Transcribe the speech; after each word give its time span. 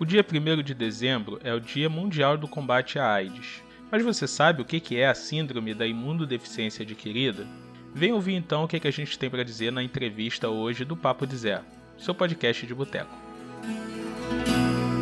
O 0.00 0.06
dia 0.06 0.24
1 0.24 0.62
de 0.62 0.72
dezembro 0.72 1.38
é 1.44 1.52
o 1.52 1.60
Dia 1.60 1.90
Mundial 1.90 2.38
do 2.38 2.48
Combate 2.48 2.98
à 2.98 3.12
AIDS. 3.12 3.62
Mas 3.90 4.02
você 4.02 4.26
sabe 4.26 4.62
o 4.62 4.64
que 4.64 4.96
é 4.96 5.06
a 5.06 5.14
Síndrome 5.14 5.74
da 5.74 5.86
Imunodeficiência 5.86 6.84
Adquirida? 6.84 7.46
Vem 7.94 8.10
ouvir 8.10 8.32
então 8.32 8.64
o 8.64 8.66
que 8.68 8.88
a 8.88 8.90
gente 8.90 9.18
tem 9.18 9.28
para 9.28 9.44
dizer 9.44 9.70
na 9.70 9.82
entrevista 9.82 10.48
hoje 10.48 10.86
do 10.86 10.96
Papo 10.96 11.26
de 11.26 11.36
Zé, 11.36 11.60
seu 11.98 12.14
podcast 12.14 12.66
de 12.66 12.74
boteco. 12.74 13.14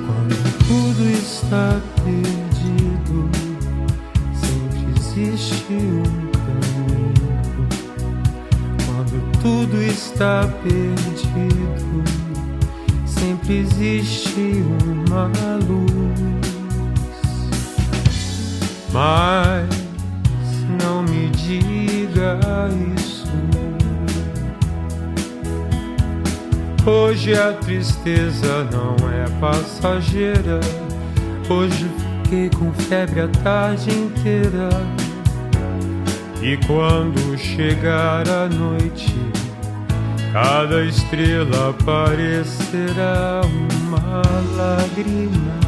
Quando 0.05 0.35
tudo 0.67 1.09
está 1.11 1.81
perdido, 2.03 3.31
sempre 4.35 4.99
existe 4.99 5.75
um 5.75 6.03
caminho. 6.33 7.69
Quando 8.85 9.41
tudo 9.41 9.81
está 9.81 10.49
perdido, 10.65 12.28
sempre 13.19 13.59
existe 13.59 14.65
uma 14.85 15.57
luz. 15.67 16.49
Mas 18.93 19.69
não 20.83 21.03
me 21.03 21.29
diga 21.31 22.39
isso. 22.97 23.27
Hoje 26.87 27.35
a 27.35 27.53
tristeza 27.53 28.65
não 28.73 28.97
é 29.11 29.29
passageira. 29.41 30.61
Hoje 31.51 31.87
fiquei 32.23 32.51
com 32.51 32.73
febre 32.73 33.21
a 33.21 33.29
tarde 33.29 33.91
inteira. 33.91 34.69
E 36.41 36.57
quando 36.67 37.37
chegar 37.37 38.29
a 38.29 38.49
noite, 38.49 39.15
Cada 40.33 40.85
estrela 40.85 41.73
parecerá 41.87 43.41
uma 43.49 44.23
lágrima. 44.57 45.59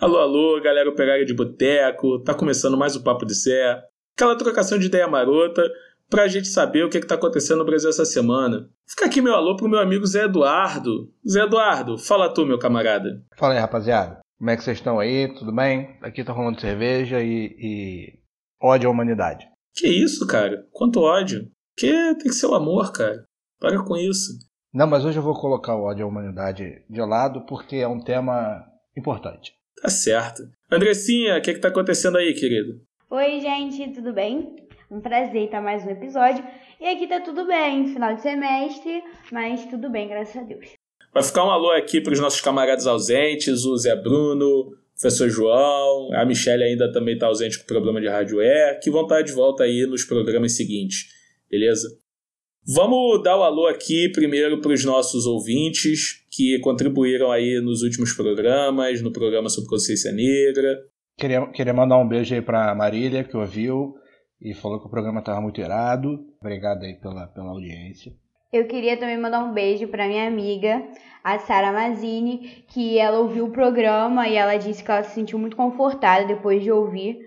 Alô, 0.00 0.18
alô, 0.18 0.60
galera 0.62 0.88
operária 0.88 1.26
de 1.26 1.34
boteco, 1.34 2.20
tá 2.20 2.32
começando 2.32 2.76
mais 2.76 2.96
o 2.96 3.04
Papo 3.04 3.26
de 3.26 3.34
Sé. 3.34 3.82
Aquela 4.16 4.34
trocação 4.34 4.78
de 4.78 4.86
ideia 4.86 5.06
marota 5.06 5.62
pra 6.08 6.26
gente 6.26 6.48
saber 6.48 6.84
o 6.84 6.88
que, 6.88 6.96
é 6.96 7.00
que 7.00 7.06
tá 7.06 7.16
acontecendo 7.16 7.58
no 7.58 7.66
Brasil 7.66 7.90
essa 7.90 8.06
semana. 8.06 8.70
Fica 8.88 9.04
aqui 9.04 9.20
meu 9.20 9.34
alô 9.34 9.56
pro 9.56 9.68
meu 9.68 9.78
amigo 9.78 10.06
Zé 10.06 10.24
Eduardo. 10.24 11.12
Zé 11.28 11.42
Eduardo, 11.42 11.98
fala 11.98 12.32
tu, 12.32 12.46
meu 12.46 12.58
camarada. 12.58 13.22
Fala 13.36 13.52
aí, 13.52 13.60
rapaziada. 13.60 14.20
Como 14.38 14.50
é 14.50 14.56
que 14.56 14.64
vocês 14.64 14.78
estão 14.78 14.98
aí? 14.98 15.34
Tudo 15.34 15.54
bem? 15.54 15.98
Aqui 16.00 16.24
tá 16.24 16.32
rolando 16.32 16.58
cerveja 16.58 17.20
e, 17.20 17.54
e 17.58 18.18
ódio 18.58 18.88
à 18.88 18.92
humanidade. 18.92 19.49
Que 19.74 19.88
isso, 19.88 20.26
cara? 20.26 20.66
Quanto 20.72 21.00
ódio. 21.00 21.50
Que 21.76 21.90
tem 22.14 22.28
que 22.28 22.32
ser 22.32 22.46
o 22.46 22.54
amor, 22.54 22.92
cara. 22.92 23.24
Para 23.58 23.82
com 23.82 23.96
isso. 23.96 24.32
Não, 24.72 24.86
mas 24.86 25.04
hoje 25.04 25.18
eu 25.18 25.22
vou 25.22 25.34
colocar 25.34 25.74
o 25.74 25.82
ódio 25.82 26.04
à 26.04 26.08
humanidade 26.08 26.84
de 26.88 27.00
lado 27.00 27.44
porque 27.46 27.76
é 27.76 27.88
um 27.88 28.00
tema 28.00 28.64
importante. 28.96 29.52
Tá 29.80 29.88
certo. 29.88 30.42
Andressinha, 30.70 31.38
o 31.38 31.42
que, 31.42 31.50
é 31.50 31.54
que 31.54 31.60
tá 31.60 31.68
acontecendo 31.68 32.18
aí, 32.18 32.34
querido? 32.34 32.80
Oi, 33.10 33.40
gente, 33.40 33.92
tudo 33.92 34.12
bem? 34.12 34.56
Um 34.90 35.00
prazer 35.00 35.44
estar 35.44 35.60
mais 35.60 35.84
um 35.84 35.90
episódio. 35.90 36.44
E 36.80 36.86
aqui 36.86 37.06
tá 37.06 37.20
tudo 37.20 37.46
bem, 37.46 37.88
final 37.88 38.14
de 38.14 38.22
semestre, 38.22 39.02
mas 39.32 39.66
tudo 39.66 39.90
bem, 39.90 40.08
graças 40.08 40.36
a 40.36 40.42
Deus. 40.42 40.74
Vai 41.12 41.22
ficar 41.22 41.44
um 41.44 41.50
alô 41.50 41.72
aqui 41.72 42.00
para 42.00 42.12
os 42.12 42.20
nossos 42.20 42.40
camaradas 42.40 42.86
ausentes, 42.86 43.64
o 43.64 43.76
Zé 43.76 43.96
Bruno, 43.96 44.76
professor 45.00 45.30
João, 45.30 46.12
a 46.12 46.26
Michelle 46.26 46.62
ainda 46.62 46.92
também 46.92 47.14
está 47.14 47.26
ausente 47.26 47.58
com 47.58 47.64
problema 47.64 48.00
de 48.00 48.08
hardware, 48.08 48.78
que 48.80 48.90
vão 48.90 49.02
estar 49.02 49.22
de 49.22 49.32
volta 49.32 49.64
aí 49.64 49.86
nos 49.86 50.04
programas 50.04 50.52
seguintes, 50.52 51.06
beleza? 51.50 51.88
Vamos 52.66 53.22
dar 53.22 53.38
o 53.38 53.42
alô 53.42 53.66
aqui 53.66 54.10
primeiro 54.10 54.60
para 54.60 54.72
os 54.72 54.84
nossos 54.84 55.24
ouvintes 55.24 56.22
que 56.30 56.58
contribuíram 56.58 57.32
aí 57.32 57.58
nos 57.62 57.82
últimos 57.82 58.12
programas, 58.12 59.00
no 59.00 59.10
programa 59.10 59.48
sobre 59.48 59.70
consciência 59.70 60.12
negra. 60.12 60.78
Queria, 61.18 61.46
queria 61.50 61.72
mandar 61.72 61.96
um 61.96 62.06
beijo 62.06 62.34
aí 62.34 62.42
para 62.42 62.74
Marília, 62.74 63.24
que 63.24 63.36
ouviu 63.36 63.94
e 64.40 64.54
falou 64.54 64.78
que 64.78 64.86
o 64.86 64.90
programa 64.90 65.20
estava 65.20 65.40
muito 65.40 65.60
irado. 65.60 66.26
Obrigado 66.40 66.84
aí 66.84 66.94
pela, 67.00 67.26
pela 67.28 67.50
audiência. 67.50 68.12
Eu 68.52 68.66
queria 68.66 68.96
também 68.96 69.16
mandar 69.16 69.44
um 69.44 69.52
beijo 69.52 69.86
para 69.86 70.08
minha 70.08 70.26
amiga, 70.26 70.84
a 71.22 71.38
Sara 71.38 71.72
Mazini, 71.72 72.64
que 72.66 72.98
ela 72.98 73.20
ouviu 73.20 73.44
o 73.44 73.52
programa 73.52 74.28
e 74.28 74.34
ela 74.34 74.56
disse 74.56 74.82
que 74.82 74.90
ela 74.90 75.04
se 75.04 75.14
sentiu 75.14 75.38
muito 75.38 75.56
confortada 75.56 76.26
depois 76.26 76.60
de 76.60 76.72
ouvir, 76.72 77.20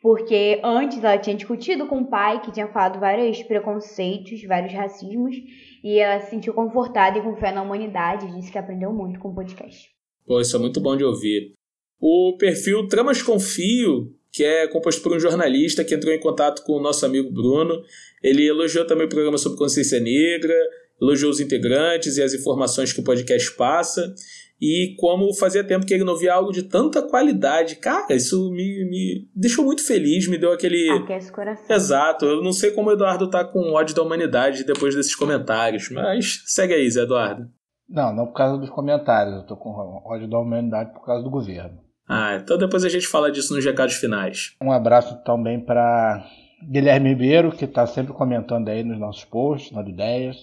porque 0.00 0.58
antes 0.64 1.04
ela 1.04 1.18
tinha 1.18 1.36
discutido 1.36 1.86
com 1.86 1.98
o 1.98 2.06
pai, 2.06 2.40
que 2.40 2.50
tinha 2.50 2.66
falado 2.66 2.98
vários 2.98 3.42
preconceitos, 3.42 4.42
vários 4.44 4.72
racismos, 4.72 5.36
e 5.84 5.98
ela 5.98 6.18
se 6.22 6.30
sentiu 6.30 6.54
confortada 6.54 7.18
e 7.18 7.22
com 7.22 7.36
fé 7.36 7.52
na 7.52 7.60
humanidade, 7.60 8.34
disse 8.34 8.50
que 8.50 8.56
aprendeu 8.56 8.90
muito 8.90 9.20
com 9.20 9.28
o 9.28 9.34
podcast. 9.34 9.90
Pô, 10.26 10.40
isso 10.40 10.56
é 10.56 10.58
muito 10.58 10.80
bom 10.80 10.96
de 10.96 11.04
ouvir. 11.04 11.52
O 12.00 12.36
perfil 12.38 12.88
Tramas 12.88 13.20
Confio, 13.20 14.14
que 14.32 14.44
é 14.44 14.66
composto 14.68 15.02
por 15.02 15.12
um 15.12 15.20
jornalista 15.20 15.84
que 15.84 15.94
entrou 15.94 16.14
em 16.14 16.20
contato 16.20 16.62
com 16.62 16.74
o 16.74 16.82
nosso 16.82 17.04
amigo 17.04 17.30
Bruno, 17.32 17.82
ele 18.22 18.46
elogiou 18.46 18.86
também 18.86 19.06
o 19.06 19.10
programa 19.10 19.38
sobre 19.38 19.58
consciência 19.58 19.98
negra, 19.98 20.54
elogiou 21.00 21.30
os 21.30 21.40
integrantes 21.40 22.16
e 22.16 22.22
as 22.22 22.34
informações 22.34 22.92
que 22.92 23.00
o 23.00 23.04
podcast 23.04 23.52
passa. 23.56 24.14
E 24.60 24.94
como 24.98 25.32
fazia 25.34 25.64
tempo 25.64 25.86
que 25.86 25.94
ele 25.94 26.04
não 26.04 26.16
via 26.16 26.34
algo 26.34 26.52
de 26.52 26.64
tanta 26.64 27.00
qualidade. 27.00 27.76
Cara, 27.76 28.14
isso 28.14 28.50
me, 28.50 28.84
me 28.90 29.28
deixou 29.34 29.64
muito 29.64 29.82
feliz, 29.82 30.28
me 30.28 30.36
deu 30.36 30.52
aquele. 30.52 30.90
Aquece 30.90 31.30
o 31.30 31.32
coração. 31.32 31.74
Exato. 31.74 32.26
Eu 32.26 32.42
não 32.42 32.52
sei 32.52 32.70
como 32.72 32.90
o 32.90 32.92
Eduardo 32.92 33.30
tá 33.30 33.42
com 33.42 33.72
ódio 33.72 33.94
da 33.94 34.02
humanidade 34.02 34.64
depois 34.64 34.94
desses 34.94 35.14
comentários, 35.14 35.88
mas 35.88 36.42
segue 36.44 36.74
aí, 36.74 36.90
Zé 36.90 37.02
Eduardo. 37.02 37.48
Não, 37.88 38.14
não 38.14 38.26
por 38.26 38.34
causa 38.34 38.58
dos 38.58 38.68
comentários. 38.68 39.34
Eu 39.34 39.46
tô 39.46 39.56
com 39.56 39.70
ódio 40.04 40.28
da 40.28 40.38
humanidade 40.38 40.92
por 40.92 41.06
causa 41.06 41.24
do 41.24 41.30
governo. 41.30 41.80
Ah, 42.12 42.40
então 42.42 42.58
depois 42.58 42.84
a 42.84 42.88
gente 42.88 43.06
fala 43.06 43.30
disso 43.30 43.54
nos 43.54 43.64
recados 43.64 43.94
finais. 43.94 44.56
Um 44.60 44.72
abraço 44.72 45.22
também 45.22 45.60
para 45.60 46.26
Guilherme 46.60 47.10
Ribeiro, 47.10 47.52
que 47.52 47.64
está 47.64 47.86
sempre 47.86 48.12
comentando 48.12 48.68
aí 48.68 48.82
nos 48.82 48.98
nossos 48.98 49.24
posts, 49.24 49.70
nas 49.70 49.86
ideias. 49.86 50.36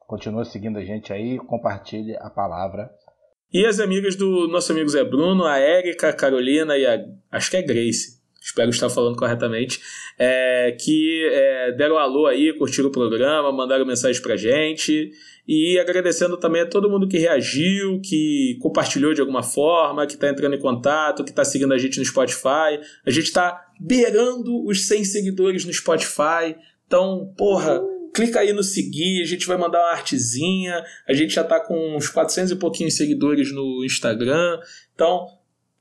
Continua 0.00 0.44
seguindo 0.44 0.80
a 0.80 0.84
gente 0.84 1.12
aí, 1.12 1.38
compartilhe 1.38 2.16
a 2.16 2.28
palavra. 2.28 2.90
E 3.52 3.64
as 3.64 3.78
amigas 3.78 4.16
do 4.16 4.48
nosso 4.48 4.72
amigo 4.72 4.88
Zé 4.88 5.04
Bruno, 5.04 5.44
a 5.44 5.58
Érica, 5.58 6.08
a 6.08 6.12
Carolina 6.12 6.76
e 6.76 6.84
a. 6.84 6.98
Acho 7.30 7.52
que 7.52 7.56
é 7.56 7.62
Grace. 7.62 8.16
Espero 8.42 8.70
estar 8.70 8.90
falando 8.90 9.16
corretamente. 9.16 9.80
É, 10.18 10.76
que 10.80 11.28
é, 11.32 11.72
deram 11.72 11.98
alô 11.98 12.26
aí, 12.26 12.52
curtiram 12.58 12.88
o 12.88 12.92
programa, 12.92 13.52
mandaram 13.52 13.86
mensagem 13.86 14.20
pra 14.20 14.36
gente. 14.36 15.12
E 15.48 15.78
agradecendo 15.78 16.36
também 16.36 16.62
a 16.62 16.66
todo 16.66 16.90
mundo 16.90 17.06
que 17.06 17.18
reagiu, 17.18 18.00
que 18.00 18.58
compartilhou 18.60 19.14
de 19.14 19.20
alguma 19.20 19.44
forma, 19.44 20.06
que 20.06 20.14
está 20.14 20.28
entrando 20.28 20.56
em 20.56 20.60
contato, 20.60 21.22
que 21.22 21.30
está 21.30 21.44
seguindo 21.44 21.72
a 21.72 21.78
gente 21.78 22.00
no 22.00 22.04
Spotify. 22.04 22.80
A 23.06 23.10
gente 23.10 23.26
está 23.26 23.64
beirando 23.80 24.64
os 24.66 24.86
100 24.88 25.04
seguidores 25.04 25.64
no 25.64 25.72
Spotify. 25.72 26.56
Então, 26.86 27.32
porra, 27.36 27.80
clica 28.12 28.40
aí 28.40 28.52
no 28.52 28.64
seguir, 28.64 29.22
a 29.22 29.26
gente 29.26 29.46
vai 29.46 29.56
mandar 29.56 29.78
uma 29.78 29.92
artezinha. 29.92 30.82
A 31.08 31.12
gente 31.12 31.34
já 31.34 31.42
está 31.42 31.60
com 31.60 31.96
uns 31.96 32.08
400 32.08 32.50
e 32.50 32.56
pouquinhos 32.56 32.96
seguidores 32.96 33.52
no 33.52 33.84
Instagram. 33.84 34.58
Então, 34.96 35.28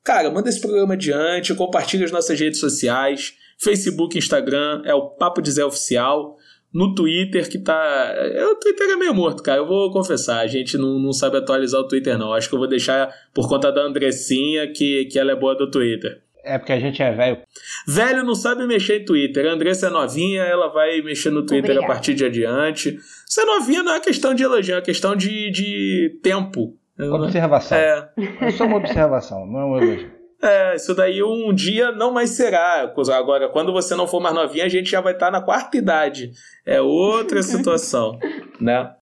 cara, 0.03 0.29
manda 0.29 0.47
esse 0.47 0.61
programa 0.61 0.93
adiante, 0.93 1.55
compartilha 1.55 2.05
as 2.05 2.11
nossas 2.11 2.39
redes 2.39 2.59
sociais. 2.59 3.33
Facebook, 3.57 4.15
Instagram, 4.15 4.83
é 4.85 4.93
o 4.93 5.09
Papo 5.09 5.41
de 5.41 5.49
Zé 5.49 5.65
Oficial 5.65 6.37
no 6.75 6.93
Twitter 6.93 7.49
que 7.49 7.57
tá. 7.57 8.13
É, 8.17 8.45
o 8.47 8.55
Twitter 8.55 8.89
é 8.89 8.95
meio 8.97 9.15
morto, 9.15 9.41
cara. 9.41 9.59
Eu 9.59 9.65
vou 9.65 9.89
confessar, 9.91 10.41
a 10.41 10.47
gente 10.47 10.77
não, 10.77 10.99
não 10.99 11.13
sabe 11.13 11.37
atualizar 11.37 11.79
o 11.79 11.87
Twitter, 11.87 12.17
não. 12.17 12.33
Acho 12.33 12.49
que 12.49 12.55
eu 12.55 12.59
vou 12.59 12.67
deixar 12.67 13.09
por 13.33 13.47
conta 13.47 13.71
da 13.71 13.81
Andressinha, 13.81 14.67
que, 14.67 15.05
que 15.05 15.17
ela 15.17 15.31
é 15.31 15.35
boa 15.35 15.55
do 15.55 15.71
Twitter. 15.71 16.21
É 16.43 16.57
porque 16.59 16.73
a 16.73 16.79
gente 16.79 17.01
é 17.01 17.11
velho. 17.11 17.37
Velho 17.87 18.23
não 18.23 18.35
sabe 18.35 18.67
mexer 18.67 19.01
em 19.01 19.05
Twitter. 19.05 19.47
A 19.47 19.53
Andressa 19.53 19.87
é 19.87 19.89
novinha, 19.89 20.43
ela 20.43 20.67
vai 20.67 21.01
mexer 21.01 21.31
no 21.31 21.45
Twitter 21.45 21.81
a 21.81 21.87
partir 21.87 22.13
de 22.13 22.25
adiante. 22.25 22.99
Ser 23.25 23.45
novinha 23.45 23.81
não 23.81 23.93
é 23.93 23.99
questão 24.01 24.33
de 24.33 24.43
elogio, 24.43 24.75
é 24.75 24.81
questão 24.81 25.15
de, 25.15 25.49
de 25.49 26.19
tempo. 26.21 26.78
Observação. 26.99 27.78
É. 27.78 28.09
É 28.41 28.51
só 28.51 28.66
uma 28.66 28.78
observação, 28.78 29.45
não 29.47 29.59
é 29.59 29.66
um 29.66 29.78
elogio. 29.78 30.15
É, 30.41 30.76
isso 30.76 30.93
daí 30.93 31.23
um 31.23 31.53
dia 31.53 31.91
não 31.91 32.11
mais 32.11 32.32
será. 32.32 32.93
Agora, 33.14 33.49
quando 33.49 33.72
você 33.72 33.96
não 33.96 34.08
for 34.08 34.20
mais 34.20 34.35
novinha, 34.35 34.66
a 34.66 34.70
gente 34.70 34.91
já 34.91 35.02
vai 35.02 35.14
estar 35.14 35.28
tá 35.28 35.32
na 35.32 35.41
quarta 35.41 35.78
idade. 35.78 36.32
É 36.66 36.82
outra 36.82 37.41
situação, 37.43 38.20
né? 38.59 38.93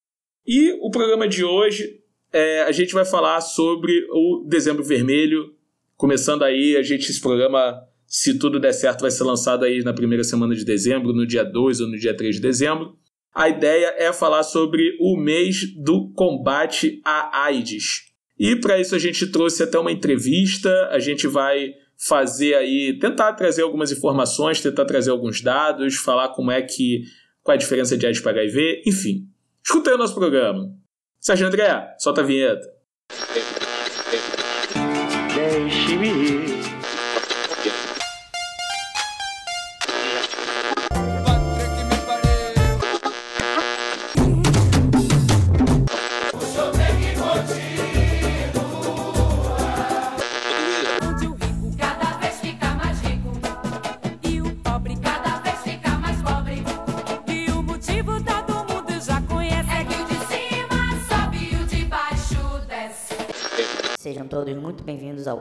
E 0.45 0.73
o 0.81 0.89
programa 0.89 1.27
de 1.27 1.43
hoje, 1.43 2.01
é, 2.31 2.63
a 2.63 2.71
gente 2.71 2.93
vai 2.93 3.05
falar 3.05 3.41
sobre 3.41 4.05
o 4.11 4.45
Dezembro 4.47 4.83
Vermelho. 4.83 5.53
Começando 5.95 6.43
aí, 6.43 6.75
a 6.75 6.81
gente, 6.81 7.09
esse 7.09 7.21
programa, 7.21 7.81
se 8.05 8.37
tudo 8.37 8.59
der 8.59 8.73
certo, 8.73 9.01
vai 9.01 9.11
ser 9.11 9.23
lançado 9.23 9.63
aí 9.63 9.83
na 9.83 9.93
primeira 9.93 10.23
semana 10.23 10.53
de 10.53 10.65
dezembro, 10.65 11.13
no 11.13 11.25
dia 11.25 11.43
2 11.43 11.81
ou 11.81 11.87
no 11.87 11.97
dia 11.97 12.15
3 12.15 12.35
de 12.35 12.41
dezembro. 12.41 12.97
A 13.33 13.49
ideia 13.49 13.95
é 13.97 14.13
falar 14.13 14.43
sobre 14.43 14.95
o 14.99 15.17
mês 15.17 15.73
do 15.75 16.11
combate 16.13 17.01
à 17.03 17.45
AIDS. 17.45 18.12
E 18.43 18.57
para 18.57 18.77
isso 18.77 18.93
a 18.93 18.99
gente 18.99 19.25
trouxe 19.27 19.63
até 19.63 19.79
uma 19.79 19.89
entrevista, 19.89 20.69
a 20.91 20.99
gente 20.99 21.27
vai 21.27 21.75
fazer 21.97 22.55
aí, 22.55 22.99
tentar 22.99 23.31
trazer 23.31 23.61
algumas 23.61 23.89
informações, 23.89 24.59
tentar 24.59 24.83
trazer 24.83 25.11
alguns 25.11 25.39
dados, 25.39 25.95
falar 25.95 26.27
como 26.27 26.51
é 26.51 26.61
que, 26.61 27.03
qual 27.41 27.53
é 27.53 27.55
a 27.55 27.59
diferença 27.59 27.97
de 27.97 28.05
AIDS 28.05 28.19
para 28.19 28.31
HIV, 28.31 28.83
enfim. 28.85 29.29
Escuta 29.63 29.91
aí 29.91 29.95
o 29.95 29.97
nosso 29.97 30.13
programa. 30.13 30.69
Sérgio 31.21 31.47
André, 31.47 31.95
solta 31.97 32.19
a 32.19 32.25
vinheta. 32.25 32.67
Deixe-me 35.33 36.32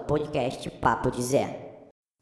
podcast 0.03 0.71
Papo 0.81 1.11
de 1.11 1.23
Zé. 1.23 1.63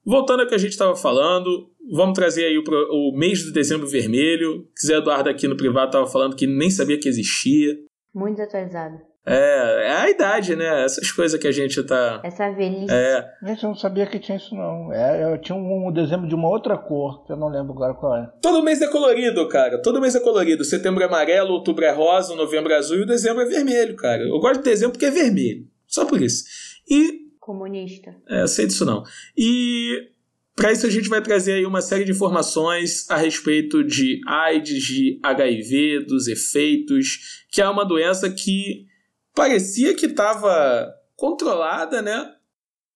Voltando 0.04 0.40
ao 0.40 0.48
que 0.48 0.54
a 0.54 0.58
gente 0.58 0.72
estava 0.72 0.96
falando, 0.96 1.70
vamos 1.92 2.14
trazer 2.14 2.46
aí 2.46 2.58
o, 2.58 2.62
o 2.62 3.16
mês 3.16 3.44
do 3.44 3.52
dezembro 3.52 3.86
vermelho. 3.86 4.66
Que 4.76 4.86
Zé 4.86 4.96
Eduardo 4.96 5.28
aqui 5.28 5.46
no 5.46 5.56
privado 5.56 5.86
estava 5.86 6.06
falando 6.06 6.36
que 6.36 6.46
nem 6.46 6.70
sabia 6.70 6.98
que 6.98 7.08
existia. 7.08 7.76
Muito 8.14 8.36
desatualizado. 8.36 9.10
É, 9.26 9.86
é 9.86 9.92
a 9.92 10.10
idade, 10.10 10.56
né? 10.56 10.84
Essas 10.84 11.12
coisas 11.12 11.38
que 11.38 11.46
a 11.46 11.52
gente 11.52 11.82
tá. 11.82 12.20
Essa 12.24 12.50
velhice. 12.50 12.90
É, 12.90 13.24
Gente, 13.44 13.62
eu 13.62 13.68
não 13.68 13.76
sabia 13.76 14.06
que 14.06 14.18
tinha 14.18 14.38
isso 14.38 14.54
não. 14.54 14.92
É, 14.92 15.32
eu 15.32 15.38
tinha 15.38 15.56
um 15.56 15.92
dezembro 15.92 16.26
de 16.26 16.34
uma 16.34 16.48
outra 16.48 16.76
cor, 16.78 17.24
que 17.26 17.32
eu 17.32 17.36
não 17.36 17.48
lembro 17.48 17.72
agora 17.72 17.94
qual 17.94 18.16
é. 18.16 18.30
todo 18.40 18.62
mês 18.62 18.80
é 18.80 18.88
colorido, 18.88 19.46
cara. 19.48 19.80
Todo 19.82 20.00
mês 20.00 20.14
é 20.14 20.20
colorido. 20.20 20.64
Setembro 20.64 21.02
é 21.02 21.06
amarelo, 21.06 21.52
outubro 21.52 21.84
é 21.84 21.92
rosa, 21.92 22.34
novembro 22.34 22.72
é 22.72 22.76
azul 22.76 22.96
e 22.96 23.02
o 23.02 23.06
dezembro 23.06 23.42
é 23.42 23.46
vermelho, 23.46 23.94
cara. 23.94 24.22
Eu 24.22 24.40
gosto 24.40 24.62
de 24.62 24.70
dezembro 24.70 24.92
porque 24.92 25.06
é 25.06 25.10
vermelho. 25.10 25.66
Só 25.86 26.06
por 26.06 26.20
isso. 26.22 26.44
E 26.88 27.29
Comunista. 27.50 28.16
É, 28.28 28.46
sei 28.46 28.68
disso 28.68 28.84
não. 28.84 29.02
E 29.36 30.12
para 30.54 30.70
isso 30.70 30.86
a 30.86 30.90
gente 30.90 31.08
vai 31.08 31.20
trazer 31.20 31.54
aí 31.54 31.66
uma 31.66 31.80
série 31.80 32.04
de 32.04 32.12
informações 32.12 33.10
a 33.10 33.16
respeito 33.16 33.82
de 33.82 34.20
AIDS, 34.24 34.80
de 34.84 35.18
HIV, 35.20 36.04
dos 36.06 36.28
efeitos, 36.28 37.44
que 37.50 37.60
é 37.60 37.68
uma 37.68 37.84
doença 37.84 38.30
que 38.30 38.86
parecia 39.34 39.96
que 39.96 40.06
estava 40.06 40.88
controlada, 41.16 42.00
né? 42.00 42.32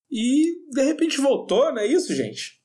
E 0.09 0.71
de 0.71 0.83
repente 0.85 1.21
voltou, 1.21 1.73
não 1.73 1.81
é 1.81 1.87
isso, 1.87 2.15
gente? 2.15 2.63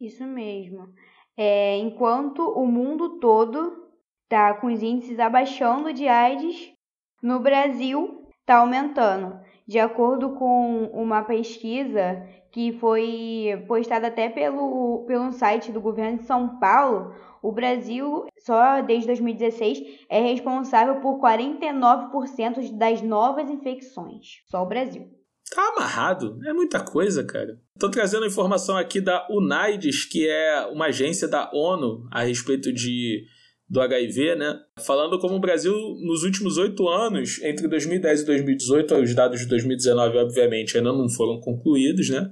Isso 0.00 0.24
mesmo. 0.24 0.94
É, 1.36 1.76
enquanto 1.78 2.40
o 2.40 2.64
mundo 2.66 3.18
todo 3.18 3.88
tá 4.28 4.54
com 4.54 4.72
os 4.72 4.80
índices 4.80 5.18
abaixando 5.18 5.92
de 5.92 6.06
AIDS, 6.06 6.72
no 7.20 7.40
Brasil 7.40 8.28
tá 8.46 8.58
aumentando. 8.58 9.41
De 9.66 9.78
acordo 9.78 10.30
com 10.30 10.86
uma 10.92 11.22
pesquisa 11.22 12.26
que 12.50 12.72
foi 12.72 13.64
postada 13.66 14.08
até 14.08 14.28
pelo, 14.28 15.04
pelo 15.06 15.32
site 15.32 15.72
do 15.72 15.80
governo 15.80 16.18
de 16.18 16.24
São 16.24 16.58
Paulo, 16.58 17.14
o 17.42 17.50
Brasil, 17.50 18.26
só 18.38 18.80
desde 18.82 19.06
2016, 19.06 20.04
é 20.08 20.20
responsável 20.20 21.00
por 21.00 21.20
49% 21.20 22.76
das 22.76 23.02
novas 23.02 23.50
infecções. 23.50 24.42
Só 24.46 24.62
o 24.62 24.68
Brasil. 24.68 25.10
Tá 25.54 25.68
amarrado, 25.76 26.38
é 26.46 26.52
muita 26.52 26.80
coisa, 26.82 27.24
cara. 27.24 27.58
Tô 27.78 27.90
trazendo 27.90 28.24
informação 28.24 28.76
aqui 28.76 29.00
da 29.00 29.26
UNAIDS, 29.28 30.06
que 30.06 30.26
é 30.26 30.66
uma 30.72 30.86
agência 30.86 31.28
da 31.28 31.50
ONU 31.52 32.08
a 32.10 32.22
respeito 32.22 32.72
de 32.72 33.24
do 33.72 33.80
HIV, 33.80 34.36
né? 34.36 34.60
Falando 34.84 35.18
como 35.18 35.36
o 35.36 35.40
Brasil, 35.40 35.72
nos 36.02 36.24
últimos 36.24 36.58
oito 36.58 36.86
anos, 36.86 37.40
entre 37.42 37.66
2010 37.66 38.20
e 38.20 38.26
2018, 38.26 38.94
os 38.96 39.14
dados 39.14 39.40
de 39.40 39.46
2019, 39.46 40.18
obviamente, 40.18 40.76
ainda 40.76 40.92
não 40.92 41.08
foram 41.08 41.40
concluídos, 41.40 42.10
né? 42.10 42.30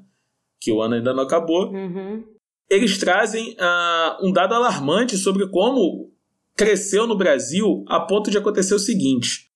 Que 0.61 0.71
o 0.71 0.83
ano 0.83 0.97
ainda 0.97 1.15
não 1.15 1.23
acabou. 1.23 1.73
Uhum. 1.73 2.23
Eles 2.69 2.99
trazem 2.99 3.57
ah, 3.59 4.19
um 4.23 4.31
dado 4.31 4.55
alarmante 4.55 5.17
sobre 5.17 5.49
como 5.49 6.13
cresceu 6.55 7.07
no 7.07 7.17
Brasil 7.17 7.87
a 7.89 8.01
ponto 8.01 8.31
de 8.31 8.37
acontecer 8.37 8.75
o 8.75 8.79
seguinte. 8.79 9.49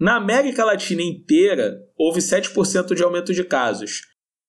Na 0.00 0.16
América 0.16 0.64
Latina 0.64 1.02
inteira, 1.02 1.76
houve 1.98 2.20
7% 2.20 2.94
de 2.94 3.02
aumento 3.02 3.34
de 3.34 3.44
casos. 3.44 4.00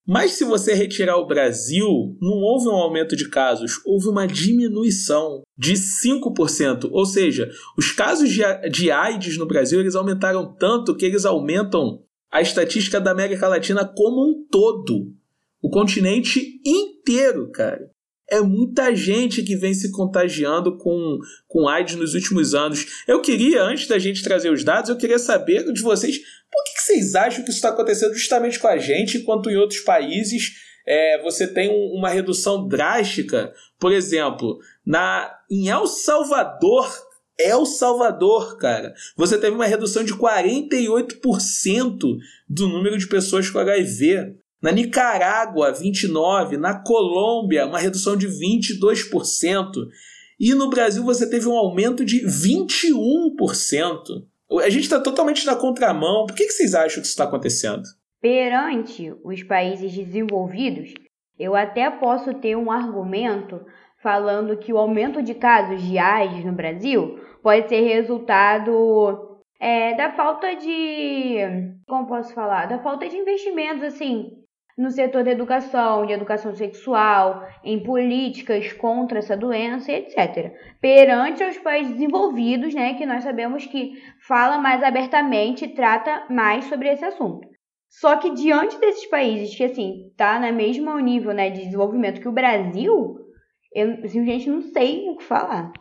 Mas 0.08 0.32
se 0.32 0.46
você 0.46 0.74
retirar 0.74 1.18
o 1.18 1.28
Brasil, 1.28 2.16
não 2.22 2.38
houve 2.38 2.70
um 2.70 2.76
aumento 2.76 3.14
de 3.14 3.28
casos, 3.28 3.82
houve 3.86 4.08
uma 4.08 4.26
diminuição 4.26 5.44
de 5.58 5.74
5%. 5.74 6.88
Ou 6.90 7.06
seja, 7.06 7.52
os 7.78 7.92
casos 7.92 8.30
de, 8.30 8.90
AIDS 8.90 9.38
no 9.38 9.46
Brasil 9.46 9.82
eles 9.82 9.96
aumentaram 9.96 10.56
tanto 10.58 10.96
que 10.96 11.06
eles 11.06 11.26
aumentam 11.26 12.02
a 12.32 12.42
estatística 12.42 13.02
da 13.02 13.12
América 13.12 13.50
Latina 13.50 13.84
como 13.84 14.30
um 14.30 14.48
todo. 14.50 15.14
O 15.62 15.70
continente 15.70 16.62
inteiro, 16.66 17.52
cara. 17.52 17.90
É 18.30 18.42
muita 18.42 18.94
gente 18.96 19.42
que 19.42 19.56
vem 19.56 19.74
se 19.74 19.92
contagiando 19.92 20.78
com, 20.78 21.18
com 21.48 21.68
AIDS 21.68 21.96
nos 21.96 22.14
últimos 22.14 22.54
anos. 22.54 22.86
Eu 23.08 23.22
queria, 23.22 23.64
antes 23.64 23.88
da 23.88 23.98
gente 23.98 24.24
trazer 24.24 24.52
os 24.52 24.64
dados, 24.64 24.90
eu 24.90 24.98
queria 24.98 25.20
saber 25.20 25.72
de 25.72 25.82
vocês 25.82 26.18
por 26.18 26.64
que, 26.66 26.74
que 26.76 26.82
vocês 26.82 27.16
acham 27.16 27.44
que 27.44 27.50
isso 27.50 27.58
está 27.58 27.70
acontecendo 27.70 28.14
justamente 28.14 28.60
com 28.60 28.68
a 28.68 28.78
gente, 28.78 29.18
enquanto 29.18 29.50
em 29.50 29.58
outros 29.58 29.80
países 29.82 30.66
é, 30.90 31.22
você 31.22 31.46
tem 31.48 31.70
um- 31.70 31.98
uma 31.98 32.10
redução 32.10 32.66
drástica. 32.68 33.54
Por 33.80 33.92
exemplo, 33.92 34.58
na, 34.86 35.30
em 35.52 35.68
El 35.70 35.86
Salvador, 35.86 36.90
El 37.38 37.66
Salvador, 37.66 38.58
cara, 38.58 38.94
você 39.16 39.38
teve 39.38 39.54
uma 39.56 39.66
redução 39.66 40.04
de 40.04 40.14
48% 40.14 42.18
do 42.50 42.68
número 42.70 42.98
de 42.98 43.06
pessoas 43.08 43.50
com 43.50 43.60
HIV. 43.60 44.34
Na 44.62 44.72
Nicarágua, 44.72 45.72
29%. 45.72 46.58
Na 46.58 46.82
Colômbia, 46.84 47.66
uma 47.66 47.80
redução 47.80 48.16
de 48.18 48.28
22%. 48.28 49.72
E 50.40 50.54
no 50.54 50.70
Brasil 50.70 51.04
você 51.04 51.30
teve 51.30 51.48
um 51.48 51.56
aumento 51.56 52.06
de 52.06 52.26
21%. 52.26 54.24
A 54.64 54.70
gente 54.70 54.84
está 54.84 55.00
totalmente 55.00 55.46
na 55.46 55.56
contramão. 55.56 56.26
Por 56.26 56.36
que, 56.36 56.46
que 56.46 56.52
vocês 56.52 56.74
acham 56.74 57.02
que 57.02 57.08
isso 57.08 57.12
está 57.12 57.26
acontecendo? 57.26 57.84
Perante 58.22 59.14
os 59.24 59.44
países 59.44 59.94
desenvolvidos, 59.94 60.94
eu 61.38 61.56
até 61.56 61.90
posso 61.90 62.34
ter 62.34 62.56
um 62.56 62.72
argumento 62.72 63.62
falando 64.02 64.58
que 64.58 64.72
o 64.72 64.78
aumento 64.78 65.22
de 65.22 65.34
casos 65.34 65.82
de 65.82 65.98
AIDS 65.98 66.46
no 66.46 66.54
Brasil 66.54 67.20
pode 67.44 67.68
ser 67.68 67.82
resultado 67.82 69.42
é, 69.60 69.96
da 69.96 70.12
falta 70.12 70.56
de. 70.56 71.38
Como 71.88 72.08
posso 72.08 72.34
falar? 72.34 72.68
Da 72.68 72.80
falta 72.80 73.08
de 73.08 73.18
investimentos, 73.18 73.84
assim, 73.84 74.32
no 74.78 74.92
setor 74.92 75.24
da 75.24 75.32
educação, 75.32 76.06
de 76.06 76.14
educação 76.14 76.54
sexual, 76.54 77.44
em 77.64 77.82
políticas 77.82 78.72
contra 78.74 79.20
essa 79.20 79.36
doença, 79.36 79.92
etc. 79.92 80.54
Perante 80.80 81.44
os 81.44 81.58
países 81.58 81.94
desenvolvidos, 81.94 82.76
né, 82.76 82.94
que 82.94 83.06
nós 83.06 83.24
sabemos 83.24 83.66
que 83.66 83.94
fala 84.28 84.60
mais 84.60 84.84
abertamente 84.84 85.66
e 85.66 85.74
trata 85.74 86.28
mais 86.30 86.66
sobre 86.66 86.90
esse 86.90 87.04
assunto. 87.04 87.48
Só 87.90 88.18
que 88.18 88.36
diante 88.36 88.78
desses 88.80 89.10
países 89.10 89.56
que, 89.56 89.64
assim, 89.64 90.12
tá 90.16 90.40
no 90.40 90.56
mesmo 90.56 90.98
nível 91.00 91.34
né, 91.34 91.50
de 91.50 91.64
desenvolvimento 91.64 92.22
que 92.22 92.28
o 92.28 92.34
Brasil, 92.34 93.18
eu 93.74 94.08
simplesmente 94.08 94.50
não 94.50 94.62
sei 94.62 95.10
o 95.10 95.18
que 95.18 95.24
falar. 95.24 95.72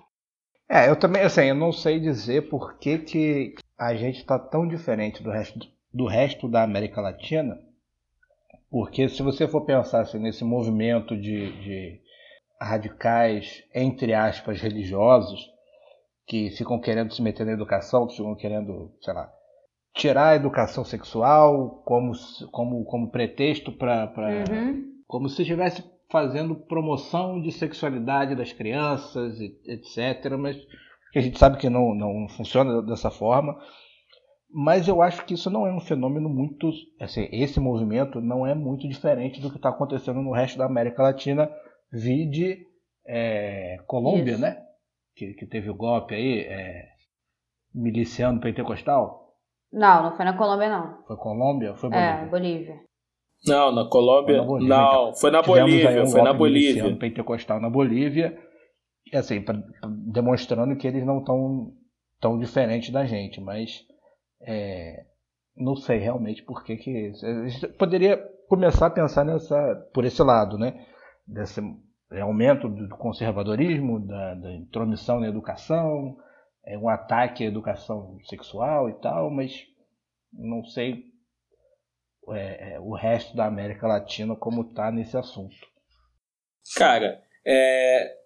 É, 0.68 0.88
eu 0.88 0.96
também, 0.96 1.22
assim, 1.22 1.42
eu 1.42 1.54
não 1.54 1.70
sei 1.70 2.00
dizer 2.00 2.48
por 2.48 2.78
que, 2.78 2.98
que 2.98 3.54
a 3.78 3.94
gente 3.94 4.18
está 4.18 4.38
tão 4.38 4.66
diferente 4.66 5.22
do 5.22 5.30
resto, 5.30 5.58
do 5.92 6.06
resto 6.06 6.48
da 6.48 6.62
América 6.62 7.00
Latina, 7.00 7.56
porque 8.76 9.08
se 9.08 9.22
você 9.22 9.48
for 9.48 9.64
pensar 9.64 10.02
assim, 10.02 10.18
nesse 10.18 10.44
movimento 10.44 11.16
de, 11.16 11.50
de 11.62 11.98
radicais, 12.60 13.64
entre 13.74 14.12
aspas, 14.12 14.60
religiosos, 14.60 15.40
que 16.26 16.50
ficam 16.50 16.78
querendo 16.78 17.14
se 17.14 17.22
meter 17.22 17.46
na 17.46 17.52
educação, 17.52 18.06
que 18.06 18.14
ficam 18.14 18.34
querendo, 18.34 18.92
sei 19.00 19.14
lá, 19.14 19.32
tirar 19.94 20.28
a 20.28 20.36
educação 20.36 20.84
sexual 20.84 21.82
como, 21.86 22.12
como, 22.52 22.84
como 22.84 23.10
pretexto 23.10 23.72
para 23.72 24.12
Uhum. 24.50 24.84
como 25.06 25.30
se 25.30 25.40
estivesse 25.40 25.82
fazendo 26.12 26.54
promoção 26.54 27.40
de 27.40 27.52
sexualidade 27.52 28.34
das 28.34 28.52
crianças, 28.52 29.40
etc. 29.40 30.36
Mas 30.38 30.54
a 31.14 31.20
gente 31.22 31.38
sabe 31.38 31.56
que 31.56 31.70
não, 31.70 31.94
não 31.94 32.28
funciona 32.28 32.82
dessa 32.82 33.10
forma. 33.10 33.56
Mas 34.50 34.86
eu 34.88 35.02
acho 35.02 35.24
que 35.24 35.34
isso 35.34 35.50
não 35.50 35.66
é 35.66 35.72
um 35.74 35.80
fenômeno 35.80 36.28
muito. 36.28 36.70
Assim, 37.00 37.28
esse 37.32 37.58
movimento 37.60 38.20
não 38.20 38.46
é 38.46 38.54
muito 38.54 38.88
diferente 38.88 39.40
do 39.40 39.50
que 39.50 39.56
está 39.56 39.68
acontecendo 39.70 40.22
no 40.22 40.32
resto 40.32 40.56
da 40.56 40.66
América 40.66 41.02
Latina, 41.02 41.50
vide 41.92 42.58
é, 43.06 43.76
Colômbia, 43.86 44.32
Isso. 44.32 44.40
né? 44.40 44.62
Que, 45.16 45.34
que 45.34 45.46
teve 45.46 45.68
o 45.70 45.74
golpe 45.74 46.14
aí, 46.14 46.40
é, 46.40 46.86
miliciano 47.74 48.40
pentecostal. 48.40 49.34
Não, 49.72 50.04
não 50.04 50.16
foi 50.16 50.24
na 50.24 50.36
Colômbia, 50.36 50.68
não. 50.70 51.04
Foi 51.06 51.16
Colômbia? 51.16 51.74
Foi 51.74 51.90
É, 51.92 52.24
Bolívia? 52.26 52.30
Bolívia. 52.30 52.80
Não, 53.46 53.72
na 53.72 53.88
Colômbia. 53.88 54.36
Foi 54.36 54.44
na 54.44 54.44
Bolívia, 54.46 54.70
não, 54.70 55.14
foi 55.16 55.30
na 55.30 55.42
Tivemos 55.42 55.56
aí 55.56 55.72
Bolívia. 55.72 56.02
um 56.04 56.08
Foi 56.10 56.22
na 56.22 56.32
Bolívia. 56.32 56.96
pentecostal 56.98 57.60
na 57.60 57.68
Bolívia, 57.70 58.38
assim, 59.12 59.40
pra- 59.42 59.54
pra- 59.80 59.90
demonstrando 60.12 60.76
que 60.76 60.86
eles 60.86 61.04
não 61.04 61.18
estão 61.18 61.72
tão 62.20 62.38
diferentes 62.38 62.90
da 62.90 63.04
gente, 63.04 63.40
mas 63.40 63.84
É, 64.40 65.04
não 65.56 65.76
sei 65.76 65.98
realmente 65.98 66.42
por 66.42 66.62
que 66.62 66.76
que 66.76 67.12
a 67.22 67.48
gente 67.48 67.68
poderia 67.68 68.18
começar 68.48 68.86
a 68.86 68.90
pensar 68.90 69.24
nessa 69.24 69.74
por 69.92 70.04
esse 70.04 70.22
lado, 70.22 70.58
né? 70.58 70.86
Desse 71.26 71.60
aumento 72.20 72.68
do 72.68 72.96
conservadorismo, 72.96 73.98
da, 74.06 74.34
da 74.34 74.52
intromissão 74.52 75.20
na 75.20 75.28
educação, 75.28 76.16
é 76.64 76.76
um 76.76 76.88
ataque 76.88 77.44
à 77.44 77.46
educação 77.46 78.18
sexual 78.24 78.88
e 78.90 78.94
tal, 78.94 79.30
mas 79.30 79.66
não 80.32 80.64
sei 80.64 81.04
é, 82.30 82.74
é, 82.74 82.80
o 82.80 82.92
resto 82.94 83.36
da 83.36 83.46
América 83.46 83.86
Latina 83.86 84.34
como 84.34 84.62
está 84.62 84.90
nesse 84.90 85.16
assunto. 85.16 85.56
Cara, 86.76 87.22
é, 87.46 88.16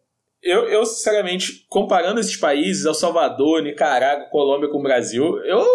eu, 0.43 0.65
eu, 0.69 0.87
sinceramente, 0.87 1.67
comparando 1.69 2.21
esses 2.21 2.37
países, 2.37 2.85
El 2.85 2.95
Salvador, 2.95 3.63
Nicarágua, 3.63 4.29
Colômbia 4.31 4.71
com 4.71 4.79
o 4.79 4.83
Brasil, 4.83 5.39
eu 5.45 5.67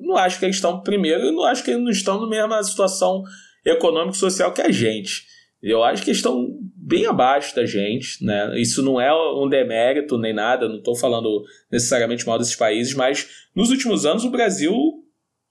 não 0.00 0.16
acho 0.16 0.38
que 0.38 0.44
eles 0.44 0.56
estão 0.56 0.80
primeiro 0.80 1.26
e 1.26 1.32
não 1.32 1.44
acho 1.44 1.64
que 1.64 1.70
eles 1.70 1.82
não 1.82 1.90
estão 1.90 2.20
na 2.20 2.28
mesma 2.28 2.62
situação 2.62 3.22
econômica 3.64 4.16
e 4.16 4.20
social 4.20 4.52
que 4.52 4.60
a 4.60 4.70
gente. 4.70 5.26
Eu 5.62 5.82
acho 5.82 6.02
que 6.02 6.10
eles 6.10 6.18
estão 6.18 6.58
bem 6.76 7.06
abaixo 7.06 7.54
da 7.54 7.64
gente, 7.64 8.24
né? 8.24 8.60
Isso 8.60 8.82
não 8.82 9.00
é 9.00 9.12
um 9.12 9.48
demérito 9.48 10.18
nem 10.18 10.34
nada, 10.34 10.68
não 10.68 10.78
estou 10.78 10.96
falando 10.96 11.44
necessariamente 11.70 12.26
mal 12.26 12.38
desses 12.38 12.56
países, 12.56 12.94
mas 12.94 13.28
nos 13.54 13.70
últimos 13.70 14.04
anos 14.04 14.24
o 14.24 14.30
Brasil, 14.30 14.74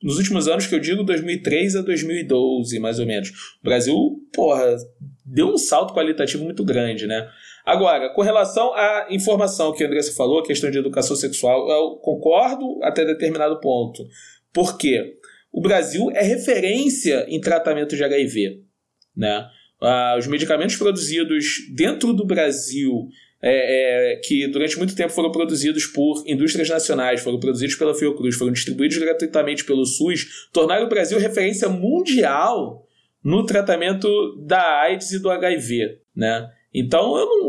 nos 0.04 0.18
últimos 0.18 0.48
anos 0.50 0.68
que 0.68 0.76
eu 0.76 0.80
digo 0.80 1.04
2003 1.04 1.78
a 1.78 1.82
2012, 1.82 2.78
mais 2.80 3.00
ou 3.00 3.06
menos, 3.06 3.30
o 3.30 3.64
Brasil, 3.64 3.96
porra, 4.34 4.76
deu 5.26 5.48
um 5.48 5.58
salto 5.58 5.94
qualitativo 5.94 6.44
muito 6.44 6.64
grande, 6.66 7.08
né? 7.08 7.30
Agora, 7.72 8.10
com 8.10 8.22
relação 8.22 8.74
à 8.74 9.08
informação 9.10 9.72
que 9.72 9.82
a 9.82 9.88
Andressa 9.88 10.14
falou, 10.14 10.40
a 10.40 10.46
questão 10.46 10.70
de 10.70 10.78
educação 10.78 11.16
sexual, 11.16 11.70
eu 11.70 11.96
concordo 12.02 12.84
até 12.84 13.06
determinado 13.06 13.62
ponto. 13.62 14.06
Por 14.52 14.78
quê? 14.78 15.16
O 15.54 15.62
Brasil 15.62 16.12
é 16.12 16.22
referência 16.22 17.26
em 17.30 17.40
tratamento 17.40 17.96
de 17.96 18.04
HIV. 18.04 18.60
Né? 19.16 19.48
Ah, 19.82 20.18
os 20.20 20.28
medicamentos 20.28 20.76
produzidos 20.76 21.46
dentro 21.74 22.12
do 22.12 22.26
Brasil, 22.26 23.08
é, 23.42 24.16
é, 24.16 24.16
que 24.18 24.50
durante 24.50 24.78
muito 24.78 24.94
tempo 24.94 25.14
foram 25.14 25.32
produzidos 25.32 25.86
por 25.86 26.26
indústrias 26.28 26.68
nacionais, 26.68 27.22
foram 27.22 27.40
produzidos 27.40 27.78
pela 27.78 27.96
Fiocruz, 27.96 28.36
foram 28.36 28.52
distribuídos 28.52 28.98
gratuitamente 28.98 29.64
pelo 29.64 29.86
SUS, 29.86 30.50
tornaram 30.52 30.88
o 30.88 30.90
Brasil 30.90 31.18
referência 31.18 31.70
mundial 31.70 32.86
no 33.24 33.46
tratamento 33.46 34.10
da 34.46 34.82
AIDS 34.82 35.14
e 35.14 35.20
do 35.20 35.30
HIV. 35.30 36.02
Né? 36.14 36.52
Então, 36.74 37.18
eu 37.18 37.26
não. 37.26 37.41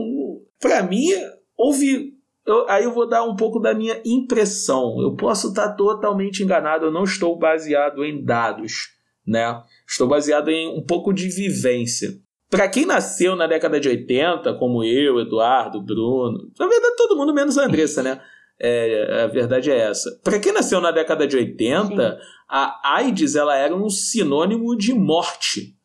Para 0.63 0.81
mim, 0.85 1.09
houve. 1.57 2.15
Eu, 2.47 2.69
aí 2.71 2.85
eu 2.85 2.93
vou 2.93 3.09
dar 3.09 3.25
um 3.25 3.35
pouco 3.35 3.59
da 3.59 3.75
minha 3.75 4.01
impressão. 4.05 5.03
Eu 5.03 5.17
posso 5.17 5.49
estar 5.49 5.73
totalmente 5.73 6.43
enganado, 6.43 6.87
eu 6.87 6.93
não 6.93 7.03
estou 7.03 7.37
baseado 7.37 8.05
em 8.05 8.25
dados, 8.25 8.91
né? 9.27 9.61
Estou 9.87 10.07
baseado 10.07 10.49
em 10.49 10.69
um 10.69 10.87
pouco 10.87 11.13
de 11.13 11.29
vivência. 11.29 12.11
Para 12.49 12.69
quem 12.69 12.87
nasceu 12.87 13.35
na 13.35 13.47
década 13.47 13.81
de 13.81 13.89
80, 13.89 14.55
como 14.55 14.85
eu, 14.85 15.19
Eduardo, 15.19 15.83
Bruno, 15.83 16.51
na 16.59 16.69
verdade 16.69 16.97
todo 16.97 17.17
mundo 17.17 17.35
menos 17.35 17.59
a 17.59 17.65
Andressa, 17.65 18.03
né? 18.03 18.21
É, 18.61 19.25
a 19.25 19.27
verdade 19.27 19.71
é 19.71 19.79
essa. 19.79 20.21
Para 20.23 20.39
quem 20.39 20.53
nasceu 20.53 20.81
na 20.81 20.93
década 20.93 21.27
de 21.27 21.37
80, 21.37 21.89
Sim. 21.89 22.27
a 22.49 22.97
AIDS 22.97 23.35
ela 23.35 23.57
era 23.57 23.75
um 23.75 23.91
sinônimo 23.91 24.77
de 24.77 24.95
morte, 24.95 25.77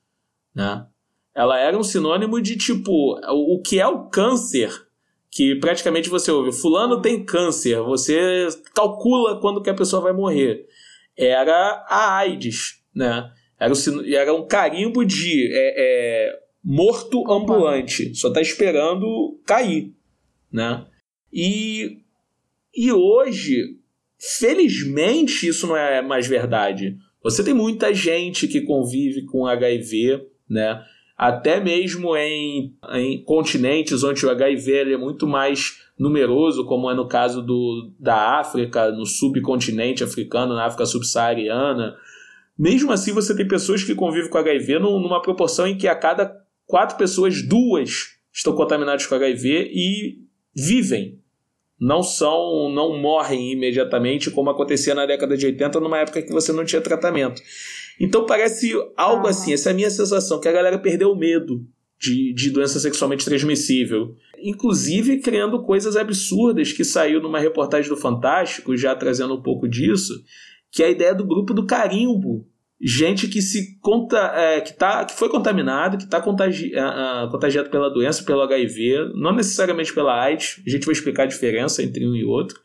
né? 0.53 0.85
Ela 1.37 1.59
era 1.59 1.77
um 1.77 1.83
sinônimo 1.83 2.41
de 2.41 2.57
tipo 2.57 2.91
o 3.29 3.61
que 3.61 3.79
é 3.79 3.85
o 3.85 4.09
câncer 4.09 4.71
que 5.29 5.53
praticamente 5.53 6.09
você 6.09 6.31
ouve 6.31 6.51
fulano 6.51 6.99
tem 6.99 7.23
câncer 7.23 7.79
você 7.83 8.47
calcula 8.73 9.39
quando 9.39 9.61
que 9.61 9.69
a 9.69 9.75
pessoa 9.75 10.01
vai 10.01 10.13
morrer. 10.13 10.65
Era 11.15 11.85
a 11.87 12.17
AIDS 12.17 12.81
né? 12.93 13.31
Era, 13.59 13.71
o, 13.71 14.15
era 14.15 14.33
um 14.33 14.47
carimbo 14.47 15.05
de 15.05 15.47
é, 15.53 15.75
é, 15.77 16.39
morto 16.63 17.31
ambulante 17.31 18.15
só 18.15 18.33
tá 18.33 18.41
esperando 18.41 19.39
cair 19.45 19.93
né? 20.51 20.87
E 21.31 21.99
e 22.75 22.91
hoje 22.91 23.77
felizmente 24.39 25.47
isso 25.47 25.67
não 25.67 25.77
é 25.77 26.01
mais 26.01 26.25
verdade. 26.25 26.97
Você 27.21 27.43
tem 27.43 27.53
muita 27.53 27.93
gente 27.93 28.47
que 28.47 28.61
convive 28.61 29.23
com 29.25 29.45
HIV 29.45 30.25
né 30.49 30.83
até 31.17 31.59
mesmo 31.59 32.15
em, 32.15 32.75
em 32.93 33.23
continentes 33.23 34.03
onde 34.03 34.23
o 34.23 34.29
HIV 34.29 34.93
é 34.93 34.97
muito 34.97 35.25
mais 35.25 35.81
numeroso, 35.97 36.63
como 36.65 36.91
é 36.91 36.93
no 36.93 37.07
caso 37.07 37.41
do, 37.41 37.91
da 37.99 38.39
África, 38.39 38.91
no 38.91 39.05
subcontinente 39.05 40.03
africano, 40.03 40.53
na 40.53 40.65
África 40.65 40.85
subsaariana. 40.85 41.95
Mesmo 42.57 42.91
assim, 42.91 43.11
você 43.13 43.35
tem 43.35 43.47
pessoas 43.47 43.83
que 43.83 43.95
convivem 43.95 44.29
com 44.29 44.37
HIV 44.37 44.77
numa 44.77 45.21
proporção 45.21 45.65
em 45.65 45.75
que 45.75 45.87
a 45.87 45.95
cada 45.95 46.31
quatro 46.67 46.97
pessoas, 46.97 47.41
duas 47.41 48.17
estão 48.31 48.53
contaminadas 48.53 49.07
com 49.07 49.15
HIV 49.15 49.71
e 49.73 50.19
vivem. 50.55 51.19
Não 51.79 52.03
são, 52.03 52.69
não 52.69 52.99
morrem 52.99 53.53
imediatamente, 53.53 54.29
como 54.29 54.49
acontecia 54.49 54.93
na 54.93 55.05
década 55.05 55.35
de 55.35 55.45
80, 55.47 55.79
numa 55.79 55.97
época 55.97 56.21
que 56.21 56.31
você 56.31 56.51
não 56.51 56.65
tinha 56.65 56.81
tratamento. 56.81 57.41
Então 57.99 58.25
parece 58.25 58.71
algo 58.95 59.23
uhum. 59.23 59.29
assim, 59.29 59.53
essa 59.53 59.69
é 59.69 59.71
a 59.71 59.75
minha 59.75 59.89
sensação, 59.89 60.39
que 60.39 60.47
a 60.47 60.51
galera 60.51 60.77
perdeu 60.77 61.11
o 61.11 61.15
medo 61.15 61.65
de, 61.99 62.33
de 62.33 62.51
doença 62.51 62.79
sexualmente 62.79 63.25
transmissível. 63.25 64.15
Inclusive 64.39 65.19
criando 65.19 65.63
coisas 65.63 65.95
absurdas 65.95 66.71
que 66.71 66.83
saiu 66.83 67.21
numa 67.21 67.39
reportagem 67.39 67.89
do 67.89 67.97
Fantástico, 67.97 68.77
já 68.77 68.95
trazendo 68.95 69.35
um 69.35 69.41
pouco 69.41 69.67
disso, 69.67 70.13
que 70.71 70.83
é 70.83 70.87
a 70.87 70.91
ideia 70.91 71.15
do 71.15 71.25
grupo 71.25 71.53
do 71.53 71.65
carimbo. 71.65 72.47
Gente 72.79 73.27
que 73.27 73.41
se 73.41 73.79
conta, 73.79 74.17
é, 74.35 74.61
que, 74.61 74.71
tá, 74.71 75.03
que 75.03 75.15
foi 75.15 75.29
contaminado, 75.29 75.97
que 75.97 76.03
está 76.03 76.21
contagi, 76.21 76.71
uh, 76.75 77.27
contagiado 77.31 77.71
pela 77.71 77.89
doença, 77.89 78.23
pelo 78.23 78.43
HIV, 78.43 79.13
não 79.15 79.35
necessariamente 79.35 79.91
pela 79.91 80.21
AIDS, 80.21 80.61
a 80.65 80.69
gente 80.69 80.85
vai 80.85 80.93
explicar 80.93 81.23
a 81.23 81.27
diferença 81.27 81.81
entre 81.81 82.07
um 82.07 82.15
e 82.15 82.23
outro, 82.23 82.59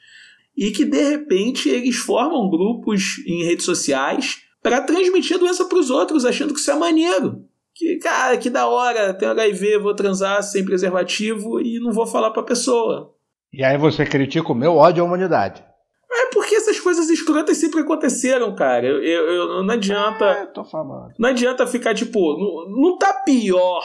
e 0.55 0.71
que 0.71 0.85
de 0.85 1.03
repente 1.03 1.71
eles 1.71 1.97
formam 1.97 2.51
grupos 2.51 3.25
em 3.27 3.45
redes 3.45 3.65
sociais 3.65 4.43
para 4.63 4.81
transmitir 4.81 5.37
a 5.37 5.41
doença 5.41 5.65
para 5.65 5.79
os 5.79 5.91
outros, 5.91 6.25
achando 6.25 6.55
que 6.55 6.61
isso 6.61 6.71
é 6.71 6.75
maneiro. 6.75 7.45
Que, 7.75 7.97
cara, 7.97 8.37
que 8.37 8.51
da 8.51 8.67
hora, 8.67 9.15
tenho 9.15 9.33
HIV, 9.33 9.79
vou 9.79 9.95
transar 9.95 10.43
sem 10.43 10.65
preservativo 10.65 11.61
e 11.61 11.81
não 11.81 11.93
vou 11.93 12.07
falar 12.07 12.31
para 12.31 12.43
a 12.43 12.47
pessoa. 12.47 13.15
E 13.53 13.65
aí 13.65 13.77
você 13.77 14.05
critica 14.05 14.53
o 14.53 14.55
meu 14.55 14.77
ódio 14.77 15.03
à 15.03 15.07
humanidade. 15.07 15.65
É 16.11 16.27
porque 16.33 16.55
essas 16.55 16.79
coisas 16.79 17.09
escrotas 17.09 17.57
sempre 17.57 17.81
aconteceram, 17.81 18.55
cara. 18.55 18.87
Eu, 18.87 19.03
eu, 19.03 19.27
eu 19.27 19.63
não 19.63 19.75
adianta. 19.75 20.25
É, 20.25 20.47
tô 20.47 20.63
falando. 20.65 21.15
Não 21.19 21.31
adianta 21.31 21.67
ficar 21.67 21.95
tipo, 21.95 22.19
não, 22.39 22.83
não 22.83 22.99
tá 22.99 23.15
pior 23.15 23.83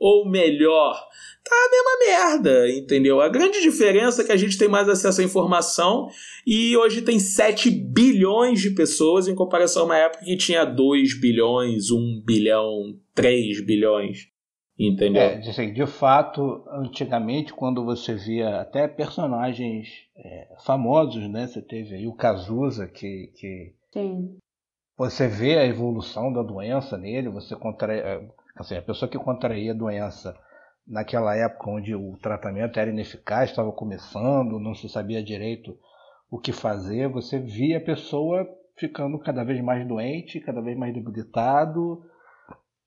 ou 0.00 0.28
melhor 0.28 0.98
tá 1.44 1.56
a 1.56 1.70
mesma 1.70 2.38
merda, 2.38 2.70
entendeu? 2.70 3.20
A 3.20 3.28
grande 3.28 3.60
diferença 3.60 4.22
é 4.22 4.24
que 4.24 4.32
a 4.32 4.36
gente 4.36 4.58
tem 4.58 4.68
mais 4.68 4.88
acesso 4.88 5.20
à 5.20 5.24
informação 5.24 6.08
e 6.46 6.76
hoje 6.76 7.02
tem 7.02 7.18
7 7.18 7.70
bilhões 7.70 8.60
de 8.60 8.70
pessoas 8.70 9.26
em 9.26 9.34
comparação 9.34 9.82
a 9.82 9.86
uma 9.86 9.96
época 9.96 10.24
que 10.24 10.36
tinha 10.36 10.64
2 10.64 11.20
bilhões, 11.20 11.90
1 11.90 12.22
bilhão, 12.24 12.98
3 13.14 13.64
bilhões. 13.64 14.28
Entendeu? 14.78 15.20
É, 15.20 15.36
assim, 15.40 15.74
de 15.74 15.86
fato, 15.86 16.64
antigamente, 16.70 17.52
quando 17.52 17.84
você 17.84 18.14
via 18.14 18.62
até 18.62 18.88
personagens 18.88 19.88
é, 20.16 20.48
famosos, 20.64 21.28
né? 21.28 21.46
Você 21.46 21.60
teve 21.60 21.96
aí 21.96 22.06
o 22.06 22.14
Cazuza, 22.14 22.88
que, 22.88 23.30
que 23.34 23.74
Sim. 23.92 24.38
você 24.96 25.28
vê 25.28 25.58
a 25.58 25.66
evolução 25.66 26.32
da 26.32 26.42
doença 26.42 26.96
nele, 26.96 27.28
você 27.28 27.54
contrai, 27.56 27.98
é, 27.98 28.26
assim, 28.56 28.76
a 28.76 28.82
pessoa 28.82 29.10
que 29.10 29.18
contraía 29.18 29.72
a 29.72 29.76
doença 29.76 30.36
naquela 30.86 31.36
época 31.36 31.70
onde 31.70 31.94
o 31.94 32.16
tratamento 32.18 32.78
era 32.78 32.90
ineficaz, 32.90 33.50
estava 33.50 33.70
começando, 33.72 34.58
não 34.58 34.74
se 34.74 34.88
sabia 34.88 35.22
direito 35.22 35.78
o 36.30 36.38
que 36.38 36.52
fazer, 36.52 37.08
você 37.08 37.38
via 37.38 37.78
a 37.78 37.84
pessoa 37.84 38.48
ficando 38.76 39.18
cada 39.18 39.44
vez 39.44 39.60
mais 39.62 39.86
doente, 39.86 40.40
cada 40.40 40.60
vez 40.60 40.76
mais 40.76 40.94
debilitado, 40.94 42.02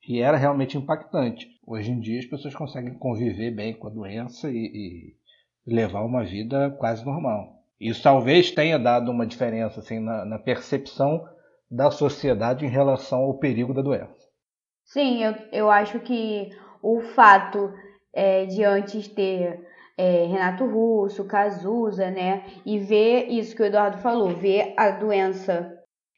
e 0.08 0.20
era 0.20 0.38
realmente 0.38 0.77
impactante. 0.77 1.48
Hoje 1.65 1.91
em 1.91 2.00
dia 2.00 2.20
as 2.20 2.25
pessoas 2.25 2.55
conseguem 2.55 2.93
conviver 2.96 3.51
bem 3.51 3.74
com 3.74 3.88
a 3.88 3.91
doença 3.91 4.50
e, 4.50 4.55
e 4.55 5.15
levar 5.65 6.01
uma 6.01 6.24
vida 6.24 6.72
quase 6.72 7.05
normal. 7.05 7.63
Isso 7.79 8.01
talvez 8.01 8.51
tenha 8.51 8.79
dado 8.79 9.12
uma 9.12 9.25
diferença 9.25 9.79
assim, 9.79 10.00
na, 10.00 10.25
na 10.25 10.39
percepção 10.39 11.25
da 11.70 11.89
sociedade 11.91 12.65
em 12.65 12.70
relação 12.70 13.20
ao 13.20 13.38
perigo 13.38 13.74
da 13.74 13.82
doença. 13.82 14.23
Sim, 14.85 15.23
eu, 15.23 15.35
eu 15.51 15.69
acho 15.69 15.99
que 15.99 16.49
o 16.81 17.01
fato 17.01 17.73
é, 18.13 18.45
de 18.45 18.63
antes 18.63 19.07
ter 19.07 19.59
é, 19.97 20.25
Renato 20.25 20.65
Russo, 20.65 21.25
Cazuza, 21.25 22.09
né? 22.09 22.43
E 22.65 22.77
ver 22.79 23.27
isso 23.29 23.55
que 23.55 23.61
o 23.61 23.65
Eduardo 23.65 23.97
falou, 23.99 24.29
ver 24.29 24.73
a 24.77 24.91
doença 24.91 25.71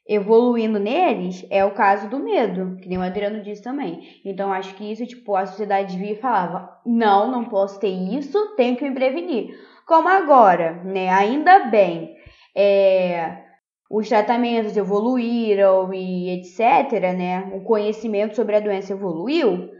evoluindo 0.08 0.78
neles 0.78 1.44
é 1.50 1.64
o 1.64 1.74
caso 1.74 2.08
do 2.08 2.18
medo, 2.18 2.76
que 2.80 2.88
nem 2.88 2.98
o 2.98 3.02
Adriano 3.02 3.42
disse 3.42 3.62
também. 3.62 4.20
Então 4.24 4.52
acho 4.52 4.74
que 4.74 4.90
isso, 4.90 5.06
tipo, 5.06 5.34
a 5.34 5.46
sociedade 5.46 5.96
via 5.98 6.12
e 6.12 6.20
falava: 6.20 6.80
não, 6.84 7.30
não 7.30 7.44
posso 7.44 7.80
ter 7.80 7.88
isso, 7.88 8.54
tenho 8.56 8.76
que 8.76 8.88
me 8.88 8.94
prevenir. 8.94 9.58
Como 9.86 10.08
agora, 10.08 10.82
né? 10.84 11.08
Ainda 11.10 11.66
bem. 11.66 12.14
É, 12.54 13.45
os 13.90 14.08
tratamentos 14.08 14.76
evoluíram 14.76 15.92
e 15.94 16.30
etc, 16.30 17.00
né? 17.16 17.50
O 17.54 17.60
conhecimento 17.60 18.34
sobre 18.34 18.56
a 18.56 18.60
doença 18.60 18.92
evoluiu, 18.92 19.70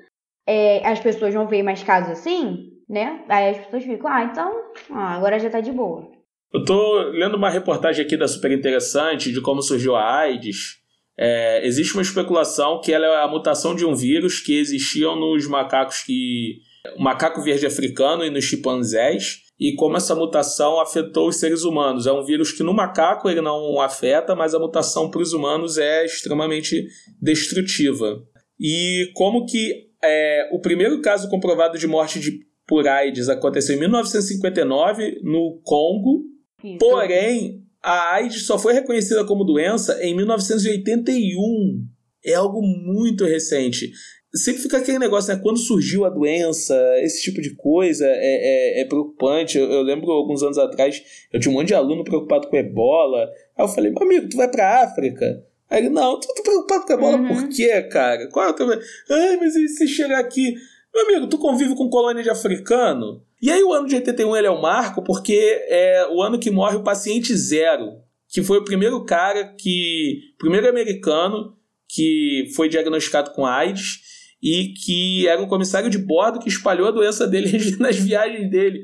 é, 0.47 0.87
as 0.87 1.01
pessoas 1.01 1.35
não 1.35 1.49
veem 1.49 1.63
mais 1.63 1.83
casos 1.83 2.13
assim, 2.13 2.71
né? 2.89 3.25
Aí 3.29 3.51
as 3.51 3.59
pessoas 3.59 3.85
ficam, 3.85 4.11
ah, 4.11 4.25
então, 4.25 4.53
ah, 4.91 5.17
agora 5.17 5.39
já 5.39 5.51
tá 5.51 5.61
de 5.61 5.73
boa. 5.73 6.09
Eu 6.53 6.65
tô 6.65 7.11
lendo 7.11 7.37
uma 7.37 7.51
reportagem 7.51 8.05
aqui 8.05 8.17
da 8.17 8.29
super 8.29 8.53
interessante 8.53 9.33
de 9.33 9.41
como 9.41 9.61
surgiu 9.61 9.97
a 9.97 10.21
AIDS. 10.21 10.77
É, 11.19 11.67
existe 11.67 11.95
uma 11.95 12.03
especulação 12.03 12.81
que 12.81 12.93
ela 12.93 13.07
é 13.07 13.25
a 13.25 13.29
mutação 13.29 13.75
de 13.75 13.85
um 13.85 13.95
vírus 13.95 14.41
que 14.41 14.59
existiam 14.59 15.17
nos 15.17 15.47
macacos 15.49 16.03
que. 16.03 16.59
O 16.97 17.03
macaco 17.03 17.43
verde 17.43 17.67
africano 17.67 18.25
e 18.25 18.31
nos 18.31 18.45
chimpanzés, 18.45 19.41
e 19.59 19.75
como 19.75 19.97
essa 19.97 20.15
mutação 20.15 20.79
afetou 20.81 21.29
os 21.29 21.37
seres 21.37 21.65
humanos. 21.65 22.07
É 22.07 22.13
um 22.13 22.25
vírus 22.25 22.53
que 22.53 22.63
no 22.63 22.75
macaco 22.75 23.29
ele 23.29 23.41
não 23.41 23.81
afeta, 23.81 24.35
mas 24.35 24.55
a 24.55 24.59
mutação 24.59 25.11
para 25.11 25.23
os 25.23 25.33
humanos 25.33 25.79
é 25.79 26.05
extremamente 26.05 26.87
destrutiva. 27.21 28.23
E 28.61 29.11
como 29.15 29.47
que 29.47 29.87
é, 30.05 30.49
o 30.53 30.61
primeiro 30.61 31.01
caso 31.01 31.29
comprovado 31.29 31.79
de 31.79 31.87
morte 31.87 32.21
de, 32.21 32.41
por 32.67 32.87
AIDS 32.87 33.29
aconteceu 33.29 33.77
em 33.77 33.81
1959 33.81 35.21
no 35.23 35.61
Congo, 35.63 36.25
Isso. 36.63 36.79
porém 36.79 37.63
a 37.83 38.15
AIDS 38.15 38.47
só 38.47 38.59
foi 38.59 38.73
reconhecida 38.73 39.25
como 39.25 39.45
doença 39.45 40.03
em 40.03 40.15
1981. 40.15 41.87
É 42.25 42.35
algo 42.35 42.61
muito 42.61 43.25
recente. 43.25 43.91
Sempre 44.37 44.63
fica 44.63 44.79
aquele 44.79 44.99
negócio, 44.99 45.35
né? 45.35 45.41
Quando 45.43 45.59
surgiu 45.59 46.05
a 46.05 46.11
doença, 46.11 46.75
esse 46.99 47.23
tipo 47.23 47.41
de 47.41 47.55
coisa 47.55 48.07
é, 48.07 48.79
é, 48.79 48.81
é 48.81 48.85
preocupante. 48.85 49.59
Eu, 49.59 49.71
eu 49.71 49.83
lembro 49.83 50.11
alguns 50.11 50.43
anos 50.43 50.59
atrás, 50.59 51.03
eu 51.33 51.41
tinha 51.41 51.51
um 51.51 51.55
monte 51.55 51.69
de 51.69 51.75
aluno 51.75 52.05
preocupado 52.05 52.49
com 52.49 52.57
ebola. 52.57 53.29
Aí 53.57 53.65
eu 53.65 53.69
falei, 53.69 53.91
meu 53.91 54.03
amigo, 54.03 54.29
tu 54.29 54.37
vai 54.37 54.51
pra 54.51 54.83
África? 54.83 55.43
Aí 55.71 55.81
ele, 55.81 55.89
não, 55.91 56.21
tu 56.21 56.29
tá 56.29 56.43
preocupado 56.43 56.85
com 56.87 56.93
ebola 56.93 57.17
Uhum. 57.17 57.29
por 57.29 57.49
quê, 57.49 57.83
cara? 57.83 58.29
Qual 58.29 58.47
é 58.47 58.51
o 58.51 58.53
teu... 58.53 58.69
Ai, 59.11 59.37
mas 59.37 59.57
e 59.57 59.69
se 59.69 59.89
chegar 59.89 60.21
aqui... 60.21 60.55
Meu 60.95 61.05
amigo, 61.09 61.27
tu 61.27 61.39
convive 61.39 61.75
com 61.75 61.91
colônia 61.91 62.23
de 62.23 62.31
africano? 62.31 63.23
E 63.43 63.51
aí 63.51 63.63
o 63.63 63.73
ano 63.73 63.87
de 63.87 63.97
81 63.97 64.37
ele 64.37 64.47
é 64.47 64.51
um 64.51 64.61
marco 64.61 65.03
porque 65.03 65.35
é 65.69 66.07
o 66.11 66.23
ano 66.23 66.39
que 66.39 66.51
morre 66.51 66.77
o 66.77 66.83
paciente 66.83 67.37
zero, 67.37 67.99
que 68.29 68.43
foi 68.43 68.59
o 68.59 68.65
primeiro 68.65 69.05
cara 69.05 69.55
que... 69.59 70.21
primeiro 70.39 70.69
americano 70.69 71.55
que 71.89 72.51
foi 72.55 72.69
diagnosticado 72.69 73.31
com 73.33 73.45
AIDS 73.45 74.06
e 74.43 74.75
que 74.75 75.27
era 75.27 75.41
um 75.41 75.49
comissário 75.49 75.91
de 75.91 75.99
bordo 75.99 76.39
que 76.39 76.49
espalhou 76.49 76.89
a 76.89 76.93
doença 76.93 77.27
dele 77.27 77.77
nas 77.79 77.97
viagens 77.97 78.51
dele. 78.51 78.81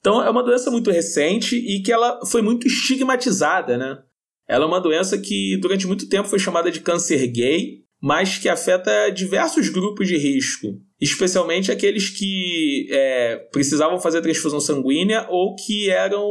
Então 0.00 0.22
é 0.22 0.28
uma 0.28 0.42
doença 0.42 0.70
muito 0.70 0.90
recente 0.90 1.56
e 1.56 1.82
que 1.82 1.92
ela 1.92 2.20
foi 2.26 2.42
muito 2.42 2.66
estigmatizada, 2.66 3.78
né? 3.78 3.98
Ela 4.48 4.64
é 4.64 4.68
uma 4.68 4.80
doença 4.80 5.16
que 5.16 5.56
durante 5.58 5.86
muito 5.86 6.08
tempo 6.08 6.28
foi 6.28 6.38
chamada 6.38 6.70
de 6.70 6.80
câncer 6.80 7.26
gay, 7.28 7.82
mas 8.02 8.36
que 8.36 8.48
afeta 8.48 9.10
diversos 9.10 9.68
grupos 9.68 10.08
de 10.08 10.16
risco, 10.16 10.66
especialmente 11.00 11.70
aqueles 11.70 12.10
que 12.10 12.88
é, 12.90 13.36
precisavam 13.52 14.00
fazer 14.00 14.20
transfusão 14.20 14.60
sanguínea 14.60 15.24
ou 15.30 15.54
que 15.54 15.88
eram 15.88 16.26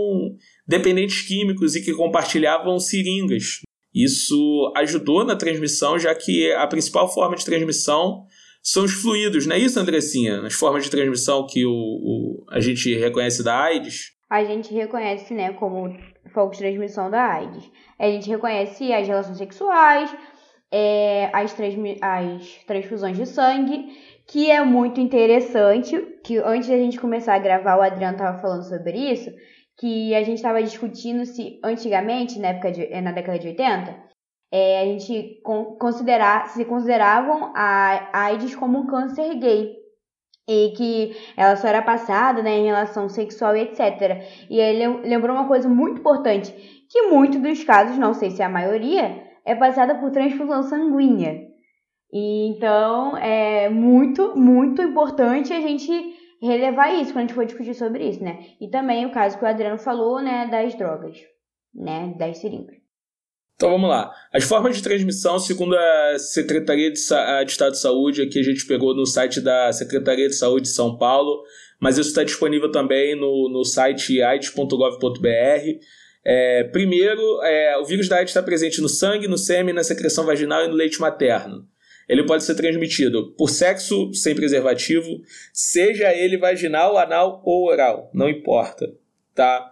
dependentes 0.67 1.21
químicos 1.21 1.75
e 1.75 1.81
que 1.81 1.93
compartilhavam 1.93 2.77
seringas. 2.77 3.61
Isso 3.93 4.73
ajudou 4.75 5.23
na 5.25 5.35
transmissão, 5.35 5.97
já 5.97 6.13
que 6.13 6.51
a 6.51 6.67
principal 6.67 7.11
forma 7.11 7.37
de 7.37 7.45
transmissão 7.45 8.25
são 8.61 8.83
os 8.85 8.93
fluidos, 8.93 9.45
não 9.45 9.55
é 9.55 9.59
isso, 9.59 9.79
Andressinha? 9.79 10.41
As 10.41 10.53
formas 10.53 10.83
de 10.83 10.91
transmissão 10.91 11.45
que 11.47 11.65
o, 11.65 11.71
o- 11.71 12.45
a 12.49 12.59
gente 12.59 12.93
reconhece 12.95 13.43
da 13.43 13.57
AIDS. 13.59 14.11
A 14.29 14.43
gente 14.43 14.73
reconhece, 14.73 15.33
né, 15.33 15.51
como 15.53 15.93
foco 16.33 16.53
de 16.53 16.59
transmissão 16.59 17.09
da 17.09 17.21
AIDS. 17.21 17.69
A 17.99 18.07
gente 18.07 18.29
reconhece 18.29 18.91
as 18.93 19.07
relações 19.07 19.37
sexuais, 19.37 20.15
é, 20.71 21.29
as, 21.33 21.53
as 22.01 22.63
transfusões 22.65 23.17
de 23.17 23.25
sangue, 23.25 23.87
que 24.27 24.49
é 24.49 24.63
muito 24.63 25.01
interessante, 25.01 25.99
que 26.23 26.37
antes 26.37 26.69
da 26.69 26.77
gente 26.77 26.99
começar 26.99 27.35
a 27.35 27.39
gravar, 27.39 27.77
o 27.77 27.81
Adriano 27.81 28.13
estava 28.13 28.39
falando 28.39 28.63
sobre 28.63 28.97
isso, 29.11 29.29
que 29.77 30.13
a 30.15 30.23
gente 30.23 30.37
estava 30.37 30.61
discutindo 30.63 31.25
se 31.25 31.59
antigamente, 31.63 32.39
na, 32.39 32.49
época 32.49 32.71
de, 32.71 33.01
na 33.01 33.11
década 33.11 33.39
de 33.39 33.47
80, 33.49 34.10
é, 34.51 34.81
a 34.81 34.85
gente 34.85 35.41
con- 35.43 35.77
considerar, 35.79 36.47
se 36.49 36.65
consideravam 36.65 37.51
a 37.55 38.25
AIDS 38.25 38.55
como 38.55 38.79
um 38.79 38.87
câncer 38.87 39.35
gay. 39.35 39.79
E 40.47 40.73
que 40.75 41.15
ela 41.37 41.55
só 41.55 41.67
era 41.67 41.81
passada 41.81 42.41
né, 42.43 42.57
em 42.57 42.65
relação 42.65 43.07
sexual 43.07 43.55
e 43.55 43.61
etc. 43.61 44.21
E 44.49 44.59
ele 44.59 44.87
lembrou 45.07 45.35
uma 45.35 45.47
coisa 45.47 45.69
muito 45.69 45.99
importante, 45.99 46.51
que 46.89 47.03
muitos 47.03 47.39
dos 47.39 47.63
casos, 47.63 47.97
não 47.97 48.13
sei 48.13 48.31
se 48.31 48.41
é 48.41 48.45
a 48.45 48.49
maioria, 48.49 49.23
é 49.45 49.55
passada 49.55 49.95
por 49.95 50.11
transfusão 50.11 50.63
sanguínea. 50.63 51.47
E 52.11 52.47
então 52.49 53.15
é 53.17 53.69
muito, 53.69 54.35
muito 54.35 54.81
importante 54.81 55.53
a 55.53 55.61
gente 55.61 55.91
relevar 56.41 56.93
isso 56.95 57.13
quando 57.13 57.17
a 57.17 57.27
gente 57.27 57.33
for 57.35 57.45
discutir 57.45 57.75
sobre 57.75 58.09
isso, 58.09 58.23
né? 58.23 58.39
E 58.59 58.67
também 58.67 59.05
o 59.05 59.11
caso 59.11 59.37
que 59.37 59.45
o 59.45 59.47
Adriano 59.47 59.77
falou, 59.77 60.21
né, 60.21 60.47
das 60.47 60.73
drogas, 60.75 61.17
né, 61.73 62.13
das 62.17 62.39
seringas. 62.39 62.80
Então 63.61 63.69
vamos 63.69 63.91
lá. 63.91 64.11
As 64.33 64.43
formas 64.43 64.75
de 64.75 64.81
transmissão, 64.81 65.37
segundo 65.37 65.75
a 65.77 66.17
Secretaria 66.17 66.89
de, 66.89 66.97
Sa- 66.97 67.43
de 67.43 67.51
Estado 67.51 67.73
de 67.73 67.79
Saúde, 67.79 68.23
aqui 68.23 68.39
a 68.39 68.43
gente 68.43 68.65
pegou 68.65 68.95
no 68.95 69.05
site 69.05 69.39
da 69.39 69.71
Secretaria 69.71 70.27
de 70.27 70.33
Saúde 70.33 70.63
de 70.63 70.73
São 70.73 70.97
Paulo, 70.97 71.43
mas 71.79 71.99
isso 71.99 72.09
está 72.09 72.23
disponível 72.23 72.71
também 72.71 73.15
no, 73.15 73.47
no 73.49 73.63
site 73.63 74.19
aids.gov.br. 74.19 75.27
É, 76.25 76.63
primeiro, 76.71 77.21
é, 77.43 77.77
o 77.77 77.85
vírus 77.85 78.09
da 78.09 78.15
AIDS 78.15 78.31
está 78.31 78.41
presente 78.41 78.81
no 78.81 78.89
sangue, 78.89 79.27
no 79.27 79.37
sêmen, 79.37 79.75
na 79.75 79.83
secreção 79.83 80.25
vaginal 80.25 80.65
e 80.65 80.67
no 80.67 80.73
leite 80.73 80.99
materno. 80.99 81.63
Ele 82.09 82.25
pode 82.25 82.43
ser 82.43 82.55
transmitido 82.55 83.31
por 83.37 83.47
sexo 83.47 84.11
sem 84.11 84.33
preservativo, 84.33 85.21
seja 85.53 86.11
ele 86.11 86.35
vaginal, 86.35 86.97
anal 86.97 87.43
ou 87.45 87.67
oral, 87.69 88.09
não 88.11 88.27
importa, 88.27 88.91
tá? 89.35 89.70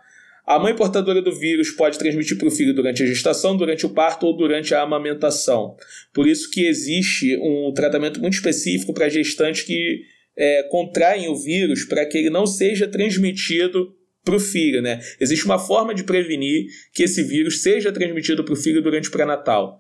A 0.50 0.58
mãe 0.58 0.76
portadora 0.76 1.22
do 1.22 1.32
vírus 1.32 1.70
pode 1.70 2.00
transmitir 2.00 2.36
para 2.36 2.48
o 2.48 2.52
filho 2.52 2.74
durante 2.74 3.04
a 3.04 3.06
gestação, 3.06 3.56
durante 3.56 3.86
o 3.86 3.90
parto 3.90 4.26
ou 4.26 4.36
durante 4.36 4.74
a 4.74 4.82
amamentação. 4.82 5.78
Por 6.12 6.28
isso 6.28 6.50
que 6.50 6.66
existe 6.66 7.38
um 7.38 7.72
tratamento 7.72 8.20
muito 8.20 8.34
específico 8.34 8.92
para 8.92 9.08
gestantes 9.10 9.62
que 9.62 10.02
é, 10.36 10.64
contraem 10.64 11.30
o 11.30 11.36
vírus 11.36 11.86
para 11.86 12.04
que 12.04 12.18
ele 12.18 12.32
não 12.32 12.48
seja 12.48 12.88
transmitido 12.88 13.94
para 14.26 14.38
o 14.38 14.40
filho. 14.40 14.82
Né? 14.82 15.00
Existe 15.22 15.46
uma 15.46 15.60
forma 15.60 15.94
de 15.94 16.04
prevenir 16.04 16.66
que 16.96 17.04
esse 17.04 17.22
vírus 17.22 17.62
seja 17.62 17.92
transmitido 17.92 18.44
para 18.44 18.54
o 18.54 18.58
filho 18.58 18.82
durante 18.82 19.08
o 19.08 19.12
pré-natal. 19.12 19.80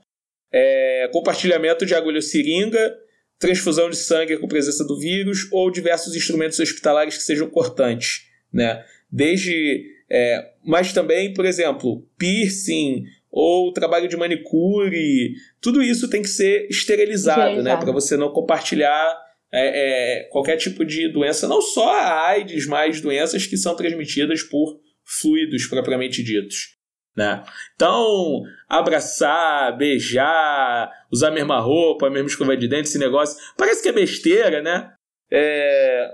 É, 0.53 1.09
compartilhamento 1.11 1.83
de 1.83 1.95
agulha 1.95 2.21
seringa, 2.21 2.95
transfusão 3.39 3.89
de 3.89 3.97
sangue 3.97 4.37
com 4.37 4.47
presença 4.47 4.85
do 4.85 4.99
vírus 4.99 5.47
ou 5.51 5.71
diversos 5.71 6.15
instrumentos 6.15 6.59
hospitalares 6.59 7.17
que 7.17 7.23
sejam 7.23 7.49
cortantes. 7.49 8.27
Né? 8.53 8.85
Desde 9.11 9.97
é, 10.11 10.53
mas 10.65 10.91
também, 10.93 11.33
por 11.33 11.45
exemplo, 11.45 12.05
piercing 12.17 13.03
ou 13.31 13.71
trabalho 13.71 14.07
de 14.07 14.17
manicure, 14.17 15.33
tudo 15.61 15.83
isso 15.83 16.09
tem 16.09 16.21
que 16.21 16.29
ser 16.29 16.67
esterilizado, 16.69 17.61
né? 17.61 17.77
Para 17.77 17.91
você 17.91 18.17
não 18.17 18.31
compartilhar 18.31 19.15
é, 19.51 20.21
é, 20.21 20.23
qualquer 20.29 20.57
tipo 20.57 20.83
de 20.83 21.11
doença, 21.11 21.47
não 21.47 21.61
só 21.61 21.89
a 21.93 22.27
AIDS, 22.29 22.65
mas 22.67 23.01
doenças 23.01 23.45
que 23.45 23.57
são 23.57 23.75
transmitidas 23.75 24.41
por 24.43 24.79
fluidos 25.05 25.67
propriamente 25.67 26.23
ditos. 26.23 26.77
Né? 27.15 27.43
Então, 27.75 28.43
abraçar, 28.67 29.75
beijar, 29.77 30.89
usar 31.11 31.29
a 31.29 31.31
mesma 31.31 31.59
roupa, 31.59 32.07
a 32.07 32.09
mesma 32.09 32.29
escova 32.29 32.55
de 32.55 32.67
dente, 32.67 32.87
esse 32.87 32.99
negócio, 32.99 33.37
parece 33.57 33.81
que 33.83 33.89
é 33.89 33.93
besteira, 33.93 34.61
né? 34.61 34.93
É, 35.31 36.09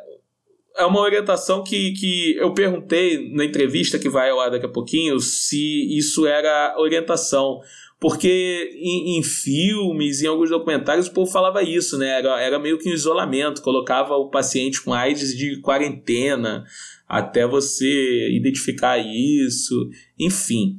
é 0.78 0.86
uma 0.86 1.00
orientação 1.00 1.64
que, 1.64 1.94
que 1.94 2.36
eu 2.38 2.54
perguntei 2.54 3.30
na 3.34 3.46
entrevista 3.46 3.98
que 3.98 4.10
vai 4.10 4.30
ao 4.30 4.40
ar 4.40 4.52
daqui 4.52 4.66
a 4.66 4.70
pouquinho 4.70 5.20
se 5.20 5.98
isso 5.98 6.26
era 6.26 6.76
orientação. 6.78 7.60
Porque 8.00 8.72
em, 8.76 9.18
em 9.18 9.24
filmes, 9.24 10.22
em 10.22 10.28
alguns 10.28 10.50
documentários, 10.50 11.08
o 11.08 11.14
povo 11.14 11.32
falava 11.32 11.64
isso, 11.64 11.98
né? 11.98 12.20
Era, 12.20 12.42
era 12.42 12.60
meio 12.60 12.78
que 12.78 12.90
um 12.90 12.94
isolamento, 12.94 13.62
colocava 13.62 14.16
o 14.16 14.30
paciente 14.30 14.82
com 14.82 14.94
AIDS 14.94 15.36
de 15.36 15.62
quarentena 15.62 16.66
até 17.08 17.48
você 17.48 18.30
identificar 18.32 18.98
isso, 18.98 19.90
enfim. 20.20 20.76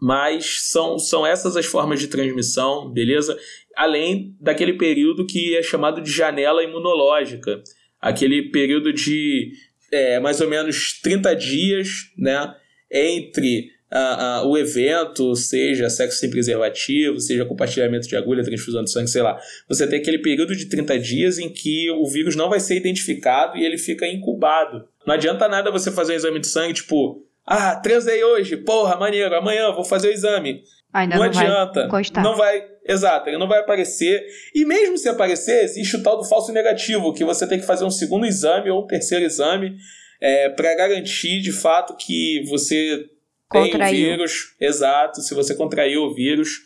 Mas 0.00 0.62
são, 0.62 0.98
são 0.98 1.26
essas 1.26 1.56
as 1.56 1.66
formas 1.66 2.00
de 2.00 2.08
transmissão, 2.08 2.90
beleza? 2.90 3.38
Além 3.76 4.34
daquele 4.40 4.74
período 4.74 5.26
que 5.26 5.56
é 5.56 5.62
chamado 5.62 6.00
de 6.00 6.10
janela 6.10 6.62
imunológica 6.62 7.62
aquele 8.04 8.50
período 8.50 8.92
de 8.92 9.52
é, 9.90 10.20
mais 10.20 10.38
ou 10.42 10.48
menos 10.48 11.00
30 11.00 11.34
dias 11.34 11.88
né, 12.18 12.54
entre 12.92 13.70
ah, 13.90 14.40
ah, 14.40 14.46
o 14.46 14.58
evento, 14.58 15.34
seja 15.34 15.88
sexo 15.88 16.18
sem 16.18 16.28
preservativo, 16.28 17.18
seja 17.18 17.46
compartilhamento 17.46 18.06
de 18.06 18.14
agulha, 18.14 18.44
transfusão 18.44 18.84
de 18.84 18.90
sangue, 18.90 19.08
sei 19.08 19.22
lá. 19.22 19.38
Você 19.68 19.86
tem 19.86 20.00
aquele 20.00 20.18
período 20.18 20.54
de 20.54 20.66
30 20.66 20.98
dias 20.98 21.38
em 21.38 21.48
que 21.48 21.90
o 21.92 22.06
vírus 22.06 22.36
não 22.36 22.50
vai 22.50 22.60
ser 22.60 22.76
identificado 22.76 23.56
e 23.56 23.64
ele 23.64 23.78
fica 23.78 24.06
incubado. 24.06 24.86
Não 25.06 25.14
adianta 25.14 25.48
nada 25.48 25.70
você 25.70 25.90
fazer 25.90 26.12
um 26.12 26.16
exame 26.16 26.40
de 26.40 26.48
sangue, 26.48 26.74
tipo, 26.74 27.24
ah, 27.46 27.76
transei 27.76 28.22
hoje, 28.22 28.56
porra, 28.58 28.96
maneiro, 28.96 29.34
amanhã 29.34 29.72
vou 29.72 29.84
fazer 29.84 30.08
o 30.08 30.12
exame. 30.12 30.62
Ainda 30.94 31.16
não, 31.16 31.24
não, 31.24 31.32
vai 31.32 31.46
adianta. 31.46 31.88
constar. 31.88 32.22
Não 32.22 32.36
vai. 32.36 32.64
Exato, 32.86 33.28
ele 33.28 33.36
não 33.36 33.48
vai 33.48 33.58
aparecer. 33.58 34.24
E 34.54 34.64
mesmo 34.64 34.96
se 34.96 35.08
aparecer, 35.08 35.64
existe 35.64 35.96
o 35.96 36.02
tal 36.04 36.16
do 36.16 36.24
falso 36.24 36.52
negativo, 36.52 37.12
que 37.12 37.24
você 37.24 37.48
tem 37.48 37.58
que 37.58 37.66
fazer 37.66 37.84
um 37.84 37.90
segundo 37.90 38.24
exame 38.24 38.70
ou 38.70 38.84
um 38.84 38.86
terceiro 38.86 39.24
exame 39.24 39.76
é, 40.20 40.48
para 40.50 40.72
garantir 40.76 41.40
de 41.40 41.50
fato 41.50 41.96
que 41.96 42.44
você 42.48 43.08
tem 43.50 43.62
o 43.62 43.70
Contraiu. 43.70 44.10
vírus. 44.10 44.54
Exato, 44.60 45.20
se 45.20 45.34
você 45.34 45.56
contraiu 45.56 46.02
o 46.02 46.14
vírus 46.14 46.60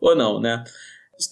ou 0.00 0.14
não, 0.14 0.40
né? 0.40 0.62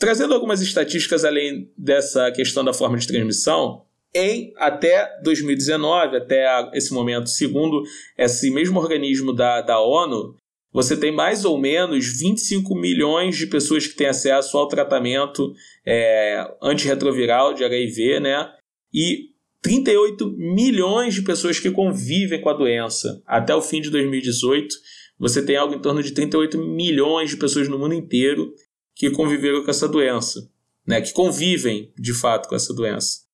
Trazendo 0.00 0.34
algumas 0.34 0.60
estatísticas 0.60 1.24
além 1.24 1.70
dessa 1.78 2.32
questão 2.32 2.64
da 2.64 2.72
forma 2.72 2.98
de 2.98 3.06
transmissão, 3.06 3.84
em 4.12 4.52
até 4.56 5.20
2019, 5.22 6.16
até 6.16 6.46
esse 6.74 6.92
momento, 6.92 7.28
segundo 7.28 7.82
esse 8.18 8.50
mesmo 8.50 8.80
organismo 8.80 9.32
da, 9.32 9.60
da 9.60 9.80
ONU, 9.80 10.34
você 10.72 10.96
tem 10.96 11.12
mais 11.12 11.44
ou 11.44 11.58
menos 11.58 12.06
25 12.18 12.74
milhões 12.74 13.36
de 13.36 13.46
pessoas 13.46 13.86
que 13.86 13.96
têm 13.96 14.06
acesso 14.06 14.56
ao 14.56 14.68
tratamento 14.68 15.52
é, 15.84 16.46
antirretroviral 16.62 17.54
de 17.54 17.64
HIV, 17.64 18.20
né? 18.20 18.52
E 18.92 19.30
38 19.62 20.30
milhões 20.36 21.14
de 21.14 21.22
pessoas 21.22 21.58
que 21.58 21.70
convivem 21.70 22.40
com 22.40 22.48
a 22.48 22.54
doença. 22.54 23.22
Até 23.26 23.54
o 23.54 23.60
fim 23.60 23.80
de 23.80 23.90
2018, 23.90 24.74
você 25.18 25.44
tem 25.44 25.56
algo 25.56 25.74
em 25.74 25.80
torno 25.80 26.02
de 26.02 26.12
38 26.12 26.56
milhões 26.58 27.30
de 27.30 27.36
pessoas 27.36 27.68
no 27.68 27.78
mundo 27.78 27.94
inteiro 27.94 28.54
que 28.94 29.10
conviveram 29.10 29.62
com 29.64 29.70
essa 29.70 29.88
doença, 29.88 30.48
né? 30.86 31.00
Que 31.00 31.12
convivem 31.12 31.92
de 31.98 32.14
fato 32.14 32.48
com 32.48 32.54
essa 32.54 32.72
doença. 32.72 33.28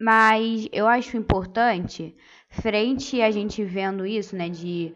Mas 0.00 0.68
eu 0.72 0.86
acho 0.86 1.16
importante, 1.16 2.14
frente 2.50 3.20
a 3.20 3.30
gente 3.30 3.64
vendo 3.64 4.04
isso, 4.04 4.34
né, 4.34 4.48
de 4.48 4.92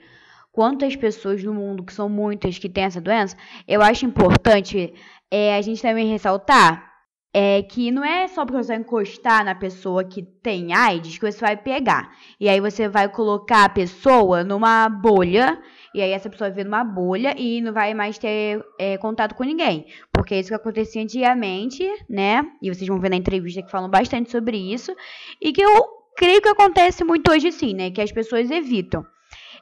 quantas 0.57 0.97
pessoas 0.97 1.45
no 1.45 1.53
mundo, 1.53 1.85
que 1.85 1.93
são 1.93 2.09
muitas, 2.09 2.59
que 2.59 2.67
têm 2.67 2.85
essa 2.85 2.99
doença, 2.99 3.37
eu 3.69 3.83
acho 3.83 4.07
importante 4.07 4.95
é, 5.31 5.55
a 5.55 5.61
gente 5.61 5.83
também 5.83 6.11
ressaltar 6.11 6.91
é, 7.35 7.61
que 7.61 7.91
não 7.91 8.03
é 8.03 8.27
só 8.27 8.47
porque 8.47 8.65
você 8.65 8.75
encostar 8.75 9.45
na 9.45 9.55
pessoa 9.55 10.03
que 10.03 10.23
tem 10.23 10.73
AIDS 10.73 11.19
que 11.19 11.31
você 11.31 11.39
vai 11.39 11.59
pegar. 11.59 12.11
E 12.41 12.49
aí 12.49 12.59
você 12.59 12.89
vai 12.89 13.07
colocar 13.07 13.65
a 13.65 13.69
pessoa 13.69 14.43
numa 14.43 14.89
bolha, 14.89 15.61
e 15.95 16.01
aí 16.01 16.13
essa 16.13 16.31
pessoa 16.31 16.49
vai 16.49 16.57
viver 16.57 16.65
numa 16.65 16.83
bolha 16.83 17.35
e 17.37 17.61
não 17.61 17.75
vai 17.75 17.93
mais 17.93 18.17
ter 18.17 18.65
é, 18.79 18.97
contato 18.97 19.35
com 19.35 19.45
ninguém. 19.45 19.85
Porque 20.11 20.37
é 20.37 20.41
isso 20.41 20.49
que 20.49 20.55
acontecia 20.55 21.03
antigamente, 21.03 21.85
né? 22.09 22.43
E 22.63 22.73
vocês 22.73 22.89
vão 22.89 22.99
ver 22.99 23.11
na 23.11 23.17
entrevista 23.17 23.63
que 23.63 23.71
falam 23.71 23.91
bastante 23.91 24.31
sobre 24.31 24.57
isso. 24.57 24.97
E 25.39 25.53
que 25.53 25.61
eu 25.61 25.85
creio 26.17 26.41
que 26.41 26.49
acontece 26.49 27.05
muito 27.05 27.31
hoje 27.31 27.53
sim, 27.53 27.75
né? 27.75 27.91
Que 27.91 28.01
as 28.01 28.11
pessoas 28.11 28.51
evitam. 28.51 29.05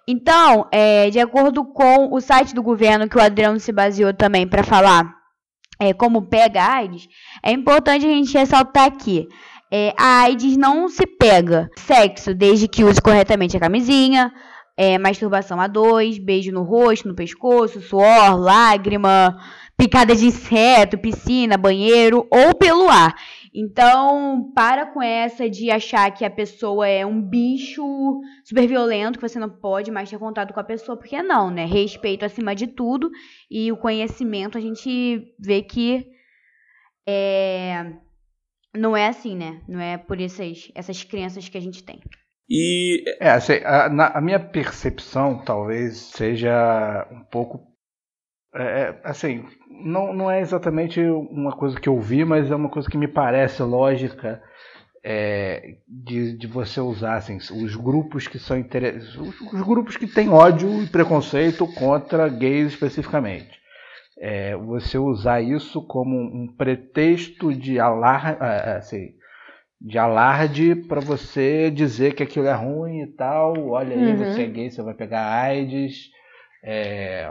Então, 0.06 0.68
é, 0.70 1.08
de 1.08 1.18
acordo 1.18 1.64
com 1.64 2.14
o 2.14 2.20
site 2.20 2.54
do 2.54 2.62
governo, 2.62 3.08
que 3.08 3.16
o 3.16 3.22
Adriano 3.22 3.58
se 3.58 3.72
baseou 3.72 4.12
também 4.12 4.46
para 4.46 4.62
falar 4.62 5.14
é, 5.80 5.92
como 5.92 6.28
pega 6.28 6.62
a 6.62 6.74
AIDS, 6.76 7.08
é 7.42 7.52
importante 7.52 8.04
a 8.06 8.08
gente 8.08 8.36
ressaltar 8.36 8.84
aqui. 8.84 9.26
É, 9.72 9.94
a 9.98 10.20
AIDS 10.22 10.56
não 10.56 10.88
se 10.88 11.06
pega 11.06 11.68
sexo 11.76 12.34
desde 12.34 12.68
que 12.68 12.84
use 12.84 13.00
corretamente 13.00 13.56
a 13.56 13.60
camisinha, 13.60 14.32
é, 14.76 14.98
masturbação 14.98 15.60
a 15.60 15.66
dois, 15.66 16.18
beijo 16.18 16.52
no 16.52 16.62
rosto, 16.62 17.08
no 17.08 17.14
pescoço, 17.14 17.80
suor, 17.80 18.36
lágrima, 18.38 19.36
picada 19.76 20.14
de 20.14 20.26
inseto, 20.26 20.98
piscina, 20.98 21.56
banheiro 21.56 22.26
ou 22.30 22.54
pelo 22.54 22.88
ar. 22.88 23.14
Então, 23.54 24.50
para 24.54 24.84
com 24.86 25.00
essa 25.00 25.48
de 25.48 25.70
achar 25.70 26.10
que 26.10 26.24
a 26.24 26.30
pessoa 26.30 26.88
é 26.88 27.06
um 27.06 27.22
bicho 27.22 27.84
super 28.44 28.66
violento, 28.66 29.18
que 29.18 29.28
você 29.28 29.38
não 29.38 29.48
pode 29.48 29.90
mais 29.92 30.10
ter 30.10 30.18
contato 30.18 30.52
com 30.52 30.60
a 30.60 30.64
pessoa, 30.64 30.96
porque 30.98 31.22
não, 31.22 31.50
né? 31.50 31.64
Respeito 31.64 32.24
acima 32.24 32.54
de 32.54 32.66
tudo 32.66 33.10
e 33.50 33.70
o 33.70 33.76
conhecimento 33.76 34.58
a 34.58 34.60
gente 34.60 35.22
vê 35.38 35.62
que 35.62 36.04
é, 37.06 37.92
não 38.74 38.96
é 38.96 39.08
assim, 39.08 39.36
né? 39.36 39.62
Não 39.68 39.80
é 39.80 39.96
por 39.98 40.20
essas, 40.20 40.70
essas 40.74 41.04
crenças 41.04 41.48
que 41.48 41.58
a 41.58 41.60
gente 41.60 41.82
tem. 41.84 42.00
E 42.48 43.02
É, 43.20 43.30
assim, 43.30 43.54
a, 43.64 43.88
na- 43.88 44.08
a 44.08 44.20
minha 44.20 44.38
percepção 44.40 45.42
talvez 45.44 45.96
seja 45.98 47.06
um 47.10 47.24
pouco. 47.24 47.66
é, 48.54 48.62
é, 48.62 49.00
assim, 49.04 49.44
não, 49.82 50.12
não 50.12 50.30
é 50.30 50.40
exatamente 50.40 51.00
uma 51.00 51.52
coisa 51.52 51.78
que 51.80 51.88
eu 51.88 51.98
vi, 52.00 52.24
mas 52.24 52.50
é 52.50 52.54
uma 52.54 52.68
coisa 52.68 52.88
que 52.88 52.98
me 52.98 53.08
parece 53.08 53.62
lógica 53.62 54.42
é, 55.02 55.76
de, 55.86 56.36
de 56.36 56.46
você 56.46 56.80
usar 56.80 57.16
assim, 57.16 57.36
os 57.36 57.76
grupos 57.76 58.26
que 58.26 58.38
são 58.38 58.56
inter... 58.56 58.96
os, 58.96 59.40
os 59.52 59.62
grupos 59.62 59.96
que 59.96 60.06
têm 60.06 60.28
ódio 60.30 60.82
e 60.82 60.86
preconceito 60.86 61.66
contra 61.74 62.28
gays 62.28 62.68
especificamente. 62.72 63.62
É, 64.18 64.56
você 64.56 64.96
usar 64.96 65.40
isso 65.42 65.82
como 65.82 66.16
um 66.16 66.46
pretexto 66.56 67.52
de 67.52 67.78
alar, 67.80 68.38
ah, 68.40 68.76
assim, 68.78 69.10
de 69.80 69.98
alarde 69.98 70.74
para 70.74 71.00
você 71.00 71.70
dizer 71.70 72.14
que 72.14 72.22
aquilo 72.22 72.46
é 72.46 72.54
ruim 72.54 73.02
e 73.02 73.06
tal. 73.08 73.52
Olha 73.68 73.94
aí, 73.94 74.12
Uhum. 74.12 74.16
você 74.16 74.42
é 74.42 74.46
gay, 74.46 74.70
você 74.70 74.82
vai 74.82 74.94
pegar 74.94 75.26
AIDS. 75.42 76.10
É, 76.66 77.28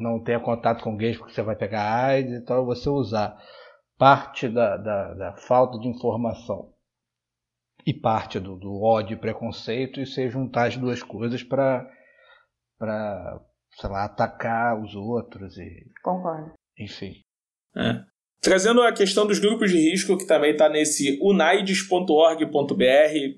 não 0.00 0.20
tenha 0.20 0.40
contato 0.40 0.82
com 0.82 0.96
gays 0.96 1.16
porque 1.16 1.32
você 1.32 1.42
vai 1.42 1.54
pegar 1.54 2.04
AIDS. 2.04 2.32
Então, 2.32 2.66
você 2.66 2.88
usar 2.88 3.40
parte 3.96 4.48
da, 4.48 4.76
da, 4.76 5.14
da 5.14 5.36
falta 5.36 5.78
de 5.78 5.86
informação 5.86 6.72
e 7.86 7.94
parte 7.94 8.40
do, 8.40 8.56
do 8.56 8.82
ódio 8.82 9.14
e 9.14 9.20
preconceito 9.20 10.00
e 10.00 10.06
você 10.06 10.28
juntar 10.28 10.66
as 10.66 10.76
duas 10.76 11.00
coisas 11.00 11.44
para, 11.44 11.88
sei 13.78 13.88
lá, 13.88 14.04
atacar 14.04 14.82
os 14.82 14.96
outros 14.96 15.56
e, 15.56 15.90
Concordo. 16.02 16.52
enfim. 16.76 17.14
É. 17.76 18.02
Trazendo 18.40 18.82
a 18.82 18.92
questão 18.92 19.24
dos 19.24 19.38
grupos 19.38 19.70
de 19.70 19.78
risco, 19.78 20.18
que 20.18 20.26
também 20.26 20.50
está 20.50 20.68
nesse 20.68 21.16
unides.org.br, 21.22 22.50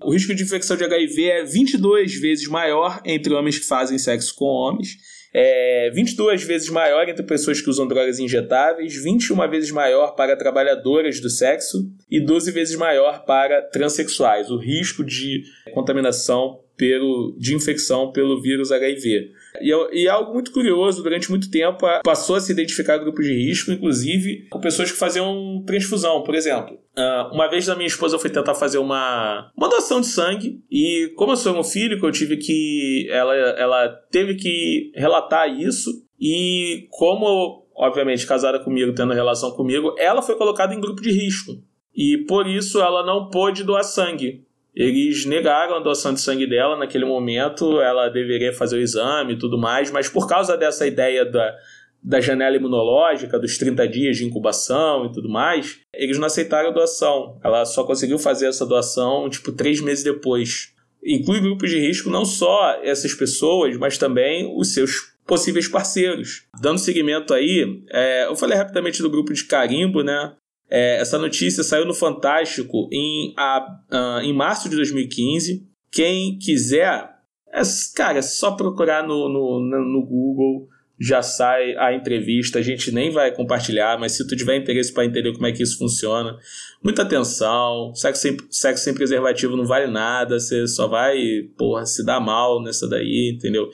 o 0.02 0.11
risco 0.11 0.35
de 0.35 0.42
infecção 0.42 0.78
de 0.78 0.85
HIV 0.85 1.24
é 1.24 1.44
22 1.44 2.18
vezes 2.18 2.48
maior 2.48 3.02
entre 3.04 3.35
homens 3.35 3.59
que 3.59 3.66
fazem 3.66 3.98
sexo 3.98 4.35
com 4.35 4.46
homens, 4.46 4.96
é 5.35 5.90
22 5.90 6.44
vezes 6.44 6.70
maior 6.70 7.09
entre 7.09 7.25
pessoas 7.25 7.61
que 7.61 7.68
usam 7.68 7.88
drogas 7.88 8.20
injetáveis, 8.20 8.94
21 8.94 9.49
vezes 9.51 9.73
maior 9.73 10.14
para 10.14 10.37
trabalhadoras 10.37 11.20
do 11.20 11.29
sexo 11.29 11.90
e 12.09 12.20
12 12.20 12.53
vezes 12.53 12.77
maior 12.77 13.25
para 13.25 13.61
transexuais. 13.61 14.49
O 14.49 14.57
risco 14.57 15.05
de 15.05 15.42
contaminação 15.73 16.61
pelo, 16.76 17.34
de 17.38 17.54
infecção 17.54 18.10
pelo 18.12 18.40
vírus 18.40 18.72
HIV. 18.72 19.30
E, 19.60 19.72
é- 19.72 19.88
e 19.92 20.06
é 20.06 20.10
algo 20.10 20.32
muito 20.32 20.50
curioso, 20.50 21.02
durante 21.02 21.30
muito 21.30 21.50
tempo 21.50 21.87
passou 22.02 22.37
a 22.37 22.40
se 22.40 22.52
identificar 22.52 22.98
grupos 22.98 23.24
de 23.24 23.32
risco, 23.32 23.70
inclusive 23.72 24.46
com 24.50 24.60
pessoas 24.60 24.90
que 24.90 24.98
faziam 24.98 25.62
transfusão, 25.66 26.22
por 26.22 26.34
exemplo. 26.34 26.78
Ah, 26.96 27.30
uma 27.32 27.48
vez 27.48 27.68
a 27.68 27.74
minha 27.74 27.87
esposa 27.87 28.18
foi 28.18 28.30
tentar 28.30 28.54
fazer 28.54 28.78
uma, 28.78 29.50
uma 29.56 29.68
doação 29.68 30.00
de 30.00 30.06
sangue 30.06 30.60
e 30.70 31.12
como 31.16 31.32
eu 31.32 31.37
sou 31.37 31.52
hemofílico, 31.52 32.06
eu 32.06 32.12
tive 32.12 32.37
que... 32.37 33.06
Ela, 33.10 33.34
ela 33.37 33.88
teve 34.10 34.34
que 34.34 34.90
relatar 34.94 35.48
isso 35.48 35.90
e 36.20 36.87
como, 36.90 37.66
obviamente, 37.76 38.26
casada 38.26 38.58
comigo, 38.58 38.94
tendo 38.94 39.12
relação 39.12 39.50
comigo, 39.52 39.94
ela 39.98 40.22
foi 40.22 40.37
colocada 40.37 40.74
em 40.74 40.80
grupo 40.80 41.02
de 41.02 41.10
risco. 41.10 41.52
E 41.96 42.18
por 42.26 42.46
isso 42.48 42.80
ela 42.80 43.04
não 43.06 43.28
pôde 43.30 43.62
doar 43.62 43.84
sangue. 43.84 44.43
Eles 44.74 45.24
negaram 45.24 45.76
a 45.76 45.80
doação 45.80 46.12
de 46.12 46.20
sangue 46.20 46.48
dela 46.48 46.76
naquele 46.76 47.04
momento, 47.04 47.80
ela 47.80 48.08
deveria 48.08 48.52
fazer 48.52 48.76
o 48.76 48.80
exame 48.80 49.34
e 49.34 49.38
tudo 49.38 49.56
mais, 49.56 49.90
mas 49.90 50.08
por 50.08 50.26
causa 50.26 50.56
dessa 50.56 50.84
ideia 50.84 51.24
da, 51.24 51.56
da 52.02 52.20
janela 52.20 52.56
imunológica, 52.56 53.38
dos 53.38 53.56
30 53.56 53.87
dias 53.87 54.16
de 54.16 54.24
incubação 54.24 55.06
e 55.06 55.12
tudo 55.12 55.28
mais, 55.28 55.78
eles 55.94 56.18
não 56.18 56.26
aceitaram 56.26 56.70
a 56.70 56.72
doação. 56.72 57.38
Ela 57.42 57.64
só 57.64 57.84
conseguiu 57.84 58.18
fazer 58.18 58.46
essa 58.46 58.66
doação, 58.66 59.30
tipo, 59.30 59.52
três 59.52 59.80
meses 59.80 60.02
depois. 60.02 60.74
Inclui 61.04 61.40
grupos 61.40 61.70
de 61.70 61.78
risco 61.78 62.10
não 62.10 62.24
só 62.24 62.80
essas 62.82 63.14
pessoas, 63.14 63.76
mas 63.76 63.96
também 63.96 64.52
os 64.58 64.74
seus 64.74 65.14
possíveis 65.26 65.68
parceiros. 65.68 66.46
Dando 66.60 66.78
seguimento 66.78 67.32
aí, 67.32 67.82
é, 67.90 68.26
eu 68.26 68.37
falei 68.37 68.56
rapidamente 68.56 69.02
do 69.02 69.10
grupo 69.10 69.32
de 69.32 69.44
carimbo, 69.44 70.02
né? 70.02 70.34
É, 70.70 71.00
essa 71.00 71.18
notícia 71.18 71.62
saiu 71.62 71.85
no 71.87 71.94
Fantástico 71.94 72.88
em, 72.92 73.33
a, 73.37 73.66
ah, 73.90 74.20
em 74.22 74.33
março 74.33 74.68
de 74.68 74.77
2015. 74.77 75.66
Quem 75.92 76.38
quiser, 76.38 77.09
é, 77.53 77.62
cara, 77.94 78.18
é 78.18 78.22
só 78.22 78.53
procurar 78.53 79.07
no, 79.07 79.29
no, 79.29 79.61
no- 79.61 79.85
no 79.85 80.07
Google, 80.07 80.68
já 80.98 81.22
sai 81.22 81.77
a 81.77 81.92
entrevista. 81.94 82.59
A 82.59 82.62
gente 82.62 82.90
nem 82.90 83.11
vai 83.11 83.31
compartilhar, 83.33 83.98
mas 83.98 84.12
se 84.12 84.27
tu 84.27 84.37
tiver 84.37 84.57
interesse 84.57 84.92
para 84.92 85.05
entender 85.05 85.33
como 85.33 85.46
é 85.46 85.53
que 85.53 85.62
isso 85.62 85.79
funciona, 85.79 86.37
muita 86.83 87.03
atenção. 87.03 87.92
Sexo 87.94 88.22
sem, 88.22 88.37
sexo 88.50 88.85
sem 88.85 88.94
preservativo 88.94 89.57
não 89.57 89.66
vale 89.66 89.87
nada, 89.87 90.40
você 90.40 90.66
só 90.66 90.88
vai, 90.88 91.18
porra, 91.57 91.85
se 91.87 92.05
dar 92.05 92.20
mal 92.20 92.62
nessa 92.62 92.88
daí, 92.88 93.33
entendeu? 93.37 93.68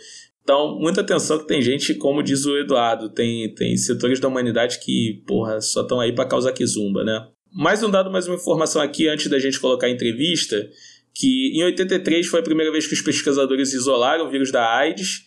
Então, 0.50 0.76
muita 0.80 1.00
atenção 1.00 1.38
que 1.38 1.46
tem 1.46 1.62
gente, 1.62 1.94
como 1.94 2.24
diz 2.24 2.44
o 2.44 2.58
Eduardo, 2.58 3.08
tem, 3.08 3.54
tem 3.54 3.76
setores 3.76 4.18
da 4.18 4.26
humanidade 4.26 4.80
que, 4.80 5.22
porra, 5.24 5.60
só 5.60 5.82
estão 5.82 6.00
aí 6.00 6.12
para 6.12 6.24
causar 6.24 6.52
quizumba, 6.52 7.04
né? 7.04 7.24
Mais 7.52 7.84
um 7.84 7.88
dado, 7.88 8.10
mais 8.10 8.26
uma 8.26 8.34
informação 8.34 8.82
aqui 8.82 9.06
antes 9.06 9.28
da 9.28 9.38
gente 9.38 9.60
colocar 9.60 9.86
a 9.86 9.90
entrevista, 9.90 10.68
que 11.14 11.52
em 11.56 11.62
83 11.62 12.26
foi 12.26 12.40
a 12.40 12.42
primeira 12.42 12.72
vez 12.72 12.84
que 12.84 12.94
os 12.94 13.00
pesquisadores 13.00 13.72
isolaram 13.72 14.26
o 14.26 14.28
vírus 14.28 14.50
da 14.50 14.76
AIDS. 14.76 15.20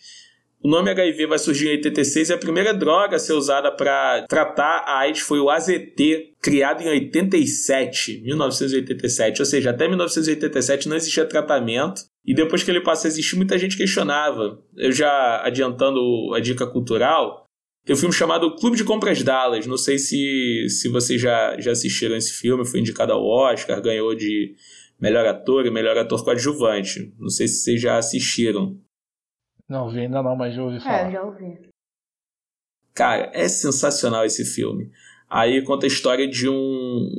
O 0.62 0.68
nome 0.68 0.90
HIV 0.90 1.26
vai 1.26 1.38
surgir 1.38 1.68
em 1.68 1.76
86 1.76 2.28
e 2.28 2.32
a 2.34 2.38
primeira 2.38 2.74
droga 2.74 3.16
a 3.16 3.18
ser 3.18 3.32
usada 3.32 3.72
para 3.72 4.26
tratar 4.28 4.84
a 4.86 4.98
AIDS 4.98 5.22
foi 5.22 5.40
o 5.40 5.48
AZT, 5.48 6.34
criado 6.38 6.82
em 6.82 6.88
87, 6.88 8.20
1987. 8.26 9.40
Ou 9.40 9.46
seja, 9.46 9.70
até 9.70 9.88
1987 9.88 10.86
não 10.86 10.96
existia 10.96 11.24
tratamento. 11.24 12.02
E 12.24 12.34
depois 12.34 12.62
que 12.62 12.70
ele 12.70 12.80
passou 12.80 13.06
a 13.06 13.10
existir, 13.10 13.36
muita 13.36 13.58
gente 13.58 13.76
questionava. 13.76 14.62
Eu 14.76 14.90
já 14.92 15.42
adiantando 15.44 16.32
a 16.34 16.40
dica 16.40 16.66
cultural, 16.66 17.44
tem 17.84 17.94
um 17.94 17.98
filme 17.98 18.14
chamado 18.14 18.56
Clube 18.56 18.76
de 18.78 18.84
Compras 18.84 19.22
Dallas. 19.22 19.66
Não 19.66 19.76
sei 19.76 19.98
se, 19.98 20.66
se 20.70 20.88
vocês 20.88 21.20
já, 21.20 21.60
já 21.60 21.72
assistiram 21.72 22.16
esse 22.16 22.32
filme, 22.32 22.64
foi 22.64 22.80
indicado 22.80 23.12
ao 23.12 23.22
Oscar, 23.26 23.80
ganhou 23.82 24.14
de 24.14 24.54
melhor 24.98 25.26
ator 25.26 25.66
e 25.66 25.70
melhor 25.70 25.98
ator 25.98 26.24
coadjuvante. 26.24 27.12
Não 27.18 27.28
sei 27.28 27.46
se 27.46 27.62
vocês 27.62 27.80
já 27.80 27.98
assistiram. 27.98 28.80
Não 29.68 29.90
vi 29.90 30.00
ainda 30.00 30.22
não, 30.22 30.34
mas 30.34 30.54
já 30.54 30.62
ouvi 30.62 30.76
É, 30.76 30.80
falar. 30.80 31.06
eu 31.06 31.12
já 31.12 31.22
ouvi. 31.24 31.58
Cara, 32.94 33.30
é 33.34 33.48
sensacional 33.48 34.24
esse 34.24 34.44
filme. 34.44 34.90
Aí 35.28 35.62
conta 35.62 35.86
a 35.86 35.88
história 35.88 36.28
de 36.28 36.48
um, 36.48 36.54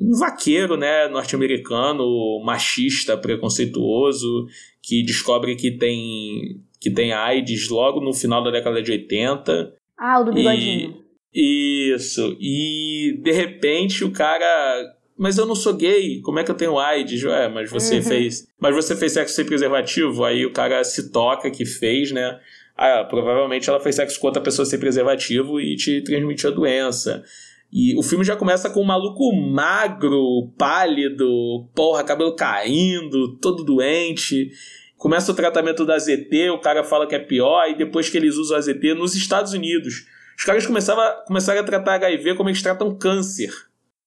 um 0.01 0.11
vaqueiro, 0.19 0.77
né, 0.77 1.07
norte-americano, 1.09 2.05
machista, 2.45 3.17
preconceituoso, 3.17 4.47
que 4.81 5.03
descobre 5.03 5.55
que 5.55 5.71
tem 5.71 6.61
que 6.79 6.91
tem 6.91 7.11
AIDS 7.13 7.69
logo 7.69 7.99
no 7.99 8.13
final 8.13 8.43
da 8.43 8.51
década 8.51 8.81
de 8.81 8.91
80. 8.91 9.73
Ah, 9.97 10.19
o 10.19 10.25
do 10.25 10.33
bigodinho. 10.33 11.03
Isso. 11.33 12.37
E 12.39 13.19
de 13.21 13.31
repente 13.31 14.03
o 14.03 14.11
cara. 14.11 14.93
Mas 15.17 15.37
eu 15.37 15.45
não 15.45 15.55
sou 15.55 15.73
gay, 15.73 16.19
como 16.21 16.39
é 16.39 16.43
que 16.43 16.51
eu 16.51 16.55
tenho 16.55 16.77
AIDS? 16.77 17.23
Ué, 17.23 17.47
mas 17.47 17.71
você 17.71 17.95
Uhum. 17.97 18.01
fez. 18.03 18.47
Mas 18.59 18.75
você 18.75 18.95
fez 18.97 19.13
sexo 19.13 19.33
sem 19.33 19.45
preservativo? 19.45 20.25
Aí 20.25 20.45
o 20.45 20.51
cara 20.51 20.83
se 20.83 21.09
toca 21.09 21.49
que 21.49 21.65
fez, 21.65 22.11
né? 22.11 22.37
Ah, 22.77 23.05
provavelmente 23.09 23.69
ela 23.69 23.79
fez 23.79 23.95
sexo 23.95 24.19
com 24.19 24.27
outra 24.27 24.41
pessoa 24.43 24.65
sem 24.65 24.77
preservativo 24.77 25.59
e 25.61 25.77
te 25.77 26.01
transmitiu 26.01 26.49
a 26.49 26.53
doença. 26.53 27.23
E 27.71 27.97
o 27.97 28.03
filme 28.03 28.23
já 28.23 28.35
começa 28.35 28.69
com 28.69 28.81
um 28.81 28.85
maluco 28.85 29.35
magro, 29.35 30.51
pálido, 30.57 31.67
porra, 31.75 32.03
cabelo 32.03 32.35
caindo, 32.35 33.37
todo 33.37 33.63
doente. 33.63 34.51
Começa 34.97 35.31
o 35.31 35.35
tratamento 35.35 35.85
da 35.85 35.95
AZT, 35.95 36.49
o 36.51 36.59
cara 36.59 36.83
fala 36.83 37.05
que 37.05 37.15
é 37.15 37.19
pior, 37.19 37.69
e 37.69 37.75
depois 37.75 38.09
que 38.09 38.17
eles 38.17 38.37
usam 38.37 38.55
a 38.55 38.59
AZT 38.59 38.93
nos 38.93 39.13
Estados 39.15 39.53
Unidos. 39.53 40.05
Os 40.37 40.43
caras 40.43 40.65
começavam, 40.65 41.03
começaram 41.25 41.61
a 41.61 41.63
tratar 41.63 41.95
HIV 41.95 42.35
como 42.35 42.49
eles 42.49 42.61
tratam 42.61 42.95
câncer. 42.97 43.51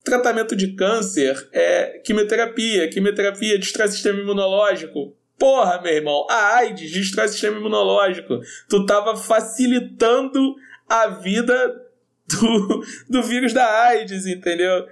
Tratamento 0.04 0.56
de 0.56 0.74
câncer 0.74 1.48
é 1.52 2.00
quimioterapia. 2.04 2.88
Quimioterapia 2.88 3.58
destrói 3.58 3.88
sistema 3.88 4.20
imunológico. 4.20 5.14
Porra, 5.38 5.80
meu 5.82 5.92
irmão, 5.92 6.26
a 6.30 6.56
AIDS 6.56 6.90
destrói 6.90 7.28
sistema 7.28 7.58
imunológico. 7.58 8.40
Tu 8.68 8.86
tava 8.86 9.16
facilitando 9.16 10.56
a 10.88 11.08
vida 11.08 11.87
do, 12.28 12.84
do 13.08 13.22
vírus 13.22 13.52
da 13.52 13.64
AIDS, 13.84 14.26
entendeu? 14.26 14.86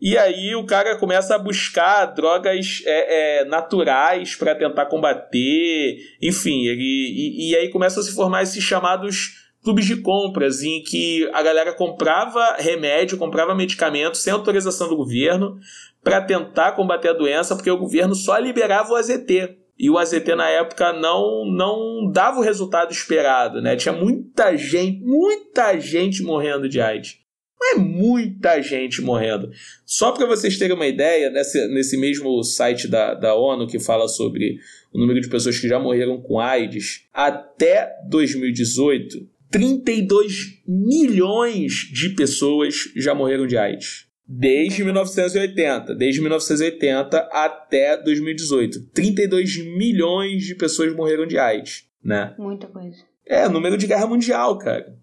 E 0.00 0.18
aí 0.18 0.54
o 0.54 0.66
cara 0.66 0.96
começa 0.96 1.34
a 1.34 1.38
buscar 1.38 2.06
drogas 2.06 2.82
é, 2.84 3.40
é, 3.40 3.44
naturais 3.44 4.34
para 4.34 4.54
tentar 4.54 4.86
combater, 4.86 5.96
enfim, 6.20 6.66
ele, 6.66 6.82
e, 6.82 7.50
e 7.50 7.56
aí 7.56 7.70
começam 7.70 8.02
a 8.02 8.04
se 8.04 8.14
formar 8.14 8.42
esses 8.42 8.62
chamados 8.62 9.44
clubes 9.62 9.86
de 9.86 9.96
compras, 9.96 10.62
em 10.62 10.82
que 10.82 11.26
a 11.32 11.42
galera 11.42 11.72
comprava 11.72 12.56
remédio, 12.58 13.16
comprava 13.16 13.54
medicamento 13.54 14.18
sem 14.18 14.30
autorização 14.30 14.88
do 14.88 14.96
governo 14.96 15.58
para 16.02 16.20
tentar 16.20 16.72
combater 16.72 17.08
a 17.08 17.14
doença, 17.14 17.56
porque 17.56 17.70
o 17.70 17.78
governo 17.78 18.14
só 18.14 18.36
liberava 18.36 18.92
o 18.92 18.96
AZT. 18.96 19.56
E 19.78 19.90
o 19.90 19.98
AZT 19.98 20.34
na 20.36 20.48
época 20.48 20.92
não, 20.92 21.44
não 21.44 22.10
dava 22.10 22.38
o 22.38 22.42
resultado 22.42 22.92
esperado, 22.92 23.60
né? 23.60 23.74
Tinha 23.76 23.92
muita 23.92 24.56
gente, 24.56 25.02
muita 25.02 25.78
gente 25.78 26.22
morrendo 26.22 26.68
de 26.68 26.80
AIDS. 26.80 27.18
Mas 27.58 27.80
muita 27.80 28.60
gente 28.60 29.00
morrendo. 29.00 29.50
Só 29.86 30.12
para 30.12 30.26
vocês 30.26 30.58
terem 30.58 30.76
uma 30.76 30.86
ideia, 30.86 31.30
nesse, 31.30 31.66
nesse 31.68 31.96
mesmo 31.96 32.42
site 32.42 32.86
da, 32.86 33.14
da 33.14 33.34
ONU 33.34 33.66
que 33.66 33.80
fala 33.80 34.06
sobre 34.06 34.58
o 34.92 34.98
número 34.98 35.20
de 35.20 35.28
pessoas 35.28 35.58
que 35.58 35.66
já 35.66 35.78
morreram 35.78 36.20
com 36.20 36.38
AIDS, 36.38 37.06
até 37.12 37.90
2018, 38.08 39.26
32 39.50 40.62
milhões 40.66 41.88
de 41.92 42.10
pessoas 42.10 42.74
já 42.96 43.14
morreram 43.14 43.46
de 43.46 43.56
AIDS. 43.56 44.06
Desde 44.26 44.82
1980, 44.82 45.94
desde 45.94 46.20
1980 46.20 47.18
até 47.30 47.63
2018, 47.96 48.86
32 48.92 49.64
milhões 49.76 50.44
de 50.44 50.54
pessoas 50.54 50.94
morreram 50.94 51.26
de 51.26 51.38
AIDS, 51.38 51.88
né? 52.02 52.34
Muita 52.38 52.66
coisa. 52.66 52.96
É, 53.26 53.48
número 53.48 53.76
de 53.76 53.86
guerra 53.86 54.06
mundial, 54.06 54.58
cara. 54.58 54.96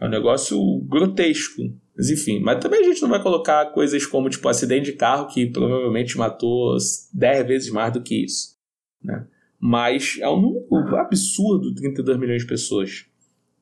É 0.00 0.06
um 0.06 0.10
negócio 0.10 0.58
grotesco. 0.88 1.62
Mas 1.96 2.10
enfim, 2.10 2.40
mas 2.40 2.62
também 2.62 2.80
a 2.80 2.84
gente 2.84 3.00
não 3.00 3.08
vai 3.08 3.22
colocar 3.22 3.72
coisas 3.72 4.04
como, 4.04 4.28
tipo, 4.28 4.48
acidente 4.48 4.92
de 4.92 4.96
carro, 4.96 5.28
que 5.28 5.46
provavelmente 5.46 6.18
matou 6.18 6.76
10 7.14 7.46
vezes 7.46 7.70
mais 7.70 7.92
do 7.92 8.02
que 8.02 8.24
isso. 8.24 8.56
Né? 9.02 9.26
Mas 9.58 10.18
é 10.20 10.28
um 10.28 10.40
número 10.40 10.96
absurdo, 10.96 11.74
32 11.74 12.18
milhões 12.18 12.42
de 12.42 12.48
pessoas. 12.48 13.06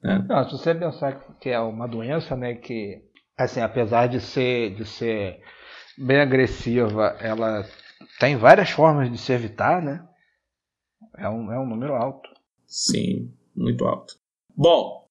Né? 0.03 0.25
Não, 0.29 0.45
se 0.45 0.53
você 0.53 0.75
pensar 0.75 1.37
que 1.41 1.49
é 1.49 1.61
uma 1.61 1.87
doença, 1.87 2.35
né, 2.37 2.55
que 2.55 3.03
assim, 3.37 3.61
apesar 3.61 4.09
de 4.09 4.21
ser 4.21 4.75
de 4.75 4.85
ser 4.85 5.39
bem 5.97 6.21
agressiva, 6.21 7.17
ela 7.21 7.65
tem 8.19 8.37
várias 8.37 8.71
formas 8.71 9.11
de 9.11 9.19
se 9.19 9.33
evitar, 9.33 9.83
né? 9.83 10.05
É 11.19 11.29
um, 11.29 11.53
é 11.53 11.59
um 11.59 11.67
número 11.67 11.95
alto. 11.95 12.29
Sim, 12.67 13.33
muito 13.55 13.85
alto. 13.85 14.15
Bom, 14.57 15.07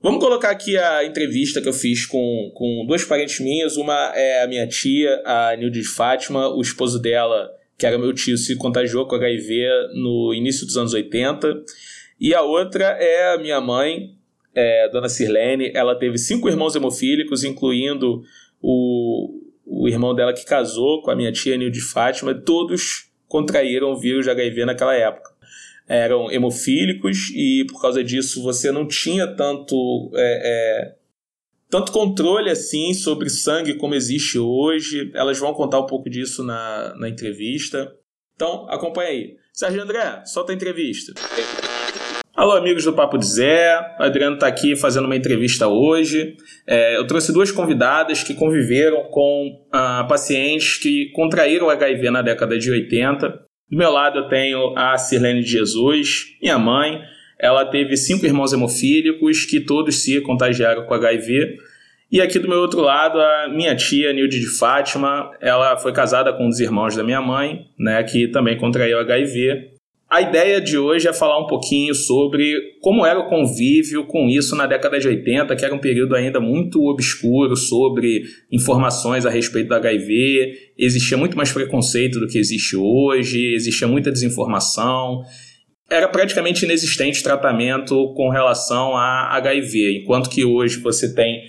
vamos 0.00 0.20
colocar 0.20 0.50
aqui 0.50 0.76
a 0.76 1.04
entrevista 1.04 1.60
que 1.60 1.68
eu 1.68 1.72
fiz 1.72 2.06
com, 2.06 2.52
com 2.54 2.84
duas 2.86 3.04
parentes 3.04 3.40
minhas. 3.40 3.76
Uma 3.76 4.12
é 4.14 4.42
a 4.42 4.46
minha 4.46 4.66
tia, 4.66 5.22
a 5.24 5.56
Nilde 5.56 5.80
de 5.80 5.88
Fátima, 5.88 6.48
o 6.48 6.60
esposo 6.60 7.00
dela, 7.00 7.50
que 7.76 7.86
era 7.86 7.98
meu 7.98 8.12
tio, 8.12 8.36
se 8.36 8.56
contagiou 8.56 9.06
com 9.06 9.16
HIV 9.16 9.66
no 9.94 10.32
início 10.34 10.66
dos 10.66 10.76
anos 10.76 10.94
80. 10.94 11.64
E 12.20 12.34
a 12.34 12.42
outra 12.42 12.84
é 12.84 13.34
a 13.34 13.38
minha 13.38 13.60
mãe, 13.60 14.16
é, 14.54 14.88
Dona 14.90 15.08
Sirlene. 15.08 15.70
Ela 15.74 15.96
teve 15.96 16.18
cinco 16.18 16.48
irmãos 16.48 16.74
hemofílicos, 16.74 17.44
incluindo 17.44 18.22
o, 18.60 19.37
o 19.68 19.88
irmão 19.88 20.14
dela 20.14 20.32
que 20.32 20.44
casou 20.44 21.02
com 21.02 21.10
a 21.10 21.16
minha 21.16 21.32
tia 21.32 21.56
Nilde 21.56 21.78
de 21.78 21.84
Fátima. 21.84 22.34
Todos 22.34 23.10
contraíram 23.26 23.92
o 23.92 23.98
vírus 23.98 24.24
de 24.24 24.30
HIV 24.30 24.64
naquela 24.64 24.94
época 24.94 25.38
eram 25.88 26.30
hemofílicos 26.30 27.30
e 27.34 27.64
por 27.66 27.80
causa 27.80 28.04
disso 28.04 28.42
você 28.42 28.70
não 28.70 28.86
tinha 28.86 29.26
tanto 29.26 30.10
é, 30.14 30.42
é, 30.44 30.94
tanto 31.70 31.90
controle 31.90 32.50
assim 32.50 32.92
sobre 32.92 33.30
sangue 33.30 33.74
como 33.74 33.94
existe 33.94 34.38
hoje. 34.38 35.10
Elas 35.14 35.38
vão 35.38 35.54
contar 35.54 35.80
um 35.80 35.86
pouco 35.86 36.10
disso 36.10 36.44
na, 36.44 36.94
na 36.96 37.08
entrevista. 37.08 37.94
Então, 38.34 38.68
acompanha 38.70 39.10
aí. 39.10 39.36
Sérgio 39.52 39.82
André, 39.82 40.22
solta 40.26 40.52
a 40.52 40.54
entrevista. 40.54 41.14
Alô, 42.38 42.52
amigos 42.52 42.84
do 42.84 42.92
Papo 42.92 43.18
de 43.18 43.26
Zé. 43.26 43.96
O 43.98 44.02
Adriano 44.04 44.34
está 44.34 44.46
aqui 44.46 44.76
fazendo 44.76 45.06
uma 45.06 45.16
entrevista 45.16 45.66
hoje. 45.66 46.36
É, 46.68 46.96
eu 46.96 47.04
trouxe 47.04 47.32
duas 47.32 47.50
convidadas 47.50 48.22
que 48.22 48.32
conviveram 48.32 49.10
com 49.10 49.66
ah, 49.72 50.06
pacientes 50.08 50.76
que 50.76 51.10
contraíram 51.16 51.68
HIV 51.68 52.12
na 52.12 52.22
década 52.22 52.56
de 52.56 52.70
80. 52.70 53.28
Do 53.28 53.76
meu 53.76 53.90
lado 53.90 54.20
eu 54.20 54.28
tenho 54.28 54.72
a 54.78 54.96
Sirlene 54.96 55.42
de 55.42 55.50
Jesus, 55.50 56.26
minha 56.40 56.56
mãe. 56.60 57.00
Ela 57.40 57.64
teve 57.64 57.96
cinco 57.96 58.24
irmãos 58.24 58.52
hemofílicos 58.52 59.44
que 59.44 59.58
todos 59.58 60.04
se 60.04 60.20
contagiaram 60.20 60.86
com 60.86 60.94
HIV. 60.94 61.56
E 62.12 62.20
aqui 62.20 62.38
do 62.38 62.46
meu 62.46 62.60
outro 62.60 62.82
lado, 62.82 63.20
a 63.20 63.48
minha 63.48 63.74
tia, 63.74 64.12
Nilde 64.12 64.38
de 64.38 64.56
Fátima. 64.56 65.28
Ela 65.40 65.76
foi 65.76 65.92
casada 65.92 66.32
com 66.32 66.46
um 66.46 66.50
dos 66.50 66.60
irmãos 66.60 66.94
da 66.94 67.02
minha 67.02 67.20
mãe, 67.20 67.66
né, 67.76 68.00
que 68.04 68.28
também 68.28 68.56
contraiu 68.56 69.00
HIV. 69.00 69.76
A 70.10 70.22
ideia 70.22 70.58
de 70.58 70.78
hoje 70.78 71.06
é 71.06 71.12
falar 71.12 71.38
um 71.38 71.46
pouquinho 71.46 71.94
sobre 71.94 72.78
como 72.80 73.04
era 73.04 73.20
o 73.20 73.28
convívio 73.28 74.06
com 74.06 74.26
isso 74.26 74.56
na 74.56 74.64
década 74.64 74.98
de 74.98 75.06
80, 75.06 75.54
que 75.54 75.62
era 75.62 75.74
um 75.74 75.78
período 75.78 76.16
ainda 76.16 76.40
muito 76.40 76.82
obscuro 76.86 77.54
sobre 77.54 78.22
informações 78.50 79.26
a 79.26 79.30
respeito 79.30 79.68
do 79.68 79.74
HIV. 79.74 80.72
Existia 80.78 81.18
muito 81.18 81.36
mais 81.36 81.52
preconceito 81.52 82.18
do 82.18 82.26
que 82.26 82.38
existe 82.38 82.74
hoje, 82.74 83.52
existia 83.52 83.86
muita 83.86 84.10
desinformação. 84.10 85.24
Era 85.90 86.08
praticamente 86.08 86.64
inexistente 86.64 87.22
tratamento 87.22 88.14
com 88.14 88.30
relação 88.30 88.96
a 88.96 89.36
HIV, 89.36 90.00
enquanto 90.00 90.30
que 90.30 90.42
hoje 90.42 90.80
você 90.80 91.14
tem 91.14 91.42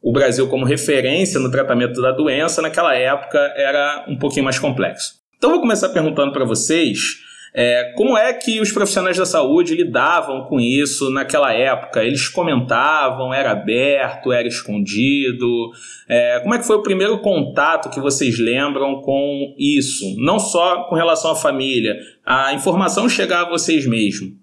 o 0.00 0.12
Brasil 0.12 0.46
como 0.46 0.64
referência 0.64 1.40
no 1.40 1.50
tratamento 1.50 2.00
da 2.00 2.12
doença, 2.12 2.62
naquela 2.62 2.94
época 2.94 3.36
era 3.56 4.06
um 4.08 4.16
pouquinho 4.16 4.44
mais 4.44 4.60
complexo. 4.60 5.14
Então 5.36 5.50
vou 5.50 5.60
começar 5.60 5.88
perguntando 5.88 6.32
para 6.32 6.44
vocês 6.44 7.25
é, 7.58 7.94
como 7.96 8.18
é 8.18 8.34
que 8.34 8.60
os 8.60 8.70
profissionais 8.70 9.16
da 9.16 9.24
saúde 9.24 9.74
lidavam 9.74 10.44
com 10.44 10.60
isso 10.60 11.08
naquela 11.08 11.54
época? 11.54 12.04
Eles 12.04 12.28
comentavam, 12.28 13.32
era 13.32 13.52
aberto, 13.52 14.30
era 14.30 14.46
escondido? 14.46 15.70
É, 16.06 16.40
como 16.40 16.54
é 16.54 16.58
que 16.58 16.66
foi 16.66 16.76
o 16.76 16.82
primeiro 16.82 17.18
contato 17.22 17.88
que 17.88 17.98
vocês 17.98 18.38
lembram 18.38 19.00
com 19.00 19.54
isso? 19.58 20.04
Não 20.18 20.38
só 20.38 20.84
com 20.86 20.94
relação 20.94 21.30
à 21.30 21.34
família, 21.34 21.94
a 22.26 22.52
informação 22.52 23.08
chegar 23.08 23.46
a 23.46 23.48
vocês 23.48 23.86
mesmos. 23.86 24.34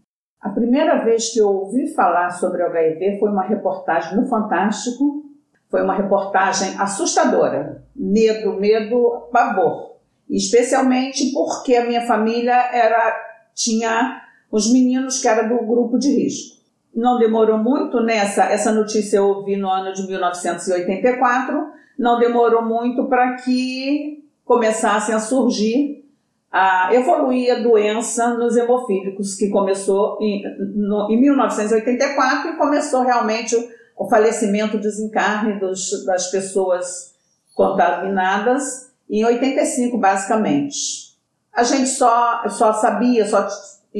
A 0.41 0.49
primeira 0.49 1.05
vez 1.05 1.31
que 1.31 1.39
eu 1.39 1.49
ouvi 1.49 1.93
falar 1.93 2.31
sobre 2.31 2.63
o 2.63 2.65
HIV 2.65 3.19
foi 3.19 3.29
uma 3.29 3.43
reportagem 3.43 4.17
no 4.17 4.25
Fantástico. 4.25 5.21
Foi 5.69 5.83
uma 5.83 5.93
reportagem 5.93 6.69
assustadora. 6.79 7.83
Medo, 7.95 8.59
medo, 8.59 9.29
pavor. 9.31 9.92
Especialmente 10.29 11.31
porque 11.31 11.75
a 11.75 11.85
minha 11.85 12.05
família 12.05 12.53
era 12.73 13.33
tinha 13.53 14.21
os 14.51 14.71
meninos 14.71 15.19
que 15.19 15.27
era 15.27 15.43
do 15.43 15.65
grupo 15.65 15.97
de 15.97 16.09
risco. 16.09 16.57
Não 16.95 17.17
demorou 17.17 17.57
muito 17.57 17.99
nessa, 18.01 18.45
essa 18.45 18.71
notícia 18.71 19.17
eu 19.17 19.25
ouvi 19.25 19.55
no 19.55 19.67
ano 19.67 19.93
de 19.93 20.05
1984, 20.07 21.71
não 21.97 22.19
demorou 22.19 22.63
muito 22.63 23.05
para 23.05 23.35
que 23.37 24.23
começassem 24.45 25.15
a 25.15 25.19
surgir, 25.19 26.05
a 26.51 26.93
evoluir 26.93 27.51
a 27.51 27.63
doença 27.63 28.35
nos 28.35 28.55
hemofílicos, 28.55 29.33
que 29.33 29.49
começou 29.49 30.19
em, 30.21 30.43
no, 30.59 31.09
em 31.09 31.19
1984 31.19 32.51
e 32.51 32.57
começou 32.57 33.01
realmente 33.01 33.55
o, 33.97 34.07
falecimento, 34.07 34.77
desencarne 34.77 35.59
dos, 35.59 36.05
das 36.05 36.29
pessoas 36.29 37.15
contaminadas 37.55 38.92
em 39.09 39.23
85, 39.23 39.97
basicamente. 39.97 41.13
A 41.53 41.63
gente 41.63 41.87
só, 41.87 42.47
só 42.49 42.73
sabia, 42.73 43.27
só 43.27 43.47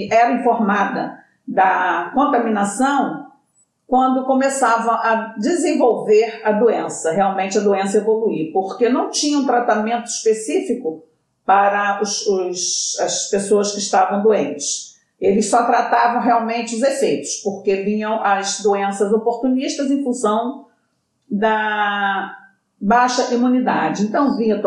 era 0.10 0.34
informada 0.34 1.20
da 1.48 2.12
contaminação 2.14 3.28
quando 3.86 4.26
começava 4.26 4.92
a 4.94 5.36
desenvolver 5.38 6.42
a 6.44 6.52
doença, 6.52 7.12
realmente 7.12 7.58
a 7.58 7.62
doença 7.62 7.98
evoluir, 7.98 8.52
porque 8.52 8.90
não 8.90 9.12
tinha 9.12 9.38
um 9.38 9.46
tratamento 9.46 10.08
específico 10.08 11.04
para 11.46 12.02
os, 12.02 12.26
os, 12.26 13.00
as 13.00 13.30
pessoas 13.30 13.72
que 13.72 13.80
estavam 13.80 14.24
doentes. 14.24 14.94
Eles 15.20 15.50
só 15.50 15.66
tratavam 15.66 16.22
realmente 16.22 16.76
os 16.76 16.82
efeitos, 16.82 17.36
porque 17.44 17.78
vinham 17.78 18.24
as 18.24 18.62
doenças 18.62 19.14
oportunistas 19.14 19.92
em 19.92 20.04
função 20.04 20.66
da 21.30 22.36
baixa 22.84 23.34
imunidade. 23.34 24.04
Então 24.04 24.36
vinha 24.36 24.62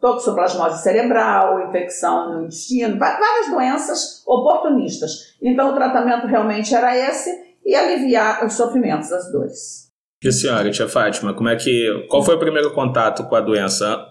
toxoplasmose 0.00 0.82
cerebral, 0.82 1.66
infecção 1.68 2.34
no 2.34 2.42
intestino, 2.42 2.98
várias 2.98 3.50
doenças 3.50 4.22
oportunistas. 4.26 5.34
Então 5.42 5.70
o 5.70 5.74
tratamento 5.74 6.26
realmente 6.26 6.74
era 6.74 6.96
esse 6.96 7.30
e 7.64 7.74
aliviar 7.74 8.44
os 8.44 8.52
sofrimentos, 8.52 9.10
as 9.10 9.32
dores. 9.32 9.90
E 10.22 10.28
a 10.28 10.32
senhora, 10.32 10.70
tia 10.70 10.88
Fátima, 10.88 11.34
como 11.34 11.48
é 11.48 11.56
que, 11.56 12.06
qual 12.08 12.22
foi 12.22 12.36
o 12.36 12.38
primeiro 12.38 12.72
contato 12.74 13.24
com 13.24 13.34
a 13.34 13.40
doença? 13.40 14.06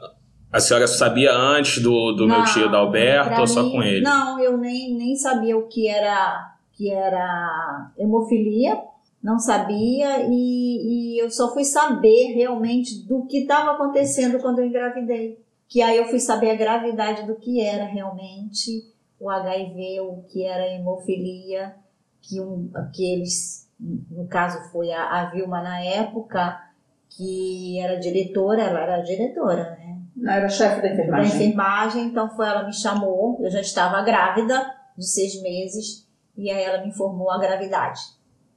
A 0.51 0.59
senhora 0.59 0.87
sabia 0.87 1.31
antes 1.31 1.81
do, 1.81 2.11
do 2.13 2.27
não, 2.27 2.37
meu 2.37 2.45
tio 2.45 2.71
da 2.71 2.77
Alberto 2.77 3.41
ou 3.41 3.47
só 3.47 3.63
mim, 3.63 3.71
com 3.71 3.83
ele? 3.83 4.01
Não, 4.01 4.39
eu 4.39 4.57
nem, 4.57 4.95
nem 4.95 5.15
sabia 5.15 5.57
o 5.57 5.67
que 5.67 5.87
era, 5.87 6.53
que 6.73 6.91
era 6.91 7.91
hemofilia, 7.97 8.77
não 9.23 9.39
sabia 9.39 10.27
e, 10.29 11.15
e 11.15 11.23
eu 11.23 11.31
só 11.31 11.53
fui 11.53 11.63
saber 11.63 12.33
realmente 12.33 13.07
do 13.07 13.25
que 13.25 13.39
estava 13.39 13.71
acontecendo 13.71 14.39
quando 14.39 14.59
eu 14.59 14.65
engravidei 14.65 15.43
que 15.73 15.81
aí 15.81 15.97
eu 15.97 16.05
fui 16.05 16.19
saber 16.19 16.51
a 16.51 16.55
gravidade 16.55 17.25
do 17.25 17.36
que 17.36 17.59
era 17.59 17.83
realmente 17.86 18.93
o 19.19 19.27
HIV, 19.27 20.01
o 20.01 20.23
que 20.29 20.45
era 20.45 20.63
a 20.63 20.67
hemofilia, 20.67 21.75
que, 22.21 22.39
um, 22.39 22.71
que 22.93 23.12
eles, 23.12 23.67
no 23.79 24.27
caso 24.27 24.71
foi 24.71 24.91
a, 24.91 25.21
a 25.21 25.31
Vilma 25.31 25.63
na 25.63 25.83
época, 25.83 26.62
que 27.09 27.79
era 27.79 27.99
diretora, 27.99 28.62
ela 28.62 28.81
era 28.81 29.01
diretora, 29.01 29.71
né? 29.71 29.99
Não, 30.15 30.31
era 30.31 30.47
chefe 30.47 30.79
da 30.79 30.93
enfermagem. 30.93 31.29
Da 31.31 31.36
enfermagem, 31.36 32.03
então 32.05 32.29
foi 32.36 32.47
ela 32.47 32.67
me 32.67 32.73
chamou, 32.73 33.39
eu 33.41 33.49
já 33.49 33.59
estava 33.59 34.03
grávida 34.03 34.63
de 34.95 35.07
seis 35.07 35.41
meses, 35.41 36.07
e 36.38 36.51
aí 36.51 36.63
ela 36.63 36.83
me 36.83 36.89
informou 36.89 37.31
a 37.31 37.39
gravidade, 37.39 37.99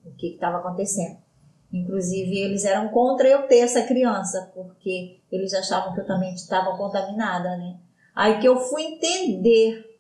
o 0.06 0.14
que 0.14 0.34
estava 0.34 0.58
acontecendo. 0.58 1.18
Inclusive, 1.72 2.38
eles 2.38 2.64
eram 2.64 2.88
contra 2.88 3.28
eu 3.28 3.46
ter 3.46 3.58
essa 3.58 3.82
criança, 3.82 4.50
porque 4.54 5.20
eles 5.30 5.52
achavam 5.52 5.92
que 5.92 6.00
eu 6.00 6.06
também 6.06 6.32
estava 6.32 6.76
contaminada, 6.76 7.56
né? 7.56 7.78
Aí 8.14 8.38
que 8.40 8.48
eu 8.48 8.58
fui 8.58 8.82
entender 8.82 9.98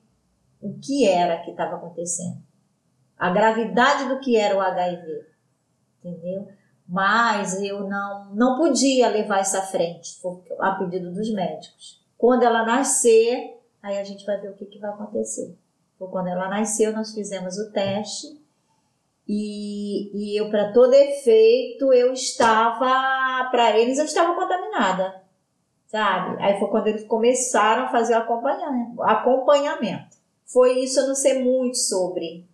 o 0.60 0.78
que 0.78 1.06
era 1.06 1.42
que 1.42 1.50
estava 1.50 1.76
acontecendo. 1.76 2.38
A 3.18 3.30
gravidade 3.30 4.08
do 4.08 4.20
que 4.20 4.36
era 4.36 4.56
o 4.56 4.60
HIV, 4.60 5.26
entendeu? 6.02 6.48
Mas 6.88 7.60
eu 7.60 7.88
não, 7.88 8.34
não 8.34 8.56
podia 8.56 9.08
levar 9.08 9.40
isso 9.40 9.56
à 9.56 9.62
frente, 9.62 10.16
a 10.60 10.72
pedido 10.72 11.12
dos 11.12 11.32
médicos. 11.32 12.02
Quando 12.16 12.44
ela 12.44 12.64
nascer, 12.64 13.60
aí 13.82 13.98
a 13.98 14.04
gente 14.04 14.24
vai 14.24 14.40
ver 14.40 14.50
o 14.50 14.54
que, 14.54 14.66
que 14.66 14.78
vai 14.78 14.90
acontecer. 14.90 15.58
Quando 15.98 16.28
ela 16.28 16.48
nasceu, 16.48 16.92
nós 16.92 17.12
fizemos 17.12 17.58
o 17.58 17.72
teste 17.72 18.45
e, 19.28 20.10
e 20.14 20.40
eu, 20.40 20.48
para 20.50 20.72
todo 20.72 20.94
efeito, 20.94 21.92
eu 21.92 22.12
estava, 22.12 23.48
para 23.50 23.76
eles, 23.76 23.98
eu 23.98 24.04
estava 24.04 24.34
contaminada, 24.34 25.20
sabe? 25.86 26.40
Aí 26.40 26.58
foi 26.60 26.68
quando 26.68 26.86
eles 26.86 27.04
começaram 27.04 27.84
a 27.84 27.88
fazer 27.88 28.14
o 28.14 28.18
acompanhamento. 28.18 29.02
acompanhamento. 29.02 30.16
Foi 30.44 30.78
isso, 30.78 31.00
eu 31.00 31.08
não 31.08 31.14
sei 31.16 31.42
muito 31.42 31.76
sobre, 31.76 32.46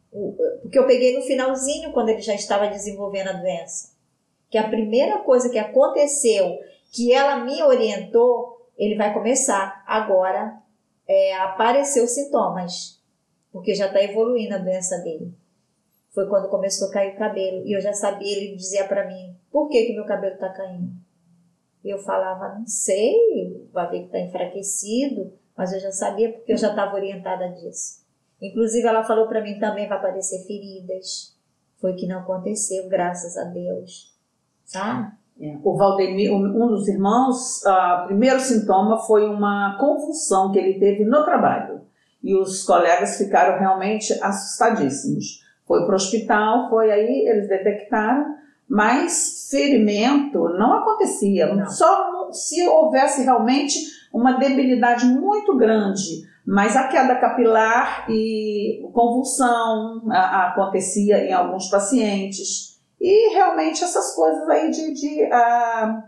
porque 0.62 0.78
eu 0.78 0.86
peguei 0.86 1.14
no 1.14 1.22
finalzinho, 1.22 1.92
quando 1.92 2.08
ele 2.08 2.22
já 2.22 2.34
estava 2.34 2.68
desenvolvendo 2.68 3.28
a 3.28 3.34
doença. 3.34 3.92
Que 4.48 4.56
a 4.56 4.68
primeira 4.68 5.18
coisa 5.18 5.50
que 5.50 5.58
aconteceu, 5.58 6.58
que 6.90 7.12
ela 7.12 7.44
me 7.44 7.62
orientou, 7.62 8.66
ele 8.78 8.96
vai 8.96 9.12
começar 9.12 9.84
agora 9.86 10.58
é, 11.06 11.34
aparecer 11.34 12.02
os 12.02 12.12
sintomas, 12.12 12.98
porque 13.52 13.74
já 13.74 13.88
está 13.88 14.02
evoluindo 14.02 14.54
a 14.54 14.58
doença 14.58 14.96
dele 14.98 15.34
foi 16.12 16.26
quando 16.28 16.48
começou 16.48 16.88
a 16.88 16.92
cair 16.92 17.14
o 17.14 17.18
cabelo. 17.18 17.66
E 17.66 17.74
eu 17.74 17.80
já 17.80 17.92
sabia, 17.92 18.30
ele 18.30 18.56
dizia 18.56 18.86
para 18.86 19.06
mim, 19.06 19.34
por 19.50 19.68
que, 19.68 19.86
que 19.86 19.94
meu 19.94 20.04
cabelo 20.04 20.34
está 20.34 20.50
caindo? 20.50 20.92
E 21.84 21.90
eu 21.90 21.98
falava, 21.98 22.58
não 22.58 22.66
sei, 22.66 23.68
vai 23.72 23.90
ver 23.90 24.00
que 24.00 24.06
está 24.06 24.20
enfraquecido, 24.20 25.32
mas 25.56 25.72
eu 25.72 25.80
já 25.80 25.90
sabia 25.90 26.32
porque 26.32 26.52
eu 26.52 26.56
já 26.56 26.68
estava 26.70 26.94
orientada 26.94 27.48
disso. 27.48 28.02
Inclusive, 28.40 28.86
ela 28.86 29.04
falou 29.04 29.26
para 29.26 29.40
mim 29.40 29.58
também 29.58 29.88
vai 29.88 29.98
aparecer 29.98 30.46
feridas. 30.46 31.36
Foi 31.80 31.94
que 31.94 32.06
não 32.06 32.20
aconteceu, 32.20 32.88
graças 32.88 33.36
a 33.36 33.44
Deus. 33.44 34.14
É. 35.40 35.56
O 35.64 35.76
Valdemir, 35.76 36.32
um 36.32 36.68
dos 36.68 36.86
irmãos, 36.86 37.62
o 37.64 38.06
primeiro 38.06 38.38
sintoma 38.38 38.98
foi 38.98 39.28
uma 39.28 39.76
convulsão 39.78 40.52
que 40.52 40.58
ele 40.58 40.78
teve 40.78 41.04
no 41.04 41.24
trabalho. 41.24 41.80
E 42.22 42.36
os 42.36 42.64
colegas 42.64 43.16
ficaram 43.16 43.58
realmente 43.58 44.12
assustadíssimos. 44.22 45.42
Foi 45.66 45.84
para 45.84 45.92
o 45.92 45.96
hospital, 45.96 46.68
foi 46.68 46.90
aí, 46.90 47.28
eles 47.28 47.48
detectaram, 47.48 48.36
mas 48.68 49.48
ferimento 49.50 50.48
não 50.50 50.72
acontecia. 50.74 51.54
Não. 51.54 51.68
Só 51.68 52.30
se 52.32 52.66
houvesse 52.68 53.22
realmente 53.22 53.78
uma 54.12 54.32
debilidade 54.38 55.06
muito 55.06 55.56
grande, 55.56 56.22
mas 56.46 56.76
a 56.76 56.88
queda 56.88 57.16
capilar 57.16 58.06
e 58.10 58.82
convulsão 58.92 60.02
a, 60.10 60.18
a, 60.18 60.48
acontecia 60.48 61.24
em 61.24 61.32
alguns 61.32 61.68
pacientes. 61.68 62.80
E 63.00 63.34
realmente 63.34 63.82
essas 63.82 64.14
coisas 64.14 64.48
aí 64.48 64.70
de, 64.70 64.92
de 64.92 65.24
a, 65.32 66.04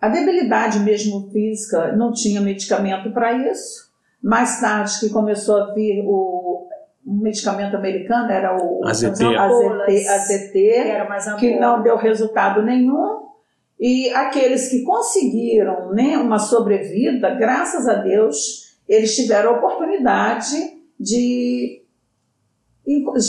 a 0.00 0.08
debilidade 0.08 0.80
mesmo 0.80 1.30
física, 1.30 1.96
não 1.96 2.12
tinha 2.12 2.40
medicamento 2.40 3.12
para 3.12 3.32
isso. 3.50 3.88
Mais 4.22 4.60
tarde 4.60 4.98
que 5.00 5.10
começou 5.10 5.56
a 5.56 5.74
vir 5.74 6.04
o 6.04 6.57
um 7.08 7.22
medicamento 7.22 7.74
americano, 7.74 8.30
era 8.30 8.54
o 8.54 8.84
AZT, 8.84 9.24
AZT, 9.24 10.08
AZT 10.08 11.38
que, 11.38 11.52
que 11.52 11.58
não 11.58 11.82
deu 11.82 11.96
resultado 11.96 12.62
nenhum. 12.62 13.26
E 13.80 14.10
aqueles 14.10 14.68
que 14.68 14.82
conseguiram 14.82 15.92
né, 15.92 16.18
uma 16.18 16.38
sobrevida, 16.38 17.34
graças 17.34 17.88
a 17.88 17.94
Deus, 17.94 18.76
eles 18.86 19.16
tiveram 19.16 19.54
a 19.54 19.58
oportunidade 19.58 20.56
de 21.00 21.82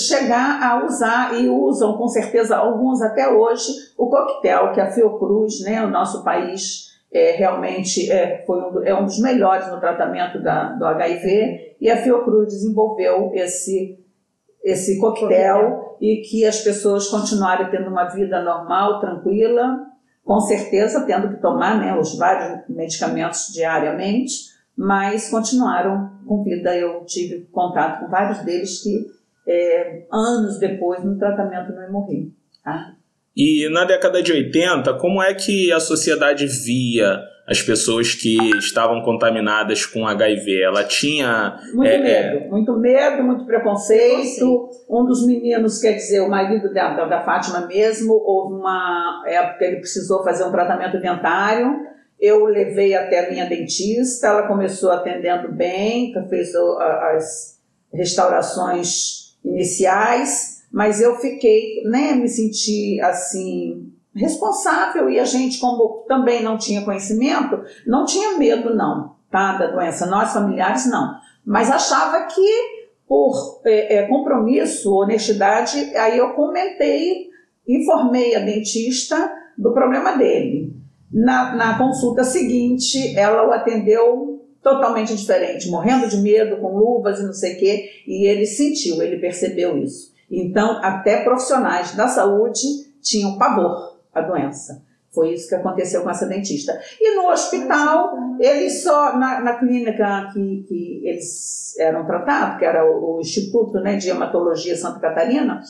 chegar 0.08 0.62
a 0.64 0.86
usar 0.86 1.40
e 1.40 1.50
usam 1.50 1.98
com 1.98 2.08
certeza 2.08 2.58
alguns 2.58 3.02
até 3.02 3.28
hoje 3.28 3.72
o 3.98 4.10
coquetel 4.10 4.72
que 4.72 4.80
a 4.80 4.90
Fiocruz, 4.90 5.62
né, 5.62 5.84
o 5.84 5.90
nosso 5.90 6.24
país 6.24 6.90
é, 7.12 7.32
realmente 7.32 8.10
é, 8.10 8.44
foi 8.46 8.58
um, 8.58 8.84
é 8.84 8.96
um 8.96 9.06
dos 9.06 9.20
melhores 9.20 9.68
no 9.70 9.80
tratamento 9.80 10.42
da, 10.42 10.74
do 10.74 10.86
HIV 10.86 11.69
e 11.80 11.90
a 11.90 11.98
Fiocruz 11.98 12.50
desenvolveu 12.50 13.32
esse, 13.34 13.98
esse 14.64 15.00
coquetel 15.00 15.98
e 16.02 16.22
que 16.22 16.46
as 16.46 16.62
pessoas 16.62 17.08
continuarem 17.08 17.70
tendo 17.72 17.90
uma 17.90 18.06
vida 18.06 18.42
normal, 18.42 19.00
tranquila, 19.00 19.86
com 20.24 20.40
certeza 20.40 21.06
tendo 21.06 21.30
que 21.30 21.42
tomar 21.42 21.80
né, 21.80 21.98
os 21.98 22.18
vários 22.18 22.68
medicamentos 22.70 23.48
diariamente, 23.54 24.34
mas 24.78 25.30
continuaram 25.30 26.12
com 26.28 26.44
vida. 26.44 26.76
Eu 26.76 27.04
tive 27.06 27.48
contato 27.52 28.02
com 28.02 28.12
vários 28.12 28.40
deles 28.40 28.84
que 28.84 29.08
é, 29.48 30.06
anos 30.12 30.60
depois 30.60 31.04
no 31.04 31.18
tratamento 31.18 31.74
não 31.74 31.92
morri. 31.92 32.32
Tá? 32.64 32.94
E 33.36 33.70
na 33.72 33.86
década 33.86 34.22
de 34.22 34.32
80, 34.32 34.94
como 34.96 35.24
é 35.24 35.34
que 35.34 35.72
a 35.72 35.80
sociedade 35.80 36.46
via 36.46 37.20
as 37.50 37.62
pessoas 37.62 38.14
que 38.14 38.38
estavam 38.58 39.02
contaminadas 39.02 39.86
com 39.86 40.06
HIV? 40.08 40.62
Ela 40.62 40.84
tinha. 40.84 41.60
Muito 41.74 41.90
é, 41.90 41.98
medo, 41.98 42.50
muito 42.50 42.78
medo, 42.78 43.24
muito 43.24 43.46
preconceito. 43.46 44.70
Um 44.90 45.04
dos 45.06 45.26
meninos, 45.26 45.80
quer 45.80 45.94
dizer, 45.94 46.20
o 46.20 46.30
marido 46.30 46.72
da, 46.74 46.94
da, 46.96 47.06
da 47.06 47.22
Fátima 47.22 47.66
mesmo, 47.66 48.14
houve 48.14 48.54
uma 48.56 49.24
época 49.28 49.58
que 49.58 49.64
ele 49.66 49.78
precisou 49.78 50.24
fazer 50.24 50.44
um 50.44 50.52
tratamento 50.52 51.00
dentário. 51.02 51.88
Eu 52.20 52.46
levei 52.46 52.94
até 52.94 53.26
a 53.28 53.32
minha 53.32 53.46
dentista, 53.48 54.28
ela 54.28 54.48
começou 54.48 54.92
atendendo 54.92 55.52
bem, 55.52 56.14
fez 56.30 56.54
o- 56.54 56.78
a- 56.80 57.14
as 57.16 57.58
restaurações 57.94 59.38
iniciais, 59.44 60.64
mas 60.72 61.02
eu 61.02 61.16
fiquei, 61.16 61.82
né, 61.86 62.14
me 62.14 62.28
senti 62.28 63.00
assim 63.02 63.92
responsável 64.20 65.10
e 65.10 65.20
a 65.20 65.26
gente 65.26 65.60
como 65.60 66.06
também 66.08 66.44
não 66.44 66.58
tinha 66.58 66.84
conhecimento, 66.84 67.62
não 67.88 68.06
tinha 68.06 68.38
medo 68.38 68.76
não, 68.76 69.16
tá, 69.32 69.58
da 69.58 69.68
doença, 69.68 70.06
nós 70.06 70.34
familiares 70.34 70.90
não, 70.90 71.16
mas 71.46 71.72
achava 71.72 72.26
que 72.28 72.80
por 73.08 73.62
é, 73.66 73.98
é, 73.98 74.08
compromisso, 74.08 74.94
honestidade, 74.94 75.78
aí 75.96 76.18
eu 76.20 76.34
comentei, 76.34 77.30
informei 77.68 78.36
a 78.36 78.40
dentista 78.40 79.32
do 79.58 79.74
problema 79.74 80.16
dele. 80.16 80.76
Na, 81.12 81.56
na 81.56 81.78
consulta 81.80 82.24
seguinte, 82.24 83.18
ela 83.18 83.48
o 83.48 83.52
atendeu 83.52 84.46
totalmente 84.62 85.16
diferente, 85.16 85.70
morrendo 85.70 86.08
de 86.08 86.18
medo, 86.18 86.58
com 86.58 86.78
luvas 86.78 87.20
e 87.20 87.24
não 87.24 87.34
sei 87.34 87.56
o 87.56 87.60
quê, 87.60 87.90
e 88.06 88.28
ele 88.28 88.46
sentiu, 88.46 89.02
ele 89.02 89.18
percebeu 89.18 89.76
isso. 89.78 90.14
Então, 90.30 90.80
até 90.84 91.24
profissionais 91.24 91.96
da 91.96 92.08
saúde 92.08 92.62
tinham 93.02 93.40
pavor 93.40 93.89
à 94.14 94.22
doença. 94.22 94.84
Foi 95.14 95.34
isso 95.34 95.50
que 95.50 95.56
aconteceu 95.56 96.04
com 96.04 96.10
essa 96.10 96.28
dentista. 96.28 96.80
E 97.00 97.16
no 97.16 97.30
hospital, 97.30 98.14
eles 98.40 98.84
só, 98.84 99.18
na, 99.18 99.42
na 99.42 99.54
clínica 99.56 100.30
que, 100.32 100.66
que 100.68 101.02
eles 101.04 101.78
eram 101.80 102.06
tratados, 102.06 102.60
que 102.60 102.66
era 102.66 102.86
o, 102.86 103.16
o 103.16 103.22
Instituto 103.22 103.80
né, 103.80 103.96
de 103.96 104.10
Hematologia 104.10 104.78
Santa 104.78 105.00
Catarina, 105.00 105.62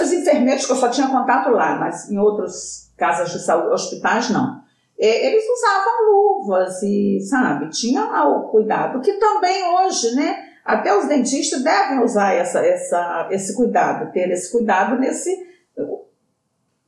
os 0.00 0.12
enfermeiros, 0.12 0.66
que 0.66 0.72
eu 0.72 0.76
só 0.76 0.88
tinha 0.88 1.08
contato 1.08 1.50
lá, 1.50 1.76
mas 1.76 2.10
em 2.10 2.18
outras 2.18 2.92
casas 2.96 3.30
de 3.30 3.38
saúde, 3.38 3.72
hospitais, 3.72 4.30
não. 4.30 4.60
É, 4.98 5.26
Eles 5.26 5.44
usavam 5.48 6.10
luvas 6.10 6.82
e, 6.82 7.20
sabe, 7.20 7.70
tinha 7.70 8.04
lá 8.04 8.28
o 8.28 8.48
cuidado, 8.48 9.00
que 9.00 9.12
também 9.14 9.64
hoje, 9.76 10.14
né, 10.16 10.36
até 10.64 10.96
os 10.96 11.06
dentistas 11.06 11.62
devem 11.62 12.02
usar 12.02 12.34
essa, 12.34 12.58
essa, 12.60 13.28
esse 13.30 13.54
cuidado, 13.54 14.12
ter 14.12 14.30
esse 14.30 14.50
cuidado 14.50 14.98
nesse, 14.98 15.47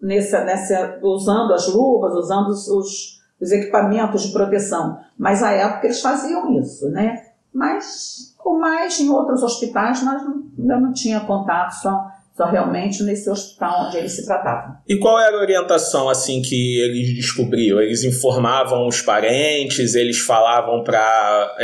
nessa, 0.00 0.44
nessa, 0.44 0.98
usando 1.02 1.52
as 1.52 1.68
luvas, 1.68 2.14
usando 2.14 2.48
os, 2.48 2.68
os, 2.68 3.20
os 3.40 3.52
equipamentos 3.52 4.22
de 4.22 4.32
proteção. 4.32 4.98
Mas 5.18 5.42
à 5.42 5.50
época 5.50 5.86
eles 5.86 6.00
faziam 6.00 6.58
isso, 6.58 6.88
né? 6.90 7.26
Mas, 7.52 8.34
o 8.44 8.58
mais 8.58 8.98
em 9.00 9.10
outros 9.10 9.42
hospitais, 9.42 10.02
nós 10.02 10.22
não, 10.22 10.44
eu 10.58 10.80
não 10.80 10.92
tinha 10.92 11.20
contato, 11.20 11.72
só, 11.72 12.10
só 12.40 12.46
realmente 12.46 13.02
nesse 13.02 13.28
hospital 13.28 13.86
onde 13.86 13.98
eles 13.98 14.12
se 14.12 14.24
tratavam. 14.24 14.76
E 14.88 14.96
qual 14.96 15.20
era 15.20 15.36
a 15.36 15.40
orientação 15.40 16.08
assim 16.08 16.40
que 16.40 16.80
eles 16.80 17.14
descobriam? 17.14 17.78
Eles 17.78 18.02
informavam 18.02 18.86
os 18.88 19.02
parentes, 19.02 19.94
eles 19.94 20.20
falavam 20.20 20.82
para 20.82 21.54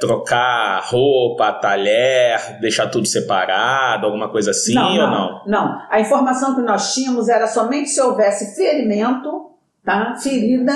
trocar 0.00 0.80
roupa, 0.86 1.52
talher, 1.52 2.58
deixar 2.62 2.86
tudo 2.86 3.06
separado, 3.06 4.06
alguma 4.06 4.30
coisa 4.30 4.52
assim 4.52 4.78
ou 4.78 4.96
não? 4.96 5.42
Não, 5.46 5.82
a 5.90 6.00
informação 6.00 6.54
que 6.54 6.62
nós 6.62 6.94
tínhamos 6.94 7.28
era 7.28 7.46
somente 7.46 7.90
se 7.90 8.00
houvesse 8.00 8.56
ferimento, 8.56 9.50
tá? 9.84 10.16
ferida, 10.16 10.72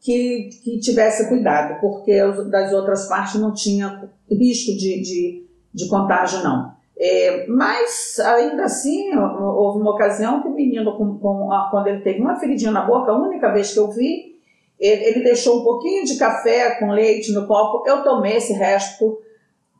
que, 0.00 0.50
que 0.62 0.78
tivesse 0.78 1.28
cuidado, 1.28 1.80
porque 1.80 2.16
das 2.48 2.72
outras 2.72 3.08
partes 3.08 3.40
não 3.40 3.52
tinha 3.52 4.08
risco 4.30 4.70
de, 4.78 5.02
de, 5.02 5.46
de 5.74 5.88
contágio, 5.88 6.44
não. 6.44 6.78
É, 7.02 7.46
mas, 7.48 8.20
ainda 8.20 8.64
assim, 8.64 9.16
houve 9.16 9.80
uma 9.80 9.92
ocasião 9.92 10.42
que 10.42 10.48
o 10.48 10.54
menino, 10.54 10.94
com, 10.98 11.18
com 11.18 11.48
quando 11.70 11.86
ele 11.86 12.02
teve 12.02 12.20
uma 12.20 12.38
feridinha 12.38 12.70
na 12.70 12.82
boca, 12.82 13.10
a 13.10 13.18
única 13.18 13.50
vez 13.50 13.72
que 13.72 13.78
eu 13.78 13.90
vi, 13.90 14.38
ele, 14.78 15.04
ele 15.04 15.24
deixou 15.24 15.60
um 15.60 15.64
pouquinho 15.64 16.04
de 16.04 16.18
café 16.18 16.78
com 16.78 16.90
leite 16.90 17.32
no 17.32 17.46
copo, 17.46 17.88
eu 17.88 18.02
tomei 18.02 18.36
esse 18.36 18.52
resto, 18.52 19.18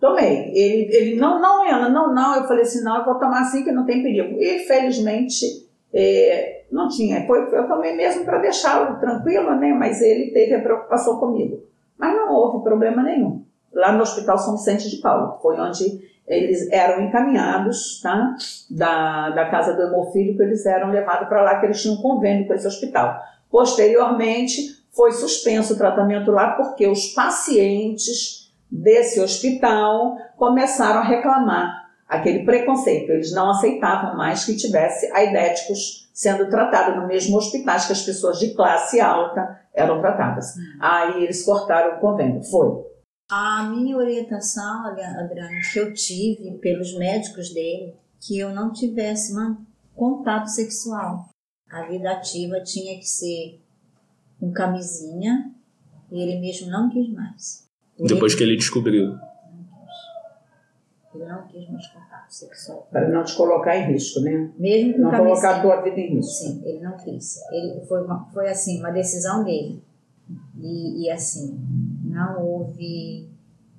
tomei. 0.01 0.51
Ele, 0.55 0.97
ele 0.97 1.17
não, 1.17 1.39
não, 1.39 1.71
Ana, 1.71 1.91
não, 1.91 2.15
não. 2.15 2.37
Eu 2.37 2.45
falei 2.45 2.63
assim, 2.63 2.83
não, 2.83 2.97
eu 2.97 3.05
vou 3.05 3.17
tomar 3.17 3.43
assim 3.43 3.65
que 3.65 3.71
não 3.71 3.85
tem 3.85 4.03
perigo. 4.03 4.41
E, 4.41 4.61
felizmente, 4.61 5.45
é, 5.93 6.63
não 6.73 6.89
tinha. 6.89 7.27
Foi, 7.27 7.55
eu 7.55 7.69
tomei 7.69 7.95
mesmo 7.95 8.25
para 8.25 8.39
deixá-lo 8.39 8.99
tranquilo, 8.99 9.57
né? 9.57 9.75
Mas 9.75 10.01
ele 10.01 10.31
teve 10.31 10.55
a 10.55 10.63
preocupação 10.63 11.19
comigo. 11.19 11.65
Mas 11.99 12.17
não 12.17 12.33
houve 12.33 12.65
problema 12.65 13.03
nenhum. 13.03 13.43
Lá 13.75 13.93
no 13.93 14.01
Hospital 14.01 14.39
São 14.39 14.57
Vicente 14.57 14.89
de 14.89 15.03
Paulo, 15.03 15.39
foi 15.43 15.61
onde 15.61 16.10
eles 16.31 16.71
eram 16.71 17.03
encaminhados, 17.03 18.01
tá? 18.01 18.37
Da, 18.71 19.31
da 19.31 19.51
casa 19.51 19.75
do 19.75 19.83
hemofílico, 19.83 20.41
eles 20.43 20.65
eram 20.65 20.91
levados 20.91 21.29
para 21.29 21.43
lá, 21.43 21.59
que 21.59 21.67
eles 21.67 21.83
tinham 21.83 21.97
um 21.97 22.03
convênio 22.03 22.47
com 22.47 22.55
esse 22.55 22.67
hospital. 22.67 23.21
Posteriormente, 23.51 24.81
foi 24.93 25.11
suspenso 25.13 25.75
o 25.75 25.77
tratamento 25.77 26.31
lá 26.31 26.53
porque 26.53 26.87
os 26.87 27.09
pacientes 27.09 28.53
desse 28.71 29.21
hospital 29.21 30.17
começaram 30.37 31.01
a 31.01 31.05
reclamar 31.05 31.91
aquele 32.09 32.45
preconceito. 32.45 33.11
Eles 33.11 33.33
não 33.35 33.51
aceitavam 33.51 34.17
mais 34.17 34.45
que 34.45 34.57
tivesse 34.57 35.11
aidéticos 35.13 36.09
sendo 36.13 36.49
tratados 36.49 36.97
no 36.97 37.09
mesmo 37.09 37.37
hospital 37.39 37.77
que 37.87 37.93
as 37.93 38.03
pessoas 38.03 38.39
de 38.39 38.55
classe 38.55 39.01
alta 39.01 39.59
eram 39.75 40.01
tratadas. 40.01 40.55
Aí 40.79 41.25
eles 41.25 41.45
cortaram 41.45 41.97
o 41.97 42.01
convênio. 42.01 42.43
Foi. 42.45 42.90
A 43.31 43.69
minha 43.71 43.97
orientação, 43.97 44.87
Adriane, 44.87 45.61
que 45.73 45.79
eu 45.79 45.93
tive 45.95 46.59
pelos 46.59 46.97
médicos 46.99 47.53
dele, 47.55 47.95
que 48.21 48.39
eu 48.39 48.53
não 48.53 48.73
tivesse 48.73 49.33
contato 49.95 50.47
sexual. 50.49 51.29
A 51.71 51.87
vida 51.87 52.11
ativa 52.11 52.61
tinha 52.61 52.99
que 52.99 53.07
ser 53.07 53.61
com 54.41 54.51
camisinha 54.53 55.53
e 56.11 56.21
ele 56.21 56.41
mesmo 56.41 56.69
não 56.71 56.91
quis 56.91 57.09
mais. 57.13 57.69
Por 57.97 58.09
Depois 58.09 58.33
ele, 58.33 58.39
que 58.39 58.45
ele 58.45 58.57
descobriu. 58.57 59.17
ele 61.15 61.25
não 61.27 61.47
quis 61.47 61.71
mais 61.71 61.87
contato 61.89 62.31
sexual. 62.31 62.89
Para 62.91 63.09
não 63.11 63.23
te 63.23 63.37
colocar 63.37 63.77
em 63.77 63.93
risco, 63.93 64.21
né? 64.21 64.51
Mesmo 64.59 64.95
com 64.95 64.99
Não 65.03 65.11
camisinha. 65.11 65.35
colocar 65.35 65.57
a 65.59 65.63
tua 65.63 65.83
vida 65.83 66.01
em 66.01 66.17
risco. 66.17 66.33
Sim, 66.33 66.63
ele 66.65 66.81
não 66.81 66.97
quis. 66.97 67.37
Ele 67.53 67.81
foi, 67.87 68.03
uma, 68.03 68.29
foi 68.33 68.49
assim, 68.49 68.81
uma 68.81 68.91
decisão 68.91 69.45
dele. 69.45 69.81
E, 70.59 71.05
e 71.05 71.11
assim, 71.11 71.59
não 72.11 72.45
houve. 72.45 73.29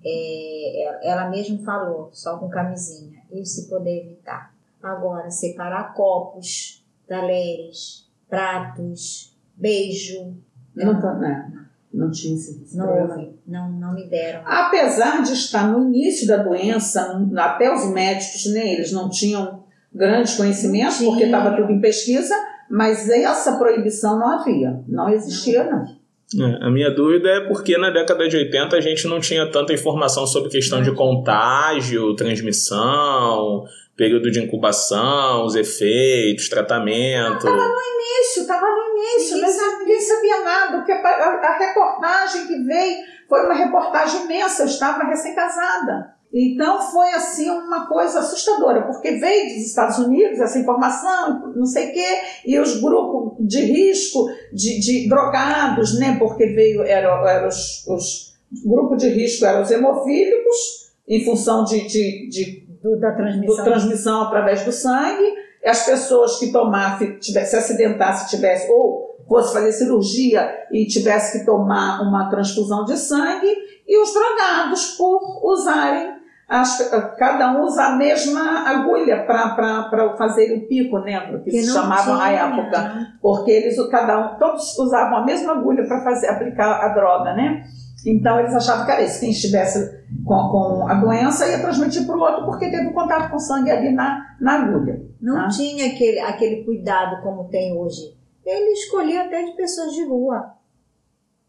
é, 0.03 0.83
ela- 0.83 0.99
ela 1.03 1.29
mesma 1.29 1.59
falou, 1.63 2.09
só 2.11 2.37
com 2.37 2.49
camisinha. 2.49 3.19
Isso 3.31 3.61
se 3.61 3.69
poder 3.69 4.03
evitar. 4.05 4.51
Agora, 4.81 5.29
separar 5.29 5.93
copos, 5.93 6.83
talheres, 7.07 8.09
pratos, 8.27 9.37
beijo. 9.55 10.33
Não, 10.75 10.99
tá- 10.99 11.13
né? 11.13 11.51
não 11.93 12.09
tinha 12.09 12.33
esse 12.35 12.63
esse 12.63 12.75
Não 12.77 12.85
problema. 12.87 13.13
houve. 13.15 13.35
Não, 13.45 13.69
não 13.71 13.93
me 13.93 14.07
deram. 14.09 14.41
Apesar 14.45 15.21
de 15.21 15.33
estar 15.33 15.67
no 15.67 15.83
início 15.83 16.25
da 16.27 16.37
doença, 16.37 17.21
até 17.37 17.71
os 17.71 17.85
médicos, 17.91 18.45
né, 18.53 18.73
eles 18.73 18.91
não 18.91 19.07
tinham 19.09 19.63
grandes 19.93 20.35
conhecimentos, 20.35 20.99
Não 21.01 21.09
porque 21.09 21.25
estava 21.25 21.55
tudo 21.55 21.71
em 21.71 21.79
pesquisa, 21.81 22.33
mas 22.69 23.09
essa 23.09 23.57
proibição 23.57 24.17
não 24.17 24.27
havia, 24.39 24.81
não 24.87 25.09
existia, 25.09 25.69
não. 25.69 26.00
É, 26.39 26.65
a 26.65 26.69
minha 26.69 26.89
dúvida 26.89 27.29
é 27.29 27.39
porque 27.41 27.77
na 27.77 27.89
década 27.89 28.27
de 28.27 28.37
80 28.37 28.77
a 28.77 28.81
gente 28.81 29.07
não 29.07 29.19
tinha 29.19 29.49
tanta 29.51 29.73
informação 29.73 30.25
sobre 30.25 30.49
questão 30.49 30.81
de 30.81 30.93
contágio, 30.93 32.15
transmissão, 32.15 33.65
período 33.97 34.31
de 34.31 34.39
incubação, 34.39 35.45
os 35.45 35.55
efeitos, 35.55 36.47
tratamento. 36.47 37.45
início, 37.81 38.41
estava 38.43 38.65
no 38.65 38.97
início, 38.97 39.35
Ninguém 39.35 39.57
mas 39.57 39.79
ninguém 39.79 39.99
sabia 39.99 40.43
nada. 40.43 40.77
Porque 40.77 40.91
a, 40.91 40.97
a 40.97 41.57
reportagem 41.57 42.47
que 42.47 42.57
veio 42.63 42.97
foi 43.27 43.45
uma 43.45 43.53
reportagem 43.53 44.23
imensa, 44.23 44.63
eu 44.63 44.67
estava 44.67 45.03
recém-casada. 45.03 46.20
Então 46.33 46.81
foi 46.81 47.09
assim 47.09 47.49
uma 47.49 47.87
coisa 47.87 48.19
assustadora, 48.19 48.83
porque 48.83 49.11
veio 49.11 49.53
dos 49.53 49.67
Estados 49.67 49.97
Unidos 49.97 50.39
essa 50.39 50.59
informação, 50.59 51.53
não 51.55 51.65
sei 51.65 51.89
o 51.89 51.93
quê, 51.93 52.07
e 52.45 52.57
os 52.57 52.79
grupos 52.79 53.45
de 53.45 53.59
risco 53.61 54.29
de, 54.53 54.79
de 54.79 55.09
drogados, 55.09 55.99
né? 55.99 56.15
Porque 56.17 56.45
veio, 56.47 56.83
eram 56.83 57.27
era 57.27 57.47
os, 57.47 57.85
os 57.85 58.33
grupos 58.63 58.97
de 59.03 59.09
risco 59.09 59.45
eram 59.45 59.61
os 59.61 59.71
hemofílicos, 59.71 60.91
em 61.07 61.25
função 61.25 61.65
de, 61.65 61.85
de, 61.87 62.29
de 62.29 62.67
Do, 62.81 62.97
da 62.97 63.11
do 63.11 63.17
transmissão. 63.17 63.63
transmissão 63.65 64.21
através 64.23 64.63
do 64.63 64.71
sangue, 64.71 65.33
as 65.65 65.85
pessoas 65.85 66.39
que 66.39 66.51
tomassem, 66.51 67.19
tivesse, 67.19 67.51
se 67.51 67.57
acidentasse, 67.57 68.29
tivesse, 68.29 68.71
ou 68.71 69.17
fosse 69.27 69.53
fazer 69.53 69.71
cirurgia 69.73 70.49
e 70.71 70.85
tivesse 70.87 71.39
que 71.39 71.45
tomar 71.45 72.01
uma 72.01 72.29
transfusão 72.29 72.85
de 72.85 72.97
sangue, 72.97 73.53
e 73.87 74.01
os 74.01 74.13
drogados 74.13 74.95
por 74.97 75.19
usarem 75.43 76.20
as- 76.51 76.89
cada 77.17 77.51
um 77.53 77.63
usa 77.63 77.83
a 77.85 77.95
mesma 77.95 78.67
agulha 78.69 79.25
para 79.25 80.15
fazer 80.17 80.53
o 80.57 80.67
pico, 80.67 80.99
né? 80.99 81.19
Que 81.43 81.51
Que 81.51 81.61
se 81.63 81.71
chamava 81.73 82.15
na 82.17 82.29
época. 82.31 83.07
Porque 83.21 83.49
eles, 83.51 83.77
cada 83.89 84.19
um, 84.19 84.37
todos 84.37 84.77
usavam 84.77 85.19
a 85.19 85.25
mesma 85.25 85.53
agulha 85.53 85.87
para 85.87 86.03
fazer 86.03 86.27
aplicar 86.27 86.83
a 86.83 86.89
droga, 86.89 87.33
né? 87.33 87.63
Então 88.05 88.39
eles 88.39 88.53
achavam 88.55 88.85
que 88.85 88.91
era 88.91 89.01
isso. 89.03 89.19
Quem 89.19 89.29
estivesse 89.29 90.01
com, 90.25 90.49
com 90.49 90.87
a 90.89 90.95
doença 90.95 91.47
ia 91.47 91.59
transmitir 91.59 92.05
para 92.05 92.17
o 92.17 92.19
outro 92.19 92.45
porque 92.45 92.69
teve 92.69 92.91
contato 92.91 93.29
com 93.31 93.37
sangue 93.39 93.69
ali 93.71 93.91
na, 93.91 94.25
na 94.39 94.53
agulha. 94.63 95.01
Não 95.21 95.45
Ah. 95.45 95.47
tinha 95.49 95.85
aquele, 95.87 96.19
aquele 96.19 96.63
cuidado 96.63 97.21
como 97.21 97.47
tem 97.49 97.77
hoje. 97.77 98.01
Ele 98.43 98.71
escolhia 98.71 99.21
até 99.25 99.43
de 99.43 99.51
pessoas 99.55 99.91
de 99.93 100.03
rua. 100.05 100.53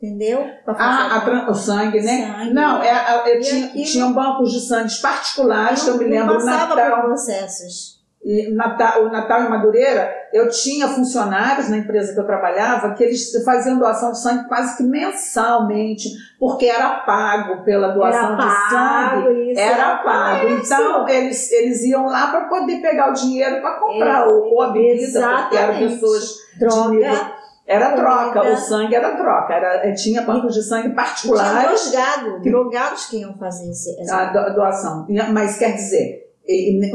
Entendeu? 0.02 0.44
Ah, 0.66 1.22
a 1.24 1.50
o 1.50 1.54
sangue, 1.54 2.00
né? 2.00 2.26
Sangue. 2.26 2.52
Não, 2.54 2.82
é, 2.82 2.88
é, 2.88 3.36
eu 3.36 3.40
tinha, 3.40 3.66
aquilo- 3.66 3.84
tinham 3.84 4.12
bancos 4.12 4.50
de 4.50 4.60
sangue 4.60 4.92
particulares, 5.00 5.84
que 5.84 5.90
eu 5.90 5.96
me 5.98 6.04
não 6.06 6.10
lembro, 6.26 6.34
passava 6.44 6.74
Natal, 6.74 6.96
por 6.96 7.04
processos. 7.06 8.02
E 8.24 8.52
Natal, 8.52 9.04
o 9.04 9.10
Natal 9.10 9.42
em 9.42 9.48
Madureira, 9.48 10.12
eu 10.32 10.48
tinha 10.48 10.88
funcionários 10.88 11.68
na 11.68 11.76
empresa 11.76 12.14
que 12.14 12.18
eu 12.20 12.26
trabalhava 12.26 12.94
que 12.94 13.02
eles 13.04 13.30
faziam 13.44 13.78
doação 13.78 14.10
de 14.12 14.20
sangue 14.20 14.48
quase 14.48 14.76
que 14.76 14.82
mensalmente, 14.82 16.08
porque 16.38 16.66
era 16.66 17.00
pago 17.00 17.62
pela 17.64 17.88
doação 17.88 18.36
de 18.36 18.42
sangue. 18.42 19.22
pago, 19.24 19.30
isso, 19.32 19.60
Era 19.60 19.96
pago. 19.98 20.48
isso. 20.48 20.72
Então, 20.74 21.08
eles, 21.08 21.52
eles 21.52 21.82
iam 21.84 22.06
lá 22.06 22.28
para 22.28 22.42
poder 22.48 22.80
pegar 22.80 23.10
o 23.10 23.12
dinheiro 23.12 23.60
para 23.60 23.78
comprar 23.78 24.28
o, 24.28 24.52
ou 24.52 24.62
a 24.62 24.70
bebida, 24.70 25.20
porque 25.42 25.56
eram 25.56 25.78
pessoas 25.78 26.22
de 26.56 26.64
nível- 26.64 26.68
Droga. 27.10 27.41
Era 27.72 27.92
troca, 27.92 28.32
comida. 28.40 28.52
o 28.52 28.56
sangue 28.56 28.94
era 28.94 29.16
troca. 29.16 29.54
Era, 29.54 29.86
eh, 29.88 29.92
tinha 29.94 30.22
bancos 30.22 30.54
de 30.54 30.62
sangue 30.62 30.82
Tinha 30.84 30.94
particulares 30.94 31.90
drogado, 31.90 32.40
drogados 32.40 33.06
que 33.06 33.18
iam 33.20 33.34
fazer 33.38 33.70
essa 33.70 34.16
a 34.16 34.24
do- 34.26 34.54
doação. 34.54 35.06
Mas 35.32 35.56
quer 35.58 35.72
dizer, 35.74 36.21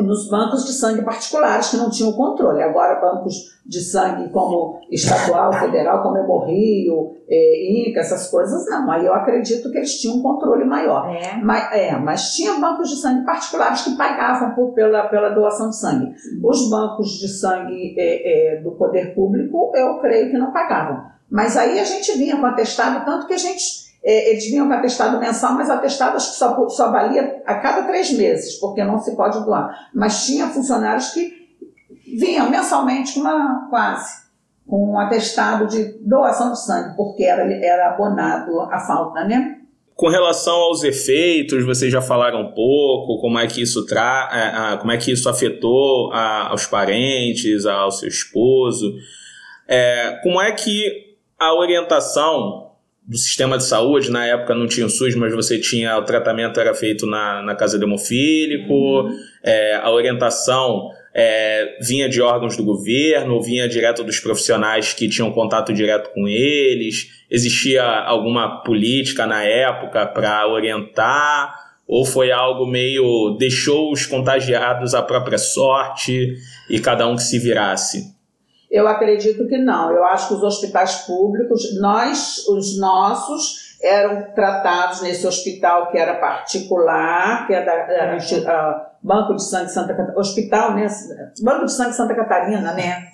nos 0.04 0.30
bancos 0.30 0.66
de 0.66 0.74
sangue 0.74 1.04
particulares 1.04 1.70
que 1.70 1.78
não 1.78 1.90
tinham 1.90 2.12
controle. 2.14 2.62
Agora, 2.62 3.00
bancos 3.00 3.58
de 3.66 3.82
sangue 3.82 4.30
como 4.30 4.80
estadual, 4.92 5.52
federal, 5.54 6.02
como 6.04 6.18
Hemorrio, 6.18 7.16
é, 7.30 7.90
Inca, 7.90 8.00
essas 8.00 8.30
coisas, 8.30 8.66
não. 8.70 8.90
Aí 8.92 9.06
eu 9.06 9.14
acredito 9.14 9.72
que 9.72 9.78
eles 9.78 10.00
tinham 10.00 10.18
um 10.18 10.22
controle 10.22 10.64
maior. 10.66 11.10
É. 11.10 11.38
Mas, 11.42 11.72
é, 11.74 11.98
mas 11.98 12.32
tinha 12.34 12.54
bancos 12.60 12.90
de 12.90 12.98
sangue 12.98 13.26
particulares 13.26 13.82
que 13.82 13.96
pagavam 13.98 14.54
por- 14.56 14.74
pela, 14.74 15.08
pela 15.08 15.30
doação 15.30 15.70
de 15.70 15.78
sangue. 15.78 16.14
Os 16.44 16.70
bancos 16.70 17.20
de 17.20 17.28
sangue 17.28 17.96
é, 17.98 18.58
é, 18.58 18.62
do 18.62 18.72
poder 18.72 19.14
público, 19.14 19.72
eu 19.76 20.00
creio 20.00 20.30
que 20.32 20.38
não 20.38 20.52
pagavam. 20.52 21.04
Mas 21.30 21.58
aí 21.58 21.80
a 21.80 21.84
gente 21.84 22.18
vinha 22.18 22.38
com 22.38 22.46
atestado, 22.46 23.06
tanto 23.06 23.28
que 23.28 23.34
a 23.34 23.38
gente. 23.38 23.87
É, 24.04 24.32
eles 24.32 24.46
vinham 24.46 24.68
com 24.68 24.74
atestado 24.74 25.20
mensal, 25.20 25.54
mas 25.54 25.70
o 25.70 25.74
atestado 25.74 26.16
acho 26.18 26.32
que 26.32 26.38
só, 26.38 26.70
só 26.70 26.92
valia 26.92 27.42
a 27.46 27.56
cada 27.56 27.84
três 27.84 28.12
meses, 28.12 28.56
porque 28.56 28.84
não 28.84 29.00
se 29.00 29.16
pode 29.16 29.44
doar. 29.44 29.90
Mas 29.94 30.26
tinha 30.26 30.48
funcionários 30.48 31.10
que 31.10 31.34
vinham 32.18 32.50
mensalmente 32.50 33.14
com 33.16 33.20
uma 33.22 33.68
quase 33.70 34.28
com 34.68 34.92
um 34.94 35.00
atestado 35.00 35.66
de 35.68 35.98
doação 36.02 36.52
de 36.52 36.60
sangue, 36.62 36.96
porque 36.98 37.24
era, 37.24 37.42
era 37.66 37.90
abonado 37.94 38.60
a 38.62 38.78
falta, 38.80 39.24
né? 39.24 39.56
Com 39.96 40.10
relação 40.10 40.54
aos 40.56 40.84
efeitos, 40.84 41.66
vocês 41.66 41.90
já 41.92 42.02
falaram 42.02 42.42
um 42.42 42.52
pouco 42.54 43.20
como 43.22 43.40
é 43.40 43.48
que 43.48 43.62
isso 43.62 43.86
tra 43.86 44.74
é, 44.76 44.78
como 44.78 44.92
é 44.92 44.98
que 44.98 45.10
isso 45.12 45.28
afetou 45.30 46.12
a- 46.12 46.50
aos 46.50 46.66
parentes, 46.68 47.66
ao 47.66 47.90
seu 47.92 48.10
esposo. 48.10 48.94
É, 49.68 50.20
como 50.22 50.40
é 50.42 50.52
que 50.52 51.16
a 51.40 51.54
orientação 51.56 52.67
do 53.08 53.18
sistema 53.18 53.58
de 53.58 53.64
saúde, 53.64 54.12
na 54.12 54.26
época 54.26 54.54
não 54.54 54.68
tinha 54.68 54.86
o 54.86 54.90
SUS, 54.90 55.16
mas 55.16 55.34
você 55.34 55.58
tinha, 55.58 55.98
o 55.98 56.04
tratamento 56.04 56.60
era 56.60 56.74
feito 56.74 57.08
na, 57.08 57.42
na 57.42 57.56
casa 57.56 57.80
de 57.80 57.86
hemofílico, 57.86 59.10
é, 59.42 59.76
a 59.76 59.90
orientação 59.90 60.90
é, 61.16 61.78
vinha 61.82 62.10
de 62.10 62.22
órgãos 62.22 62.58
do 62.58 62.66
governo, 62.66 63.36
ou 63.36 63.42
vinha 63.42 63.68
direto 63.68 64.04
dos 64.04 64.20
profissionais 64.20 64.94
que 64.94 65.08
tinham 65.08 65.32
contato 65.32 65.74
direto 65.74 66.12
com 66.14 66.28
eles? 66.28 67.08
Existia 67.32 67.84
alguma 67.84 68.62
política 68.62 69.26
na 69.26 69.42
época 69.42 70.06
para 70.06 70.46
orientar? 70.48 71.56
Ou 71.88 72.06
foi 72.06 72.32
algo 72.32 72.68
meio 72.68 73.38
deixou 73.40 73.94
os 73.94 74.06
contagiados 74.06 74.94
à 74.94 75.02
própria 75.02 75.38
sorte 75.38 76.36
e 76.70 76.80
cada 76.80 77.08
um 77.08 77.16
que 77.16 77.24
se 77.24 77.40
virasse? 77.40 78.17
Eu 78.70 78.88
acredito 78.88 79.48
que 79.48 79.58
não. 79.58 79.92
Eu 79.92 80.04
acho 80.04 80.28
que 80.30 80.34
os 80.34 80.44
hospitais 80.44 81.06
públicos, 81.06 81.80
nós, 81.80 82.46
os 82.48 82.78
nossos, 82.80 83.78
eram 83.82 84.34
tratados 84.34 85.02
nesse 85.02 85.26
hospital 85.26 85.90
que 85.92 85.98
era 85.98 86.16
particular, 86.16 87.48
que 87.48 87.54
é 87.54 87.64
da 87.64 87.72
era 87.72 88.16
insti- 88.18 88.46
a 88.46 88.92
Banco 89.02 89.36
de 89.36 89.44
Sangue 89.44 89.70
Santa 89.70 89.94
Catarina, 89.94 90.20
hospital, 90.20 90.74
né? 90.74 90.88
Banco 91.42 91.66
de 91.66 91.72
Sangue 91.72 91.94
Santa 91.94 92.16
Catarina, 92.16 92.74
né? 92.74 93.08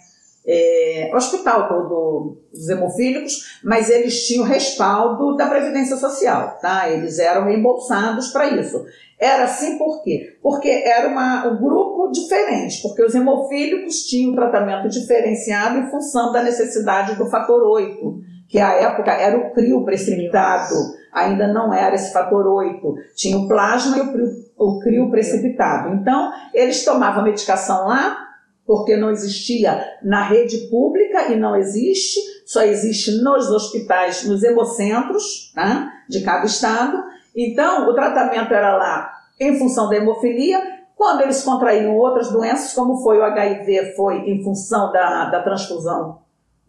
É, 0.46 1.12
hospital 1.14 1.70
do- 1.88 2.38
dos 2.52 2.68
hemofílicos, 2.70 3.60
mas 3.64 3.90
eles 3.90 4.26
tinham 4.28 4.44
respaldo 4.46 5.36
da 5.38 5.48
Previdência 5.48 5.96
Social, 5.98 6.58
tá? 6.62 6.90
Eles 6.90 7.18
eram 7.20 7.46
reembolsados 7.46 8.30
para 8.30 8.48
isso. 8.48 8.84
Era 9.24 9.46
assim 9.46 9.78
por 9.78 10.04
quê? 10.04 10.38
Porque 10.42 10.68
era 10.68 11.08
uma, 11.08 11.48
um 11.48 11.58
grupo 11.58 12.12
diferente, 12.12 12.82
porque 12.82 13.02
os 13.02 13.16
hemofílicos 13.16 14.04
tinham 14.04 14.34
um 14.34 14.36
tratamento 14.36 14.90
diferenciado 14.90 15.80
em 15.80 15.90
função 15.90 16.34
da 16.34 16.44
necessidade 16.44 17.16
do 17.16 17.30
fator 17.30 17.64
8, 17.64 18.20
que 18.50 18.60
à 18.60 18.74
época 18.74 19.14
era 19.14 19.38
o 19.38 19.54
CRIO 19.54 19.86
precipitado, 19.86 20.76
ainda 21.14 21.48
não 21.48 21.74
era 21.74 21.96
esse 21.96 22.12
fator 22.12 22.46
8, 22.46 22.96
tinha 23.16 23.38
o 23.38 23.48
plasma 23.48 23.98
e 23.98 24.02
o 24.02 24.12
CRIO, 24.12 24.30
o 24.58 24.80
CRIO 24.80 25.10
precipitado. 25.10 25.96
Então, 25.96 26.34
eles 26.54 26.84
tomavam 26.84 27.24
medicação 27.24 27.88
lá, 27.88 28.18
porque 28.66 28.98
não 28.98 29.10
existia 29.10 29.82
na 30.04 30.24
rede 30.24 30.68
pública 30.70 31.32
e 31.32 31.40
não 31.40 31.56
existe, 31.56 32.20
só 32.46 32.62
existe 32.62 33.24
nos 33.24 33.50
hospitais, 33.50 34.26
nos 34.26 34.44
hemocentros 34.44 35.54
né, 35.56 35.90
de 36.10 36.20
cada 36.20 36.46
estado. 36.46 37.14
Então, 37.36 37.90
o 37.90 37.94
tratamento 37.94 38.54
era 38.54 38.76
lá 38.78 39.12
em 39.40 39.58
função 39.58 39.90
da 39.90 39.96
hemofilia. 39.96 40.62
Quando 40.96 41.22
eles 41.22 41.44
contraíam 41.44 41.96
outras 41.96 42.32
doenças, 42.32 42.74
como 42.74 42.98
foi 42.98 43.18
o 43.18 43.24
HIV, 43.24 43.94
foi 43.96 44.30
em 44.30 44.44
função 44.44 44.92
da, 44.92 45.26
da 45.26 45.42
transfusão 45.42 46.20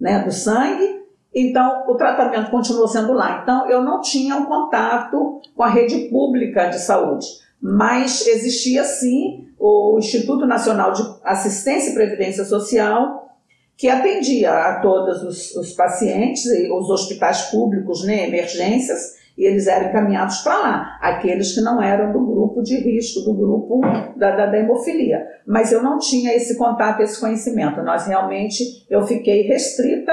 né, 0.00 0.20
do 0.20 0.32
sangue. 0.32 1.02
Então, 1.34 1.84
o 1.88 1.96
tratamento 1.96 2.50
continuou 2.50 2.88
sendo 2.88 3.12
lá. 3.12 3.40
Então, 3.42 3.68
eu 3.68 3.82
não 3.82 4.00
tinha 4.00 4.36
um 4.36 4.46
contato 4.46 5.40
com 5.54 5.62
a 5.62 5.68
rede 5.68 6.08
pública 6.08 6.66
de 6.66 6.78
saúde, 6.78 7.26
mas 7.60 8.26
existia 8.26 8.84
sim 8.84 9.48
o 9.58 9.96
Instituto 9.98 10.46
Nacional 10.46 10.92
de 10.92 11.02
Assistência 11.24 11.90
e 11.90 11.94
Previdência 11.94 12.44
Social, 12.44 13.36
que 13.76 13.88
atendia 13.88 14.52
a 14.52 14.80
todos 14.80 15.22
os, 15.22 15.56
os 15.56 15.72
pacientes, 15.72 16.44
e 16.46 16.70
os 16.70 16.88
hospitais 16.88 17.42
públicos, 17.50 18.04
né, 18.04 18.28
emergências, 18.28 19.16
e 19.36 19.44
eles 19.44 19.66
eram 19.66 19.88
encaminhados 19.88 20.38
para 20.38 20.58
lá, 20.58 20.98
aqueles 21.00 21.54
que 21.54 21.60
não 21.60 21.82
eram 21.82 22.12
do 22.12 22.24
grupo 22.24 22.62
de 22.62 22.76
risco, 22.76 23.20
do 23.22 23.34
grupo 23.34 23.80
da, 24.16 24.36
da, 24.36 24.46
da 24.46 24.58
hemofilia. 24.58 25.26
Mas 25.46 25.72
eu 25.72 25.82
não 25.82 25.98
tinha 25.98 26.34
esse 26.34 26.56
contato, 26.56 27.00
esse 27.00 27.20
conhecimento. 27.20 27.82
Nós 27.82 28.06
realmente, 28.06 28.86
eu 28.88 29.02
fiquei 29.06 29.42
restrita 29.42 30.12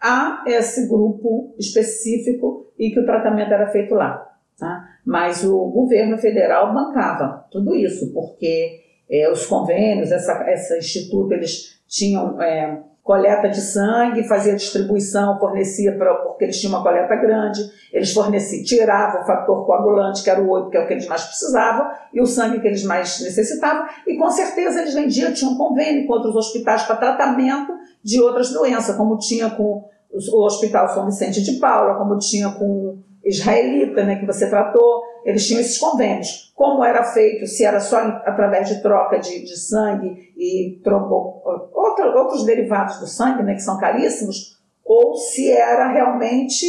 a 0.00 0.44
esse 0.46 0.86
grupo 0.86 1.54
específico 1.58 2.66
e 2.78 2.90
que 2.90 3.00
o 3.00 3.06
tratamento 3.06 3.52
era 3.52 3.68
feito 3.68 3.94
lá. 3.94 4.28
Tá? 4.58 4.88
Mas 5.04 5.44
o 5.44 5.66
governo 5.70 6.18
federal 6.18 6.74
bancava 6.74 7.46
tudo 7.50 7.74
isso, 7.74 8.12
porque 8.12 8.80
é, 9.10 9.30
os 9.30 9.46
convênios, 9.46 10.12
essa, 10.12 10.44
esse 10.50 10.76
instituto, 10.78 11.32
eles 11.32 11.80
tinham 11.88 12.40
é, 12.42 12.82
coleta 13.08 13.48
de 13.48 13.62
sangue, 13.62 14.28
fazia 14.28 14.54
distribuição, 14.54 15.38
fornecia, 15.38 15.96
pra, 15.96 16.14
porque 16.16 16.44
eles 16.44 16.60
tinham 16.60 16.74
uma 16.74 16.82
coleta 16.82 17.16
grande, 17.16 17.58
eles 17.90 18.12
forneciam, 18.12 18.62
tiravam 18.62 19.22
o 19.22 19.24
fator 19.24 19.64
coagulante, 19.64 20.22
que 20.22 20.28
era 20.28 20.42
o 20.42 20.50
8, 20.50 20.68
que 20.68 20.76
é 20.76 20.84
o 20.84 20.86
que 20.86 20.92
eles 20.92 21.08
mais 21.08 21.24
precisavam, 21.24 21.86
e 22.12 22.20
o 22.20 22.26
sangue 22.26 22.60
que 22.60 22.66
eles 22.66 22.84
mais 22.84 23.18
necessitavam, 23.22 23.86
e 24.06 24.18
com 24.18 24.30
certeza 24.30 24.82
eles 24.82 24.92
vendiam, 24.92 25.32
tinham 25.32 25.54
um 25.54 25.56
convênio 25.56 26.06
com 26.06 26.12
outros 26.12 26.36
hospitais 26.36 26.82
para 26.82 26.96
tratamento 26.96 27.72
de 28.04 28.20
outras 28.20 28.50
doenças, 28.50 28.94
como 28.94 29.16
tinha 29.16 29.48
com 29.48 29.88
o 30.12 30.44
Hospital 30.44 30.88
São 30.88 31.06
Vicente 31.06 31.42
de 31.42 31.52
Paula, 31.52 31.94
como 31.94 32.18
tinha 32.18 32.50
com 32.50 32.98
israelita, 33.28 34.04
né, 34.04 34.16
que 34.16 34.26
você 34.26 34.48
tratou, 34.48 35.02
eles 35.24 35.46
tinham 35.46 35.60
esses 35.60 35.78
convênios. 35.78 36.52
Como 36.54 36.82
era 36.82 37.04
feito, 37.04 37.46
se 37.46 37.64
era 37.64 37.78
só 37.78 37.98
através 37.98 38.68
de 38.68 38.82
troca 38.82 39.18
de, 39.18 39.44
de 39.44 39.56
sangue 39.56 40.32
e 40.36 40.80
trombo, 40.82 41.42
outra, 41.72 42.06
outros 42.18 42.44
derivados 42.44 42.98
do 42.98 43.06
sangue, 43.06 43.42
né, 43.42 43.54
que 43.54 43.62
são 43.62 43.78
caríssimos, 43.78 44.58
ou 44.84 45.14
se 45.14 45.50
era 45.50 45.92
realmente 45.92 46.66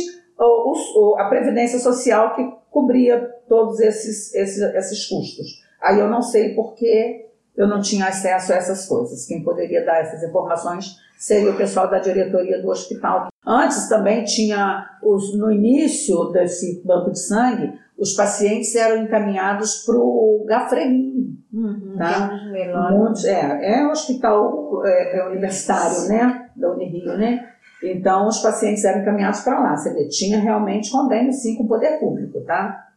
a 1.18 1.26
Previdência 1.26 1.80
Social 1.80 2.36
que 2.36 2.50
cobria 2.70 3.20
todos 3.48 3.80
esses, 3.80 4.34
esses, 4.36 4.62
esses 4.62 5.08
custos. 5.08 5.64
Aí 5.82 6.00
eu 6.00 6.10
não 6.10 6.22
sei 6.22 6.54
porque 6.54 7.30
eu 7.56 7.68
não 7.68 7.82
tinha 7.82 8.08
acesso 8.08 8.54
a 8.54 8.58
essas 8.58 8.86
coisas. 8.86 9.26
Quem 9.26 9.44
poderia 9.44 9.84
dar 9.86 10.00
essas 10.02 10.24
informações 10.24 10.96
seria 11.18 11.52
o 11.52 11.58
pessoal 11.58 11.90
da 11.90 12.00
diretoria 12.00 12.62
do 12.62 12.70
hospital. 12.70 13.28
Antes 13.50 13.90
também 13.90 14.24
tinha, 14.24 14.86
os, 15.02 15.36
no 15.36 15.52
início 15.52 16.26
desse 16.26 16.84
banco 16.86 17.12
de 17.12 17.20
sangue, 17.20 17.74
os 17.98 18.14
pacientes 18.14 18.76
eram 18.76 19.04
encaminhados 19.04 19.84
para 19.86 19.98
o 19.98 20.46
Gafremin, 20.48 21.40
Uhum, 21.52 21.96
Tá. 21.98 22.30
Muitos, 22.92 23.26
é, 23.26 23.80
é 23.80 23.84
um 23.84 23.90
hospital 23.90 24.86
é, 24.86 25.18
é 25.18 25.28
universitário, 25.28 26.08
né? 26.08 26.50
Da 26.56 26.72
Unirio, 26.72 27.18
né? 27.18 27.50
Então, 27.82 28.28
os 28.28 28.40
pacientes 28.40 28.84
eram 28.84 29.02
encaminhados 29.02 29.42
para 29.42 29.60
lá. 29.60 29.76
Você 29.76 29.94
vê, 29.94 30.08
tinha 30.08 30.40
realmente 30.40 30.92
convênio, 30.92 31.34
sim, 31.34 31.56
com 31.56 31.64
o 31.64 31.68
poder 31.68 32.00
público, 32.00 32.42
tá? 32.42 32.88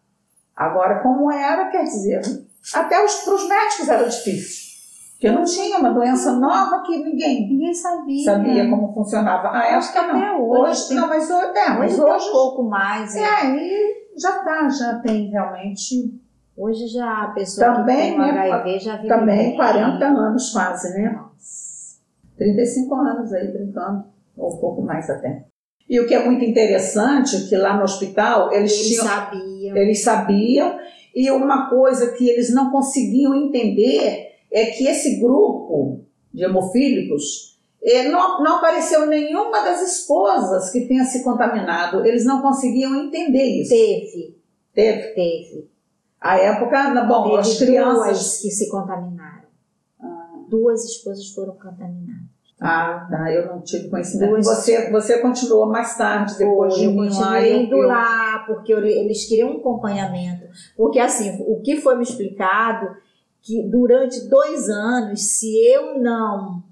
Agora, 0.54 1.00
como 1.00 1.32
era, 1.32 1.70
quer 1.70 1.84
dizer, 1.84 2.20
até 2.74 2.96
para 2.96 3.34
os 3.34 3.48
médicos 3.48 3.88
era 3.88 4.04
difícil. 4.04 4.71
Porque 5.22 5.30
não 5.36 5.44
tinha 5.44 5.78
uma 5.78 5.90
doença 5.90 6.32
nova 6.32 6.82
que 6.82 6.96
ninguém 6.98 7.48
Ninguém 7.48 7.72
sabia. 7.72 8.24
sabia 8.24 8.68
como 8.68 8.92
funcionava. 8.92 9.48
Ah, 9.48 9.76
Acho 9.78 9.92
que 9.92 9.98
época 9.98 10.16
até 10.16 10.26
não. 10.32 10.50
hoje 10.50 10.88
tem- 10.88 10.96
não, 10.96 11.06
mas 11.08 11.30
hoje, 11.30 11.58
é, 11.58 11.68
mas 11.70 11.92
Hoje 11.98 12.02
hoje, 12.02 12.28
um 12.28 12.32
pouco 12.32 12.62
mais. 12.64 13.14
né? 13.14 13.20
é, 13.22 13.56
e 13.56 14.20
já 14.20 14.32
tá, 14.42 14.68
já 14.68 14.98
tem 14.98 15.30
realmente, 15.30 16.20
Hoje 16.54 16.86
já 16.88 17.22
a 17.22 17.26
pessoa 17.28 17.72
Também, 17.72 18.12
que 18.12 18.18
tem 18.20 18.32
né, 18.32 18.50
HIV 18.52 18.78
já 18.80 18.96
vive 18.96 19.08
também 19.08 19.36
bem. 19.50 19.56
40 19.56 20.04
anos 20.04 20.50
quase, 20.50 20.92
né? 21.00 21.10
Nossa. 21.10 21.96
35 22.36 22.94
anos 22.94 23.32
aí 23.32 23.48
brincando, 23.48 24.04
ou 24.36 24.54
um 24.54 24.58
pouco 24.58 24.82
mais 24.82 25.08
até. 25.08 25.44
E 25.88 25.98
o 26.00 26.06
que 26.06 26.14
é 26.14 26.24
muito 26.24 26.44
interessante 26.44 27.36
é 27.36 27.40
que 27.48 27.56
lá 27.56 27.76
no 27.76 27.84
hospital 27.84 28.52
eles, 28.52 28.72
Eles 28.72 28.86
tinham, 28.88 29.06
sabiam. 29.06 29.76
eles 29.76 30.02
sabiam, 30.02 30.78
e 31.14 31.30
uma 31.30 31.70
coisa 31.70 32.12
que 32.12 32.28
eles 32.28 32.52
não 32.54 32.70
conseguiam 32.70 33.34
entender 33.34 34.31
é 34.52 34.66
que 34.66 34.86
esse 34.86 35.16
grupo 35.20 36.00
de 36.32 36.44
hemofílicos 36.44 37.58
eh, 37.82 38.08
não, 38.08 38.42
não 38.42 38.56
apareceu 38.58 39.06
nenhuma 39.06 39.60
das 39.62 39.80
esposas 39.82 40.70
que 40.70 40.82
tenha 40.86 41.04
se 41.04 41.24
contaminado. 41.24 42.04
Eles 42.06 42.24
não 42.24 42.40
conseguiam 42.42 42.94
entender 43.04 43.44
isso. 43.62 43.70
Teve, 43.70 44.36
Teve. 44.74 45.02
teve. 45.14 45.70
A 46.20 46.38
época, 46.38 47.04
bom, 47.06 47.24
Teve 47.24 47.36
as 47.38 47.58
crianças. 47.58 48.04
duas 48.06 48.38
que 48.42 48.50
se 48.50 48.68
contaminaram. 48.70 49.42
Duas 50.48 50.84
esposas 50.84 51.30
foram 51.30 51.54
contaminadas. 51.54 52.30
Ah, 52.60 53.08
tá, 53.10 53.32
eu 53.32 53.46
não 53.46 53.60
tive 53.62 53.88
conhecimento. 53.88 54.30
Duas- 54.30 54.46
Você, 54.46 54.88
você 54.90 55.18
continuou 55.18 55.66
mais 55.68 55.96
tarde, 55.96 56.38
depois 56.38 56.74
de 56.74 56.86
lá. 56.86 56.92
continuei 56.94 57.52
eu- 57.52 57.60
indo 57.62 57.76
eu- 57.76 57.88
lá, 57.88 58.44
porque 58.46 58.72
eu- 58.72 58.84
eles 58.86 59.24
queriam 59.28 59.50
um 59.50 59.56
acompanhamento. 59.56 60.44
Porque, 60.76 61.00
assim, 61.00 61.42
o 61.48 61.60
que 61.60 61.76
foi 61.80 61.96
me 61.96 62.04
explicado, 62.04 62.94
que 63.42 63.62
durante 63.68 64.28
dois 64.28 64.68
anos, 64.68 65.20
se 65.20 65.52
eu 65.68 65.98
não, 65.98 66.62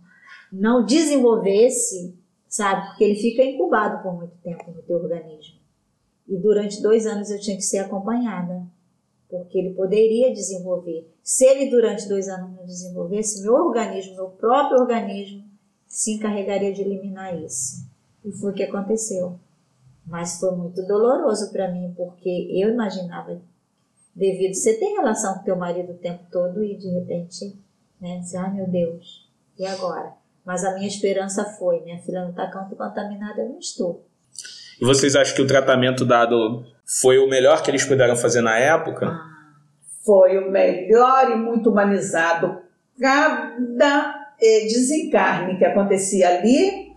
não 0.53 0.85
desenvolvesse, 0.85 2.15
sabe, 2.49 2.87
porque 2.89 3.05
ele 3.05 3.17
fica 3.17 3.43
incubado 3.43 4.03
por 4.03 4.15
muito 4.15 4.37
tempo 4.43 4.71
no 4.71 4.81
teu 4.83 4.97
organismo. 4.97 5.59
E 6.29 6.37
durante 6.37 6.81
dois 6.81 7.07
anos 7.07 7.29
eu 7.29 7.41
tinha 7.41 7.57
que 7.57 7.63
ser 7.63 7.79
acompanhada, 7.79 8.65
porque 9.29 9.59
ele 9.59 9.75
poderia 9.75 10.33
desenvolver. 10.33 11.11
Se 11.25 11.45
ele 11.45 11.69
durante 11.71 12.09
dois 12.09 12.29
anos 12.29 12.57
não 12.57 12.65
desenvolvesse, 12.65 13.43
meu 13.43 13.55
organismo, 13.55 14.15
meu 14.15 14.29
próprio 14.29 14.81
organismo, 14.81 15.45
se 15.89 16.13
encarregaria 16.13 16.73
de 16.73 16.83
eliminar 16.83 17.37
isso. 17.37 17.85
E 18.25 18.31
foi 18.31 18.53
o 18.53 18.55
que 18.55 18.63
aconteceu. 18.63 19.39
Mas 20.07 20.39
foi 20.39 20.53
muito 20.57 20.87
doloroso 20.87 21.51
para 21.51 21.71
mim, 21.71 21.93
porque 21.97 22.49
eu 22.53 22.71
imaginava, 22.71 23.41
devido 24.21 24.55
você 24.55 24.75
ter 24.75 24.87
relação 24.87 25.35
com 25.35 25.45
teu 25.45 25.57
marido 25.57 25.93
o 25.93 25.99
tempo 25.99 26.25
todo 26.31 26.63
e 26.63 26.77
de 26.77 26.89
repente, 26.91 27.57
né, 28.01 28.19
dizer, 28.19 28.37
ai 28.37 28.53
meu 28.53 28.69
Deus, 28.69 29.29
e 29.59 29.67
agora? 29.67 30.13
Mas 30.45 30.65
a 30.65 30.75
minha 30.75 30.87
esperança 30.87 31.45
foi, 31.45 31.81
minha 31.81 31.99
filha 31.99 32.23
não 32.23 32.31
está 32.31 32.51
contaminada, 32.51 33.41
eu 33.41 33.49
não 33.49 33.59
estou. 33.59 34.05
E 34.81 34.85
vocês 34.85 35.17
acham 35.17 35.35
que 35.35 35.43
o 35.43 35.47
tratamento 35.47 36.05
dado 36.05 36.65
foi 36.85 37.19
o 37.19 37.29
melhor 37.29 37.63
que 37.63 37.71
eles 37.71 37.85
puderam 37.85 38.17
fazer 38.17 38.41
na 38.41 38.57
época? 38.59 39.31
foi 40.05 40.39
o 40.39 40.51
melhor 40.51 41.31
e 41.31 41.37
muito 41.37 41.71
humanizado. 41.71 42.59
Cada 42.99 44.15
eh, 44.41 44.65
desencarne 44.65 45.59
que 45.59 45.65
acontecia 45.65 46.29
ali, 46.29 46.90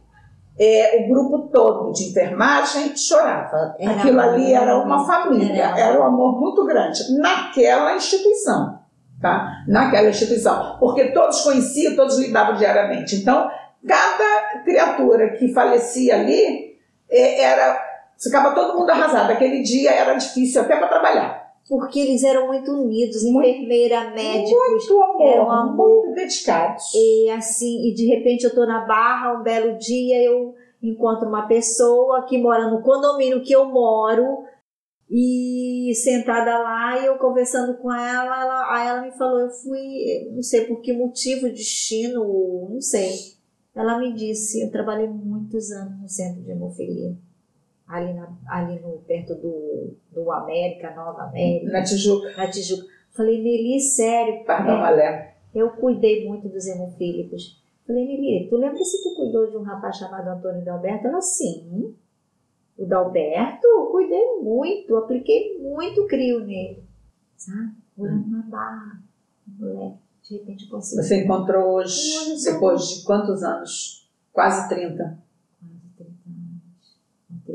eh, 0.59 1.03
o 1.03 1.09
grupo 1.09 1.49
todo 1.49 1.91
de 1.93 2.09
enfermagem 2.09 2.95
chorava. 2.95 3.75
Era 3.79 3.91
Aquilo 3.91 4.19
ali 4.19 4.53
era 4.53 4.77
uma 4.77 5.05
família, 5.05 5.73
era. 5.75 5.99
um 5.99 6.03
amor 6.03 6.39
muito 6.39 6.65
grande 6.65 7.17
naquela 7.17 7.95
instituição. 7.95 8.79
Tá? 9.21 9.63
Naquela 9.67 10.09
instituição. 10.09 10.77
Porque 10.79 11.11
todos 11.11 11.41
conheciam, 11.41 11.95
todos 11.95 12.19
lidavam 12.19 12.55
diariamente. 12.55 13.15
Então, 13.15 13.49
cada 13.87 14.63
criatura 14.63 15.31
que 15.37 15.53
falecia 15.53 16.15
ali, 16.15 16.77
eh, 17.09 17.41
era, 17.41 17.79
ficava 18.21 18.53
todo 18.53 18.77
mundo 18.77 18.89
arrasado. 18.89 19.31
Aquele 19.31 19.63
dia 19.63 19.91
era 19.91 20.13
difícil 20.13 20.61
até 20.61 20.75
para 20.75 20.87
trabalhar. 20.87 21.42
Porque 21.67 21.99
eles 21.99 22.23
eram 22.23 22.47
muito 22.47 22.71
unidos, 22.71 23.23
enfermeira, 23.23 24.11
médicos, 24.11 24.51
Muito 24.69 25.01
amor, 25.01 25.21
Era 25.21 25.45
um 25.45 25.51
amor. 25.51 25.87
muito 26.03 26.15
dedicados. 26.15 26.93
E 26.93 27.29
assim, 27.29 27.87
e 27.87 27.93
de 27.93 28.05
repente 28.05 28.43
eu 28.43 28.53
tô 28.53 28.65
na 28.65 28.85
barra, 28.85 29.39
um 29.39 29.43
belo 29.43 29.77
dia 29.77 30.21
eu 30.21 30.53
encontro 30.81 31.27
uma 31.27 31.47
pessoa 31.47 32.25
que 32.25 32.37
mora 32.37 32.69
no 32.69 32.81
condomínio 32.81 33.41
que 33.41 33.53
eu 33.53 33.65
moro 33.65 34.43
e 35.09 35.93
sentada 35.95 36.57
lá 36.57 36.99
e 36.99 37.05
eu 37.05 37.17
conversando 37.17 37.77
com 37.77 37.93
ela, 37.93 38.41
ela 38.41 38.73
aí 38.73 38.87
ela 38.87 39.01
me 39.01 39.11
falou, 39.11 39.39
eu 39.41 39.49
fui, 39.49 40.29
não 40.33 40.41
sei 40.41 40.65
por 40.65 40.81
que 40.81 40.91
motivo, 40.91 41.49
destino, 41.49 42.69
não 42.69 42.81
sei. 42.81 43.11
Ela 43.75 43.97
me 43.99 44.13
disse, 44.13 44.61
eu 44.61 44.71
trabalhei 44.71 45.07
muitos 45.07 45.71
anos 45.71 46.01
no 46.01 46.09
centro 46.09 46.41
de 46.41 46.51
hemofilia. 46.51 47.15
Ali, 47.87 48.13
na, 48.13 48.29
ali 48.47 48.79
no, 48.79 48.99
perto 48.99 49.35
do, 49.35 49.95
do 50.11 50.31
América, 50.31 50.95
Nova 50.95 51.23
América, 51.23 51.71
Na 51.71 51.83
Tijuca, 51.83 52.31
na 52.37 52.49
Tijuca. 52.49 52.85
Falei, 53.11 53.43
Nelly, 53.43 53.79
sério, 53.79 54.43
Pardal 54.45 54.97
é, 54.97 55.33
eu 55.53 55.69
cuidei 55.71 56.27
muito 56.27 56.49
dos 56.49 56.65
hemofílicos. 56.65 57.61
Falei, 57.85 58.05
Lili, 58.05 58.49
tu 58.49 58.57
lembra 58.57 58.83
se 58.83 59.03
tu 59.03 59.13
cuidou 59.15 59.49
de 59.49 59.57
um 59.57 59.61
rapaz 59.61 59.97
chamado 59.97 60.27
Antônio 60.29 60.63
Dalberto? 60.63 61.07
Ela, 61.07 61.21
sim. 61.21 61.95
O 62.77 62.85
Dalberto, 62.85 63.67
eu 63.67 63.85
cuidei 63.87 64.39
muito, 64.41 64.95
apliquei 64.95 65.59
muito 65.61 66.07
crio 66.07 66.39
nele. 66.39 66.83
Sabe? 67.37 67.71
Morando 67.95 68.27
na 68.29 68.41
barra. 68.43 69.03
Moleque, 69.59 69.97
de 70.23 70.37
repente 70.37 70.63
eu 70.63 70.71
consegui. 70.71 71.03
Você 71.03 71.23
encontrou 71.23 71.75
hoje, 71.75 72.41
depois 72.43 72.87
de 72.87 73.03
quantos 73.03 73.43
anos? 73.43 74.09
Quase 74.31 74.67
30. 74.69 75.22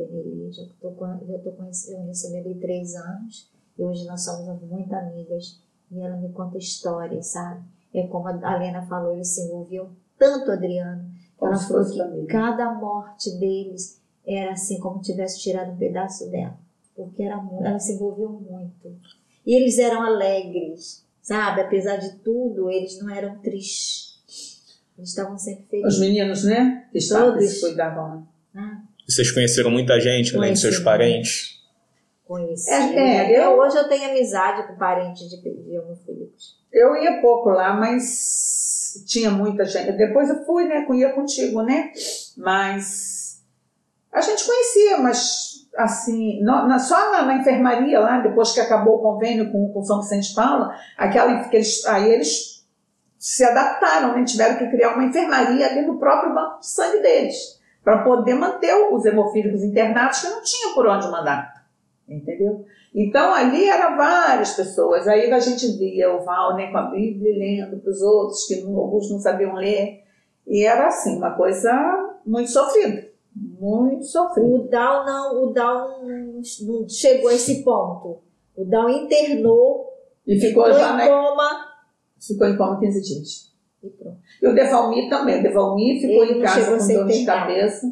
Quase 0.08 0.22
30 0.22 0.24
anos. 0.24 0.24
Entrei 0.24 0.24
nele, 0.24 0.52
já 0.52 0.62
estou 0.62 0.96
já 1.28 1.38
tô 1.38 1.52
conhecendo, 1.52 2.36
ele 2.36 2.54
há 2.56 2.60
três 2.60 2.94
anos. 2.94 3.50
E 3.78 3.82
hoje 3.82 4.04
nós 4.06 4.24
somos 4.24 4.60
muito 4.62 4.92
amigas. 4.94 5.60
E 5.90 6.00
ela 6.00 6.16
me 6.16 6.28
conta 6.32 6.58
histórias, 6.58 7.28
sabe? 7.28 7.62
É 7.94 8.06
como 8.06 8.28
a 8.28 8.56
Lena 8.58 8.82
falou, 8.86 9.14
eles 9.14 9.28
se 9.28 9.42
envolviam 9.46 9.90
tanto, 10.18 10.50
Adriano. 10.50 11.04
Como 11.36 11.52
Ela 11.52 11.60
falou 11.60 11.84
que 11.90 11.96
família. 11.98 12.26
cada 12.26 12.74
morte 12.74 13.30
deles 13.38 14.00
era 14.26 14.52
assim 14.52 14.78
como 14.80 15.00
tivesse 15.00 15.40
tirado 15.40 15.70
um 15.72 15.76
pedaço 15.76 16.28
dela. 16.30 16.58
Porque 16.94 17.22
era, 17.22 17.36
elas 17.60 17.84
se 17.84 17.92
envolviam 17.94 18.32
muito. 18.32 18.94
E 19.46 19.54
eles 19.54 19.78
eram 19.78 20.02
alegres, 20.02 21.06
sabe? 21.22 21.60
Apesar 21.62 21.96
de 21.96 22.16
tudo, 22.18 22.68
eles 22.68 22.98
não 23.00 23.08
eram 23.08 23.38
tristes. 23.38 24.18
Eles 24.98 25.10
estavam 25.10 25.38
sempre 25.38 25.62
Os 25.62 25.96
felizes. 25.96 26.00
meninos, 26.00 26.44
né? 26.44 26.88
Que 26.90 26.98
estavam, 26.98 27.32
que 27.38 27.44
Todos. 27.46 27.60
cuidavam. 27.60 28.26
né? 28.52 28.82
Né? 29.08 29.14
Vocês 29.14 29.30
conheceram 29.30 29.70
muita 29.70 29.98
gente, 30.00 30.36
além 30.36 30.52
dos 30.52 30.60
seus 30.60 30.78
parentes? 30.78 31.58
Conheci. 32.26 32.70
É, 32.70 33.32
é, 33.34 33.44
eu- 33.46 33.58
hoje 33.58 33.76
eu 33.76 33.88
tenho 33.88 34.10
amizade 34.10 34.66
com 34.68 34.76
parentes 34.76 35.28
de, 35.30 35.40
de 35.40 35.74
hemofílicos. 35.74 36.58
Eu 36.70 36.94
ia 36.96 37.20
pouco 37.22 37.48
lá, 37.48 37.72
mas 37.74 39.02
tinha 39.06 39.30
muita 39.30 39.64
gente. 39.64 39.92
Depois 39.92 40.28
eu 40.28 40.44
fui, 40.44 40.64
né? 40.64 40.86
Ia 40.94 41.12
contigo, 41.14 41.62
né? 41.62 41.90
Mas 42.36 43.42
a 44.12 44.20
gente 44.20 44.44
conhecia, 44.44 44.98
mas 44.98 45.66
assim, 45.76 46.40
no- 46.42 46.66
na- 46.66 46.78
só 46.78 47.10
na, 47.12 47.22
na 47.22 47.36
enfermaria 47.36 48.00
lá, 48.00 48.20
depois 48.20 48.52
que 48.52 48.60
acabou 48.60 48.96
o 48.96 49.02
convênio 49.02 49.50
com, 49.52 49.72
com 49.72 49.82
São 49.82 50.00
Vicente 50.02 50.28
de 50.30 50.34
Paula, 50.34 50.74
aquela 50.96 51.48
que 51.48 51.56
eles, 51.56 51.84
aí 51.86 52.10
eles 52.12 52.64
se 53.18 53.44
adaptaram, 53.44 54.14
né? 54.16 54.24
tiveram 54.24 54.56
que 54.58 54.68
criar 54.70 54.94
uma 54.94 55.04
enfermaria 55.04 55.66
ali 55.66 55.86
no 55.86 55.98
próprio 55.98 56.34
banco 56.34 56.60
de 56.60 56.66
sangue 56.68 57.00
deles, 57.00 57.57
para 57.88 58.04
poder 58.04 58.34
manter 58.34 58.74
os 58.92 59.02
hemofílicos 59.06 59.62
internados 59.62 60.20
que 60.20 60.28
não 60.28 60.42
tinham 60.42 60.74
por 60.74 60.86
onde 60.86 61.08
mandar. 61.10 61.64
Entendeu? 62.06 62.66
Então 62.94 63.32
ali 63.32 63.66
eram 63.66 63.96
várias 63.96 64.52
pessoas. 64.52 65.08
Aí 65.08 65.32
a 65.32 65.38
gente 65.40 65.66
via 65.78 66.12
o 66.14 66.22
Val 66.22 66.54
né, 66.54 66.70
com 66.70 66.76
a 66.76 66.90
Bíblia 66.90 67.38
lendo 67.38 67.80
para 67.80 67.90
os 67.90 68.02
outros, 68.02 68.44
que 68.44 68.60
não- 68.60 68.76
alguns 68.76 69.10
não 69.10 69.18
sabiam 69.18 69.54
ler. 69.54 70.02
E 70.46 70.66
era 70.66 70.88
assim, 70.88 71.16
uma 71.16 71.30
coisa 71.34 71.72
muito 72.26 72.50
sofrida. 72.50 73.08
Muito 73.34 74.04
sofrida. 74.04 74.46
O 74.46 74.68
Down 74.68 75.06
não, 75.06 75.44
o 75.44 75.52
Down 75.54 76.04
não 76.04 76.88
chegou 76.90 77.30
a 77.30 77.34
esse 77.34 77.64
ponto. 77.64 78.18
O 78.54 78.66
Down 78.66 78.90
internou, 78.90 79.90
E 80.26 80.38
ficou 80.38 80.66
ficou 80.66 80.78
já, 80.78 80.92
em 80.92 80.96
né? 80.98 81.08
coma 81.08 81.68
Ficou 82.20 82.46
em 82.48 82.56
coma 82.58 82.78
15 82.80 83.00
dias. 83.00 83.50
E 83.82 83.88
pronto. 83.90 84.16
E 84.42 84.46
o 84.46 84.54
Devalmir 84.54 85.08
também. 85.08 85.40
O 85.40 85.42
Devalmir 85.42 86.00
ficou 86.00 86.24
Ele 86.24 86.32
em 86.32 86.38
não 86.38 86.44
casa 86.44 86.76
com 86.76 86.94
dor 86.94 87.06
de 87.06 87.24
cabeça. 87.24 87.86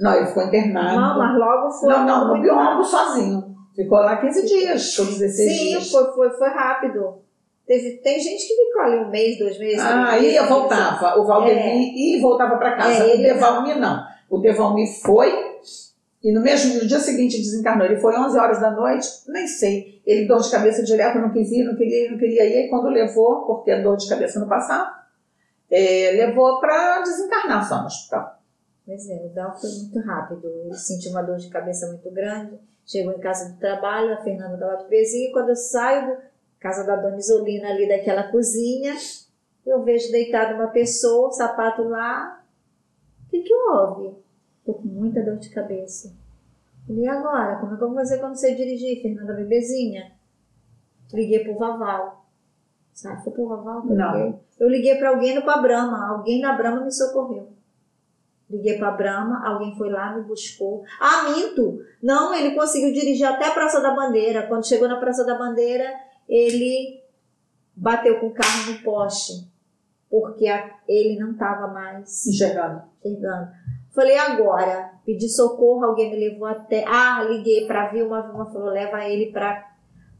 Não, 0.00 0.14
ele 0.14 0.26
ficou 0.26 0.42
internado. 0.44 1.00
Não, 1.00 1.18
mas 1.18 1.38
logo 1.38 1.70
foi. 1.72 1.88
não, 1.92 2.06
não, 2.06 2.42
no 2.42 2.54
rápido. 2.54 2.84
sozinho. 2.84 3.56
Ficou 3.74 3.98
lá 3.98 4.16
15 4.16 4.46
dias, 4.46 4.96
todos 4.96 5.20
esses 5.20 5.36
Sim, 5.36 5.64
dias. 5.68 5.90
foi, 5.90 6.04
foi, 6.14 6.30
foi 6.30 6.48
rápido. 6.48 7.18
Teve, 7.66 7.98
tem 7.98 8.18
gente 8.18 8.46
que 8.46 8.54
ficou 8.54 8.82
ali 8.82 8.96
um 9.04 9.10
mês, 9.10 9.38
dois 9.38 9.58
meses. 9.58 9.80
Ah, 9.80 10.16
ia, 10.18 10.40
meses. 10.40 10.48
voltava. 10.48 11.20
O 11.20 11.26
Valdemir 11.26 11.92
ia 11.94 12.16
e 12.16 12.20
voltava 12.20 12.56
para 12.56 12.76
casa. 12.76 13.04
É, 13.04 13.14
o 13.14 13.18
Devalmir 13.18 13.78
não. 13.78 14.02
O 14.30 14.38
Devalmir 14.38 14.88
foi 15.02 15.30
e 16.26 16.32
no 16.32 16.40
mesmo 16.40 16.74
no 16.74 16.86
dia 16.88 16.98
seguinte 16.98 17.36
desencarnou. 17.36 17.86
Ele 17.86 17.98
foi 17.98 18.18
11 18.18 18.36
horas 18.36 18.60
da 18.60 18.70
noite, 18.70 19.06
nem 19.28 19.46
sei. 19.46 20.00
Ele 20.04 20.26
dor 20.26 20.40
de 20.40 20.50
cabeça 20.50 20.82
direto, 20.82 21.20
não 21.20 21.30
quis 21.30 21.52
ir, 21.52 21.62
não 21.62 21.76
queria 21.76 22.06
ir, 22.06 22.10
não 22.10 22.18
queria 22.18 22.44
ir. 22.44 22.66
E 22.66 22.68
quando 22.68 22.88
levou, 22.88 23.46
porque 23.46 23.70
a 23.70 23.80
dor 23.80 23.96
de 23.96 24.08
cabeça 24.08 24.40
não 24.40 24.48
passava, 24.48 24.90
eh, 25.70 26.12
levou 26.12 26.60
para 26.60 27.02
desencarnar 27.02 27.68
só 27.68 27.80
no 27.80 27.86
hospital. 27.86 28.36
Pois 28.84 29.08
é, 29.08 29.26
o 29.26 29.28
Dal 29.30 29.58
foi 29.58 29.70
muito 29.70 29.98
rápido. 30.00 30.46
Ele 30.46 30.74
sentiu 30.74 31.10
uma 31.10 31.22
dor 31.22 31.38
de 31.38 31.48
cabeça 31.48 31.88
muito 31.88 32.08
grande. 32.12 32.58
Chegou 32.84 33.12
em 33.12 33.18
casa 33.18 33.52
do 33.52 33.58
trabalho, 33.58 34.14
a 34.14 34.22
Fernanda 34.22 34.54
estava 34.54 34.76
de 34.76 34.84
pezinho. 34.88 35.32
Quando 35.32 35.48
eu 35.48 35.56
saio 35.56 36.06
da 36.06 36.22
casa 36.60 36.84
da 36.84 36.94
dona 36.94 37.18
Isolina, 37.18 37.70
ali 37.70 37.88
daquela 37.88 38.30
cozinha, 38.30 38.94
eu 39.66 39.82
vejo 39.82 40.12
deitada 40.12 40.54
uma 40.54 40.68
pessoa, 40.68 41.32
sapato 41.32 41.82
lá. 41.82 42.44
O 43.26 43.30
que, 43.30 43.42
que 43.42 43.52
houve? 43.52 44.16
Tô 44.64 44.74
com 44.74 44.86
muita 44.86 45.20
dor 45.20 45.36
de 45.36 45.50
cabeça. 45.50 46.14
E 46.88 47.08
agora? 47.08 47.56
Como 47.56 47.74
é 47.74 47.76
que 47.76 47.82
eu 47.82 47.88
vou 47.88 47.96
fazer 47.96 48.18
quando 48.18 48.36
você 48.36 48.54
dirigir, 48.54 49.02
Fernanda 49.02 49.34
bebezinha? 49.34 50.12
Liguei 51.12 51.42
pro 51.42 51.58
Vaval. 51.58 52.25
Sabe, 52.96 53.22
foi 53.22 53.32
pro 53.34 53.42
eu 53.52 53.94
Não. 53.94 54.14
liguei? 54.16 54.40
Eu 54.58 54.68
liguei 54.70 54.94
para 54.94 55.10
alguém 55.10 55.34
no 55.34 55.42
pra 55.42 55.58
Brahma. 55.58 56.08
Alguém 56.08 56.40
na 56.40 56.54
Brahma 56.56 56.80
me 56.82 56.90
socorreu. 56.90 57.50
Liguei 58.48 58.78
para 58.78 58.90
Brahma, 58.92 59.46
alguém 59.46 59.76
foi 59.76 59.90
lá, 59.90 60.16
me 60.16 60.22
buscou. 60.22 60.82
Ah, 60.98 61.28
minto! 61.30 61.78
Não, 62.02 62.32
ele 62.34 62.54
conseguiu 62.54 62.92
dirigir 62.94 63.26
até 63.26 63.48
a 63.48 63.50
Praça 63.50 63.82
da 63.82 63.94
Bandeira. 63.94 64.46
Quando 64.46 64.66
chegou 64.66 64.88
na 64.88 64.98
Praça 64.98 65.26
da 65.26 65.36
Bandeira, 65.36 65.84
ele 66.26 67.02
bateu 67.76 68.18
com 68.18 68.28
o 68.28 68.32
carro 68.34 68.72
no 68.72 68.78
poste. 68.82 69.46
Porque 70.08 70.48
a- 70.48 70.76
ele 70.88 71.18
não 71.18 71.32
estava 71.32 71.66
mais 71.66 72.26
Enxergando. 72.26 72.82
enxergando. 73.04 73.50
Falei, 73.94 74.16
agora, 74.16 74.92
pedi 75.04 75.28
socorro, 75.28 75.84
alguém 75.84 76.10
me 76.12 76.30
levou 76.30 76.46
até. 76.48 76.82
Ah, 76.86 77.22
liguei 77.28 77.66
para 77.66 77.88
Vilma, 77.88 78.20
a 78.20 78.22
Vilma 78.22 78.46
falou, 78.46 78.70
leva 78.70 79.04
ele 79.04 79.32
para 79.32 79.66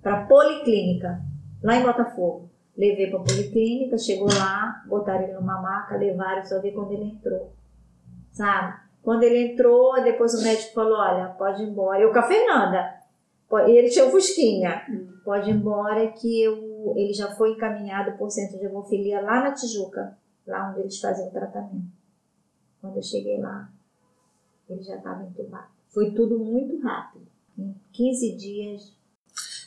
para 0.03 0.27
policlínica, 0.27 1.21
lá 1.63 1.77
em 1.77 1.83
Botafogo. 1.83 2.51
Levei 2.77 3.11
para 3.11 3.21
policlínica, 3.21 3.97
chegou 3.97 4.29
lá, 4.29 4.85
botaram 4.87 5.25
ele 5.25 5.33
numa 5.33 5.61
maca, 5.61 5.97
levaram, 5.97 6.45
só 6.45 6.61
vi 6.61 6.73
quando 6.73 6.93
ele 6.93 7.05
entrou. 7.05 7.53
Sabe? 8.33 8.79
Quando 9.03 9.23
ele 9.23 9.53
entrou, 9.53 10.03
depois 10.03 10.35
o 10.35 10.43
médico 10.43 10.75
falou, 10.75 10.99
olha, 10.99 11.29
pode 11.39 11.63
ir 11.63 11.69
embora. 11.69 12.01
Eu 12.01 12.13
com 12.13 12.19
a 12.19 12.23
Fernanda. 12.25 13.01
E 13.69 13.71
ele 13.71 13.89
tinha 13.89 14.05
o 14.05 14.11
Fusquinha. 14.11 14.83
Pode 15.25 15.49
ir 15.49 15.55
embora 15.55 16.09
que 16.09 16.43
eu, 16.43 16.93
ele 16.97 17.15
já 17.15 17.35
foi 17.35 17.53
encaminhado 17.53 18.19
por 18.19 18.31
centro 18.31 18.59
de 18.59 18.67
hemofilia 18.67 19.21
lá 19.21 19.45
na 19.45 19.53
Tijuca, 19.53 20.19
lá 20.47 20.71
onde 20.71 20.81
eles 20.81 21.01
fazem 21.01 21.29
o 21.29 21.31
tratamento. 21.31 21.87
Quando 22.81 22.97
eu 22.97 23.03
cheguei 23.03 23.39
lá, 23.41 23.71
ele 24.69 24.83
já 24.83 24.97
estava 24.97 25.23
entubado. 25.23 25.69
Foi 25.89 26.11
tudo 26.11 26.39
muito 26.39 26.79
rápido. 26.83 27.27
Em 27.59 27.75
15 27.93 28.37
dias. 28.37 28.96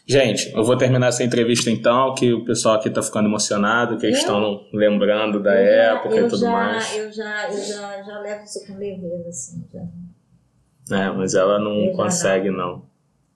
Gente, 0.09 0.51
eu 0.55 0.63
vou 0.63 0.75
terminar 0.75 1.07
essa 1.09 1.23
entrevista 1.23 1.69
então, 1.69 2.15
que 2.15 2.33
o 2.33 2.43
pessoal 2.43 2.75
aqui 2.75 2.89
tá 2.89 3.01
ficando 3.03 3.27
emocionado, 3.27 3.97
que 3.97 4.07
eles 4.07 4.17
estão 4.17 4.65
lembrando 4.73 5.39
da 5.39 5.53
eu 5.53 5.65
já- 5.65 5.71
época 5.93 6.15
eu 6.15 6.25
e 6.25 6.29
tudo 6.29 6.41
já, 6.41 6.51
mais. 6.51 6.97
Eu 6.97 7.11
já, 7.11 7.47
eu 7.51 7.57
já, 7.63 8.01
já 8.03 8.19
levo 8.19 8.43
isso 8.43 8.65
com 8.65 8.73
leveza, 8.77 9.29
assim. 9.29 9.63
Já. 9.71 10.97
É, 10.97 11.11
mas 11.11 11.35
ela 11.35 11.59
não 11.59 11.75
Eu 11.85 11.91
já 11.91 11.95
consegue, 11.97 12.49
não. 12.49 12.81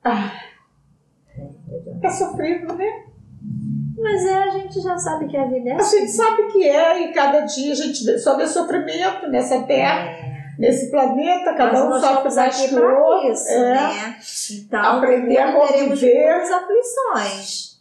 eu 0.04 0.12
já- 1.86 2.00
Tá 2.02 2.10
sofrido, 2.10 2.74
né? 2.74 3.04
Mas 3.98 4.26
é, 4.26 4.34
a 4.36 4.50
gente 4.50 4.82
já 4.82 4.98
sabe 4.98 5.28
que 5.28 5.38
a 5.38 5.46
vida 5.46 5.70
é 5.70 5.74
A 5.74 5.76
assim. 5.78 6.00
gente 6.00 6.12
sabe 6.12 6.52
que 6.52 6.64
é, 6.68 7.04
e 7.04 7.14
cada 7.14 7.42
dia 7.42 7.72
a 7.72 7.76
gente 7.76 8.20
só 8.20 8.36
vê 8.36 8.48
sofrimento 8.48 9.28
nessa 9.30 9.62
terra, 9.64 10.10
É. 10.10 10.33
nesse 10.64 10.90
planeta, 10.90 11.54
cada 11.54 11.74
Mas 11.74 11.98
um 11.98 12.00
sofre 12.00 12.36
mais 12.36 12.62
que 12.62 12.76
o 12.76 13.04
outro. 13.04 13.32
isso, 13.32 13.50
é. 13.50 13.74
né? 13.74 14.20
Então, 14.52 14.98
Aprender 14.98 15.38
a 15.38 15.54
conviver. 15.54 16.30
muitas 16.34 16.52
aflições. 16.52 17.74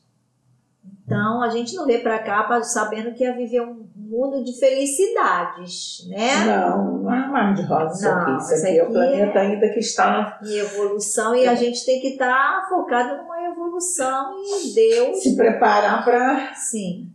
Então, 1.04 1.42
a 1.42 1.50
gente 1.50 1.74
não 1.74 1.84
veio 1.84 2.02
para 2.02 2.18
cá 2.20 2.62
sabendo 2.62 3.12
que 3.12 3.22
ia 3.22 3.36
viver 3.36 3.60
um 3.60 3.86
mundo 3.94 4.42
de 4.42 4.58
felicidades, 4.58 6.06
né? 6.08 6.44
Não, 6.46 6.98
não 7.02 7.14
é 7.14 7.26
mais 7.28 7.56
de 7.56 7.62
rosa 7.66 7.94
isso 7.94 8.04
Não, 8.04 8.22
aqui. 8.22 8.42
Isso 8.42 8.54
isso 8.54 8.66
aqui 8.66 8.78
é 8.78 8.84
o 8.84 8.90
planeta 8.90 9.38
é- 9.38 9.42
ainda 9.42 9.68
que 9.68 9.78
está 9.80 10.38
Em 10.42 10.56
evolução, 10.56 11.34
e 11.34 11.46
a 11.46 11.54
gente 11.54 11.84
tem 11.84 12.00
que 12.00 12.08
estar 12.08 12.66
focado 12.68 13.16
numa 13.18 13.42
evolução 13.42 14.36
e 14.64 14.74
Deus, 14.74 15.22
se 15.22 15.36
preparar 15.36 16.04
para 16.04 16.52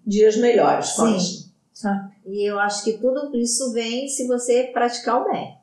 dias 0.06 0.38
melhores. 0.38 0.90
Sim. 0.90 1.18
E 2.26 2.44
eu 2.50 2.60
acho 2.60 2.84
que 2.84 2.94
tudo 2.94 3.36
isso 3.36 3.72
vem 3.74 4.08
se 4.08 4.28
você 4.28 4.64
praticar 4.74 5.22
o 5.22 5.32
bem. 5.32 5.57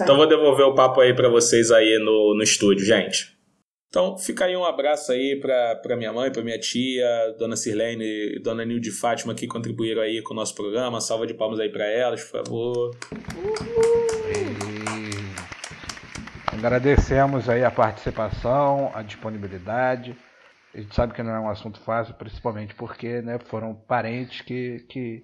Então 0.00 0.16
vou 0.16 0.26
devolver 0.26 0.66
o 0.66 0.74
papo 0.74 1.00
aí 1.00 1.14
pra 1.14 1.28
vocês 1.28 1.70
aí 1.70 1.98
no, 1.98 2.34
no 2.34 2.42
estúdio, 2.42 2.84
gente. 2.84 3.32
Então 3.88 4.16
fica 4.16 4.46
aí 4.46 4.56
um 4.56 4.64
abraço 4.64 5.12
aí 5.12 5.38
pra, 5.38 5.76
pra 5.76 5.96
minha 5.96 6.12
mãe, 6.12 6.32
pra 6.32 6.42
minha 6.42 6.58
tia, 6.58 7.06
dona 7.38 7.56
Sirlene 7.56 8.36
e 8.36 8.38
dona 8.38 8.64
Nilde 8.64 8.90
Fátima 8.90 9.34
que 9.34 9.46
contribuíram 9.46 10.00
aí 10.00 10.22
com 10.22 10.32
o 10.32 10.36
nosso 10.36 10.54
programa. 10.54 10.98
Salva 10.98 11.26
de 11.26 11.34
palmas 11.34 11.60
aí 11.60 11.68
pra 11.68 11.84
elas, 11.84 12.24
por 12.24 12.42
favor. 12.42 12.96
E 14.30 15.12
agradecemos 16.56 17.50
aí 17.50 17.62
a 17.62 17.70
participação, 17.70 18.90
a 18.94 19.02
disponibilidade. 19.02 20.16
A 20.74 20.80
gente 20.80 20.94
sabe 20.94 21.12
que 21.12 21.22
não 21.22 21.34
é 21.34 21.40
um 21.40 21.50
assunto 21.50 21.78
fácil, 21.80 22.14
principalmente 22.14 22.74
porque 22.74 23.20
né, 23.20 23.38
foram 23.50 23.74
parentes 23.74 24.40
que, 24.40 24.78
que 24.88 25.22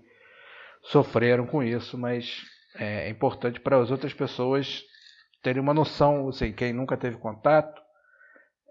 sofreram 0.83 1.47
com 1.47 1.63
isso, 1.63 1.97
mas 1.97 2.43
é 2.79 3.09
importante 3.11 3.61
para 3.61 3.81
as 3.81 3.91
outras 3.91 4.15
pessoas 4.15 4.85
terem 5.43 5.61
uma 5.63 5.75
noção, 5.75 6.29
assim, 6.29 6.53
quem 6.53 6.73
nunca 6.73 6.97
teve 6.97 7.17
contato 7.17 7.81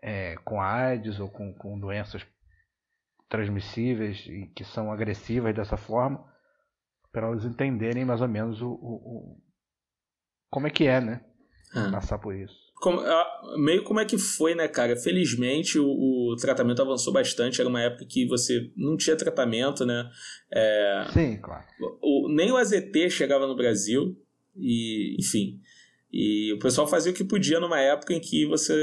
é, 0.01 0.35
com 0.45 0.61
a 0.61 0.71
AIDS 0.71 1.19
ou 1.19 1.29
com, 1.29 1.53
com 1.53 1.79
doenças 1.79 2.25
transmissíveis 3.29 4.25
e 4.27 4.47
que 4.55 4.63
são 4.63 4.91
agressivas 4.91 5.53
dessa 5.55 5.75
forma, 5.77 6.23
para 7.11 7.27
elas 7.27 7.45
entenderem 7.45 8.05
mais 8.05 8.21
ou 8.21 8.27
menos 8.27 8.61
o, 8.61 8.69
o- 8.69 8.73
o- 9.35 9.41
como 10.49 10.67
é 10.67 10.69
que 10.69 10.87
é, 10.87 11.01
né? 11.01 11.21
Ah. 11.75 11.91
Passar 11.91 12.19
por 12.19 12.33
isso. 12.35 12.66
Como- 12.79 12.99
ah, 12.99 13.55
meio 13.57 13.83
como 13.83 13.99
é 13.99 14.05
que 14.05 14.17
foi, 14.17 14.53
né, 14.53 14.67
cara? 14.67 14.95
Felizmente 14.95 15.79
o, 15.79 15.85
o 15.87 16.35
tratamento 16.39 16.81
avançou 16.81 17.11
bastante. 17.11 17.59
Era 17.59 17.69
uma 17.69 17.81
época 17.81 18.05
que 18.05 18.25
você 18.27 18.69
não 18.75 18.95
tinha 18.95 19.15
tratamento, 19.15 19.85
né? 19.85 20.09
É, 20.51 21.07
Sim, 21.11 21.37
claro. 21.41 21.65
o- 22.01 22.29
nem 22.29 22.51
o 22.51 22.57
AZT 22.57 23.09
chegava 23.09 23.47
no 23.47 23.55
Brasil. 23.55 24.15
E, 24.55 25.15
enfim. 25.19 25.59
E 26.11 26.53
o 26.53 26.59
pessoal 26.59 26.87
fazia 26.87 27.11
o 27.11 27.15
que 27.15 27.23
podia 27.23 27.59
numa 27.59 27.79
época 27.79 28.13
em 28.13 28.19
que 28.19 28.45
você 28.45 28.73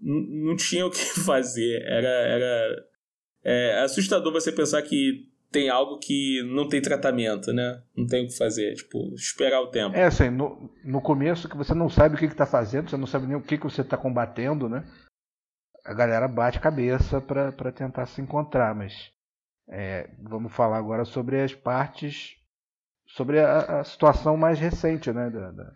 não 0.00 0.54
tinha 0.56 0.84
o 0.86 0.90
que 0.90 0.98
fazer. 1.24 1.82
Era, 1.86 2.08
era 2.08 2.84
é 3.44 3.80
assustador 3.82 4.32
você 4.32 4.50
pensar 4.52 4.80
que 4.82 5.28
tem 5.54 5.68
algo 5.68 5.98
que 5.98 6.42
não 6.52 6.68
tem 6.68 6.82
tratamento, 6.82 7.52
né? 7.52 7.80
Não 7.96 8.06
tem 8.06 8.24
o 8.24 8.28
que 8.28 8.36
fazer. 8.36 8.74
Tipo, 8.74 9.14
esperar 9.14 9.60
o 9.60 9.68
tempo. 9.70 9.94
É 9.96 10.04
assim, 10.04 10.28
no, 10.28 10.68
no 10.84 11.00
começo 11.00 11.48
que 11.48 11.56
você 11.56 11.72
não 11.72 11.88
sabe 11.88 12.16
o 12.16 12.18
que 12.18 12.24
está 12.24 12.44
fazendo, 12.44 12.90
você 12.90 12.96
não 12.96 13.06
sabe 13.06 13.26
nem 13.28 13.36
o 13.36 13.42
que, 13.42 13.56
que 13.56 13.62
você 13.64 13.82
está 13.82 13.96
combatendo, 13.96 14.68
né? 14.68 14.84
A 15.84 15.94
galera 15.94 16.26
bate 16.26 16.58
cabeça 16.60 17.20
para 17.20 17.70
tentar 17.72 18.06
se 18.06 18.20
encontrar, 18.20 18.74
mas 18.74 18.92
é, 19.70 20.10
vamos 20.22 20.52
falar 20.52 20.78
agora 20.78 21.04
sobre 21.04 21.40
as 21.40 21.54
partes, 21.54 22.34
sobre 23.06 23.38
a, 23.38 23.80
a 23.80 23.84
situação 23.84 24.36
mais 24.36 24.58
recente, 24.58 25.12
né? 25.12 25.30
Da, 25.30 25.50
da- 25.52 25.72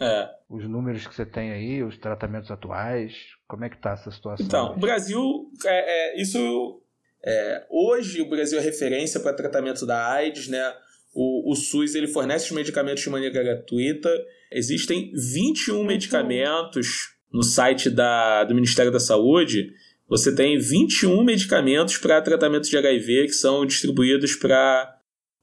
É. 0.00 0.30
os 0.48 0.68
números 0.68 1.06
que 1.06 1.14
você 1.14 1.24
tem 1.24 1.52
aí, 1.52 1.82
os 1.84 1.96
tratamentos 1.98 2.50
atuais, 2.50 3.14
como 3.46 3.64
é 3.64 3.68
que 3.70 3.76
tá 3.76 3.92
essa 3.92 4.10
situação? 4.10 4.44
Então, 4.46 4.72
o? 4.72 4.80
Brasil, 4.80 5.20
é, 5.64 6.16
é, 6.16 6.20
isso. 6.20 6.81
É, 7.24 7.64
hoje 7.70 8.20
o 8.20 8.28
Brasil 8.28 8.58
é 8.58 8.62
referência 8.62 9.20
para 9.20 9.32
tratamento 9.32 9.86
da 9.86 10.12
AIDS, 10.12 10.48
né? 10.48 10.74
O, 11.14 11.52
o 11.52 11.54
SUS 11.54 11.94
ele 11.94 12.08
fornece 12.08 12.46
os 12.46 12.52
medicamentos 12.52 13.02
de 13.02 13.10
maneira 13.10 13.42
gratuita. 13.42 14.10
Existem 14.50 15.12
21 15.14 15.84
medicamentos 15.84 17.14
no 17.32 17.42
site 17.42 17.88
da, 17.90 18.44
do 18.44 18.54
Ministério 18.54 18.90
da 18.90 18.98
Saúde. 18.98 19.72
Você 20.08 20.34
tem 20.34 20.58
21 20.58 21.22
medicamentos 21.22 21.96
para 21.98 22.20
tratamento 22.20 22.68
de 22.68 22.76
HIV 22.76 23.26
que 23.26 23.32
são 23.32 23.64
distribuídos 23.64 24.34
para 24.34 24.98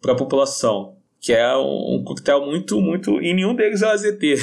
a 0.05 0.15
população. 0.15 0.97
Que 1.21 1.33
é 1.33 1.55
um, 1.55 1.95
um 1.95 2.03
coquetel 2.03 2.45
muito, 2.45 2.79
muito. 2.81 3.21
E 3.21 3.33
nenhum 3.33 3.55
deles 3.55 3.81
é 3.81 3.87
o 3.87 3.89
AZT. 3.89 4.35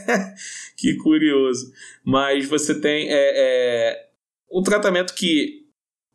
que 0.76 0.96
curioso. 0.96 1.72
Mas 2.04 2.46
você 2.46 2.80
tem 2.80 3.08
é, 3.10 3.14
é, 3.14 4.06
um 4.50 4.62
tratamento 4.62 5.14
que 5.14 5.61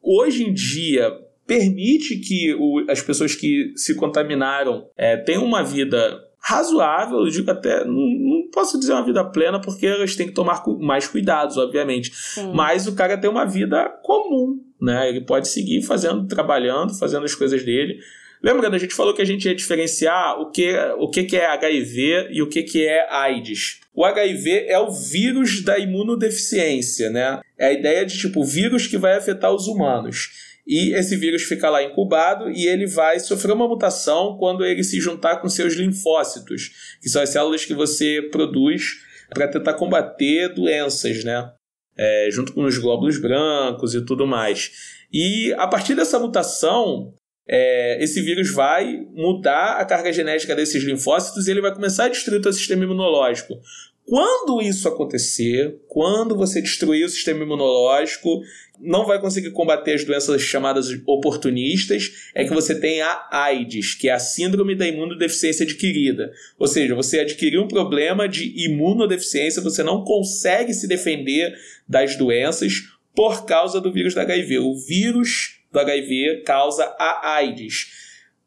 hoje 0.02 0.43
em 0.43 0.54
dia 0.54 1.12
permite 1.45 2.18
que 2.18 2.54
o- 2.56 2.86
as 2.89 3.02
pessoas 3.02 3.34
que 3.36 3.72
se 3.76 3.95
contaminaram 3.95 4.89
é, 4.98 5.16
tenham 5.18 5.45
uma 5.45 5.64
vida 5.64 6.24
razoável, 6.39 7.20
eu 7.20 7.30
digo 7.30 7.50
até, 7.52 7.84
não, 7.84 7.93
não 7.95 8.50
posso 8.52 8.80
dizer 8.80 8.93
uma 8.93 9.04
vida 9.06 9.24
plena, 9.24 9.60
porque 9.60 9.86
elas 9.86 10.16
têm 10.16 10.28
que 10.28 10.34
tomar 10.34 10.64
mais 10.80 11.08
cuidados, 11.08 11.58
obviamente. 11.58 12.12
Sim. 12.14 12.52
Mas 12.54 12.88
o 12.88 12.95
cara 12.95 13.18
tem 13.18 13.30
uma 13.30 13.45
vida 13.45 13.89
comum, 14.02 14.60
né? 14.82 15.10
Ele 15.10 15.22
pode 15.22 15.48
seguir 15.50 15.82
fazendo, 15.82 16.26
trabalhando, 16.28 16.98
fazendo 16.98 17.26
as 17.26 17.36
coisas 17.36 17.64
dele. 17.66 18.00
Lembrando, 18.44 18.76
a 18.76 18.80
gente 18.80 18.94
falou 18.94 19.14
que 19.14 19.22
a 19.22 19.26
gente 19.26 19.46
ia 19.48 19.56
diferenciar 19.56 20.40
o 20.40 20.52
que, 20.52 20.76
o 20.98 21.10
que, 21.10 21.24
que 21.24 21.36
é 21.36 21.48
HIV 21.48 22.30
e 22.32 22.42
o 22.42 22.48
que, 22.48 22.64
que 22.64 22.88
é 22.88 23.08
AIDS. 23.12 23.80
O 23.94 24.06
HIV 24.06 24.66
é 24.68 24.78
o 24.80 24.92
vírus 24.92 25.64
da 25.64 25.78
imunodeficiência, 25.80 27.10
né? 27.10 27.42
É 27.58 27.68
a 27.68 27.74
ideia 27.74 28.06
de 28.06 28.18
tipo 28.18 28.44
vírus 28.44 28.86
que 28.86 28.98
vai 28.98 29.16
afetar 29.16 29.52
os 29.52 29.68
humanos. 29.68 30.30
E 30.68 30.94
esse 30.94 31.16
vírus 31.16 31.44
fica 31.44 31.70
lá 31.70 31.82
incubado 31.82 32.52
e 32.52 32.68
ele 32.68 32.86
vai 32.86 33.20
sofrer 33.20 33.54
uma 33.54 33.68
mutação 33.68 34.38
quando 34.38 34.66
ele 34.66 34.84
se 34.84 35.00
juntar 35.00 35.38
com 35.38 35.48
seus 35.48 35.74
linfócitos, 35.74 36.98
que 37.02 37.10
são 37.10 37.22
as 37.22 37.30
células 37.30 37.64
que 37.64 37.74
você 37.74 38.22
produz 38.32 38.98
para 39.30 39.48
tentar 39.48 39.74
combater 39.74 40.54
doenças, 40.54 41.24
né? 41.24 41.50
É, 41.98 42.30
junto 42.32 42.54
com 42.54 42.66
os 42.66 42.78
glóbulos 42.78 43.18
brancos 43.18 43.96
e 43.96 44.06
tudo 44.06 44.28
mais. 44.28 44.72
E 45.12 45.54
a 45.58 45.68
partir 45.68 45.96
dessa 45.96 46.20
mutação, 46.20 47.14
é, 47.48 48.04
esse 48.04 48.22
vírus 48.22 48.52
vai 48.52 49.06
mudar 49.14 49.78
a 49.78 49.86
carga 49.86 50.12
genética 50.12 50.56
desses 50.56 50.84
linfócitos 50.84 51.48
e 51.48 51.52
ele 51.52 51.62
vai 51.62 51.74
começar 51.74 52.06
a 52.06 52.10
destruir 52.10 52.39
o 52.39 52.41
teu 52.41 52.54
sistema 52.54 52.84
imunológico. 52.84 53.60
Quando 54.06 54.62
isso 54.62 54.88
acontecer, 54.88 55.82
quando 55.86 56.36
você 56.36 56.62
destruir 56.62 57.06
o 57.06 57.10
sistema 57.10 57.43
imunológico, 57.43 58.41
não 58.80 59.06
vai 59.06 59.20
conseguir 59.20 59.52
combater 59.52 59.95
as 59.95 60.06
doenças 60.06 60.41
chamadas 60.41 60.88
oportunistas, 61.06 62.30
é 62.34 62.45
que 62.45 62.54
você 62.54 62.80
tem 62.80 63.02
a 63.02 63.28
AIDS, 63.30 63.95
que 63.95 64.08
é 64.08 64.14
a 64.14 64.20
síndrome 64.20 64.76
da 64.76 64.88
imunodeficiência 64.88 65.66
adquirida. 65.66 66.32
Ou 66.58 66.68
seja, 66.68 66.95
você 66.95 67.20
adquiriu 67.20 67.64
um 67.64 67.68
problema 67.68 68.30
de 68.30 68.54
imunodeficiência, 68.66 69.62
você 69.62 69.84
não 69.84 70.06
consegue 70.06 70.74
se 70.74 70.88
defender 70.88 71.54
das 71.88 72.16
doenças 72.16 72.84
por 73.14 73.45
causa 73.45 73.82
do 73.82 73.91
vírus 73.91 74.14
da 74.14 74.22
HIV. 74.22 74.60
O 74.60 74.76
vírus 74.76 75.57
do 75.78 75.80
HIV 75.82 76.43
causa 76.43 76.84
a 76.99 77.36
AIDS. 77.36 77.88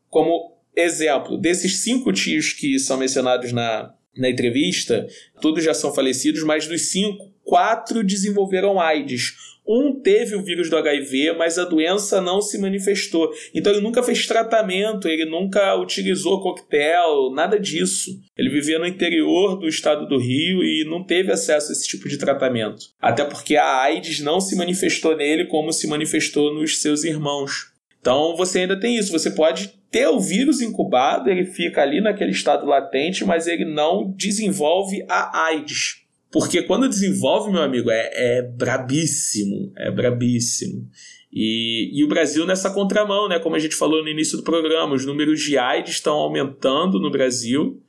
Como 0.08 0.56
exemplo, 0.74 1.38
desses 1.38 1.78
cinco 1.78 2.12
tios 2.12 2.52
que 2.52 2.78
são 2.78 2.96
mencionados 2.96 3.52
na, 3.52 3.94
na 4.16 4.28
entrevista, 4.28 5.06
todos 5.40 5.62
já 5.62 5.74
são 5.74 5.94
falecidos, 5.94 6.42
mas 6.42 6.66
dos 6.66 6.90
cinco, 6.90 7.32
quatro 7.44 8.02
desenvolveram 8.02 8.80
AIDS. 8.80 9.34
Um 9.72 10.00
teve 10.00 10.34
o 10.34 10.42
vírus 10.42 10.68
do 10.68 10.76
HIV, 10.76 11.34
mas 11.38 11.56
a 11.56 11.64
doença 11.64 12.20
não 12.20 12.42
se 12.42 12.58
manifestou. 12.58 13.30
Então 13.54 13.72
ele 13.72 13.80
nunca 13.80 14.02
fez 14.02 14.26
tratamento, 14.26 15.06
ele 15.06 15.24
nunca 15.24 15.76
utilizou 15.76 16.42
coquetel, 16.42 17.30
nada 17.32 17.56
disso. 17.56 18.10
Ele 18.36 18.50
vivia 18.50 18.80
no 18.80 18.86
interior 18.86 19.56
do 19.60 19.68
estado 19.68 20.08
do 20.08 20.18
Rio 20.18 20.64
e 20.64 20.84
não 20.84 21.04
teve 21.04 21.30
acesso 21.30 21.68
a 21.68 21.72
esse 21.72 21.86
tipo 21.86 22.08
de 22.08 22.18
tratamento. 22.18 22.86
Até 23.00 23.24
porque 23.24 23.54
a 23.54 23.82
AIDS 23.82 24.18
não 24.18 24.40
se 24.40 24.56
manifestou 24.56 25.16
nele 25.16 25.46
como 25.46 25.72
se 25.72 25.86
manifestou 25.86 26.52
nos 26.52 26.80
seus 26.82 27.04
irmãos. 27.04 27.72
Então 28.00 28.34
você 28.36 28.60
ainda 28.60 28.80
tem 28.80 28.96
isso, 28.96 29.12
você 29.12 29.30
pode 29.30 29.68
ter 29.88 30.08
o 30.08 30.18
vírus 30.18 30.60
incubado, 30.60 31.30
ele 31.30 31.44
fica 31.44 31.80
ali 31.80 32.00
naquele 32.00 32.32
estado 32.32 32.66
latente, 32.66 33.24
mas 33.24 33.46
ele 33.46 33.64
não 33.64 34.10
desenvolve 34.16 35.04
a 35.08 35.44
AIDS. 35.44 36.00
Porque 36.30 36.62
quando 36.62 36.88
desenvolve, 36.88 37.50
meu 37.50 37.62
amigo, 37.62 37.90
é, 37.90 38.10
é 38.12 38.42
brabíssimo, 38.42 39.72
é 39.76 39.90
brabíssimo. 39.90 40.88
E, 41.32 41.90
e 41.92 42.04
o 42.04 42.08
Brasil 42.08 42.46
nessa 42.46 42.70
contramão, 42.70 43.28
né? 43.28 43.38
Como 43.38 43.56
a 43.56 43.58
gente 43.58 43.74
falou 43.74 44.02
no 44.02 44.08
início 44.08 44.36
do 44.36 44.44
programa, 44.44 44.94
os 44.94 45.04
números 45.04 45.40
de 45.40 45.58
AIDS 45.58 45.94
estão 45.94 46.14
aumentando 46.14 46.98
no 47.00 47.10
Brasil, 47.10 47.82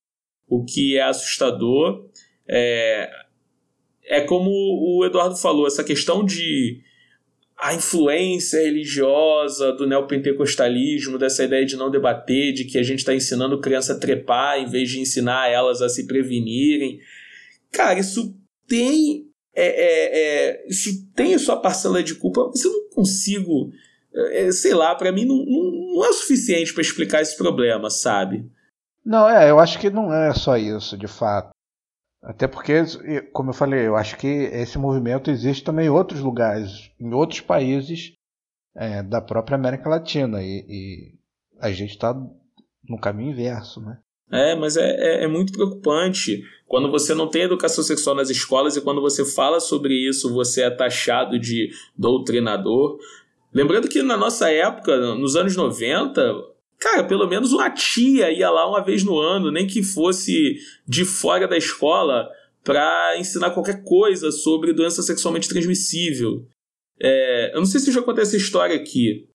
o 0.48 0.64
que 0.64 0.98
é 0.98 1.04
assustador. 1.04 2.08
É, 2.48 3.10
é 4.06 4.22
como 4.22 4.50
o 4.50 5.06
Eduardo 5.06 5.38
falou, 5.38 5.68
essa 5.68 5.84
questão 5.84 6.26
de 6.26 6.82
a 7.58 7.76
influência 7.76 8.60
religiosa 8.60 9.72
do 9.74 9.86
neopentecostalismo, 9.86 11.20
dessa 11.20 11.44
ideia 11.44 11.64
de 11.64 11.78
não 11.78 11.92
debater, 11.92 12.54
de 12.54 12.66
que 12.66 12.80
a 12.80 12.84
gente 12.84 13.00
está 13.00 13.14
ensinando 13.14 13.62
criança 13.62 13.94
a 13.94 14.00
trepar 14.00 14.60
em 14.60 14.66
vez 14.66 14.90
de 14.90 15.00
ensinar 15.00 15.48
elas 15.48 15.80
a 15.80 15.88
se 15.88 16.08
prevenirem. 16.08 17.00
Cara, 17.72 18.00
isso 18.00 18.36
tem. 18.68 19.28
É, 19.54 19.66
é, 19.66 20.20
é, 20.64 20.68
isso 20.68 20.90
tem 21.14 21.34
a 21.34 21.40
sua 21.40 21.62
parcela 21.62 22.02
de 22.02 22.16
culpa, 22.16 22.48
mas 22.48 22.64
eu 22.64 22.72
não 22.72 22.90
consigo. 22.90 23.72
é, 24.14 24.52
sei 24.52 24.74
lá, 24.74 24.96
para 24.96 25.12
mim 25.12 25.26
não, 25.26 25.38
não, 25.38 25.94
não 25.96 26.06
é 26.06 26.10
o 26.10 26.14
suficiente 26.14 26.74
para 26.74 26.82
explicar 26.82 27.22
esse 27.22 27.38
problema, 27.38 27.90
sabe? 27.90 28.50
Não, 29.04 29.28
é, 29.28 29.50
eu 29.50 29.60
acho 29.60 29.80
que 29.80 29.90
não 29.90 30.14
é 30.14 30.34
só 30.34 30.58
isso, 30.58 30.98
de 30.98 31.08
fato. 31.08 31.50
Até 32.24 32.48
porque, 32.48 32.74
como 33.34 33.50
eu 33.50 33.54
falei, 33.54 33.88
eu 33.88 33.96
acho 33.96 34.16
que 34.16 34.28
esse 34.28 34.78
movimento 34.78 35.32
existe 35.32 35.64
também 35.64 35.88
em 35.88 35.90
outros 35.90 36.20
lugares, 36.20 36.92
em 37.00 37.12
outros 37.14 37.42
países 37.42 38.14
é, 38.76 39.02
da 39.02 39.20
própria 39.20 39.56
América 39.56 39.90
Latina. 39.90 40.42
E, 40.44 40.66
e 40.70 41.20
a 41.60 41.72
gente 41.72 41.92
está 41.92 42.14
no 42.88 43.00
caminho 43.00 43.32
inverso, 43.32 43.82
né? 43.82 44.00
É, 44.32 44.56
mas 44.56 44.78
é, 44.78 44.90
é, 44.90 45.24
é, 45.26 45.28
muito 45.28 45.52
preocupante 45.52 46.42
quando 46.66 46.90
você 46.90 47.14
não 47.14 47.28
tem 47.28 47.42
educação 47.42 47.84
sexual 47.84 48.16
nas 48.16 48.30
escolas 48.30 48.78
e 48.78 48.82
quando 48.82 49.02
você 49.02 49.26
fala 49.26 49.60
sobre 49.60 49.94
isso, 49.94 50.34
você 50.34 50.62
é 50.62 50.70
taxado 50.70 51.38
de 51.38 51.70
doutrinador. 51.98 52.98
Lembrando 53.54 53.90
que 53.90 54.02
na 54.02 54.16
nossa 54.16 54.50
época, 54.50 55.16
nos 55.16 55.36
anos 55.36 55.54
90, 55.58 56.22
cara, 56.80 57.04
pelo 57.04 57.28
menos 57.28 57.52
uma 57.52 57.70
tia 57.70 58.32
ia 58.32 58.50
lá 58.50 58.70
uma 58.70 58.82
vez 58.82 59.04
no 59.04 59.20
ano, 59.20 59.52
nem 59.52 59.68
que 59.68 59.84
fosse 59.84 60.56
de 60.88 61.04
fora 61.04 61.46
da 61.46 61.58
escola, 61.58 62.30
para 62.64 63.18
ensinar 63.18 63.52
qualquer 63.52 63.84
coisa 63.84 64.32
sobre 64.32 64.72
doença 64.72 65.02
sexualmente 65.02 65.50
transmissível. 65.50 66.48
É, 67.02 67.52
eu 67.54 67.60
não 67.60 67.66
sei 67.66 67.82
se 67.82 67.92
já 67.92 68.02
contei 68.02 68.22
essa 68.22 68.38
história 68.38 68.76
aqui. 68.76 69.28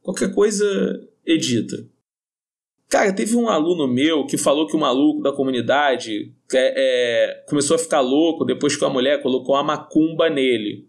Qualquer 0.00 0.32
coisa, 0.32 0.64
edita. 1.26 1.86
Cara, 2.88 3.12
teve 3.12 3.34
um 3.36 3.48
aluno 3.48 3.88
meu 3.88 4.26
que 4.26 4.36
falou 4.36 4.66
que 4.66 4.76
o 4.76 4.80
maluco 4.80 5.22
da 5.22 5.32
comunidade 5.32 6.32
é, 6.52 6.74
é, 6.76 7.44
começou 7.48 7.74
a 7.76 7.78
ficar 7.78 8.00
louco 8.00 8.44
depois 8.44 8.76
que 8.76 8.84
a 8.84 8.88
mulher 8.88 9.20
colocou 9.22 9.56
uma 9.56 9.64
macumba 9.64 10.30
nele, 10.30 10.86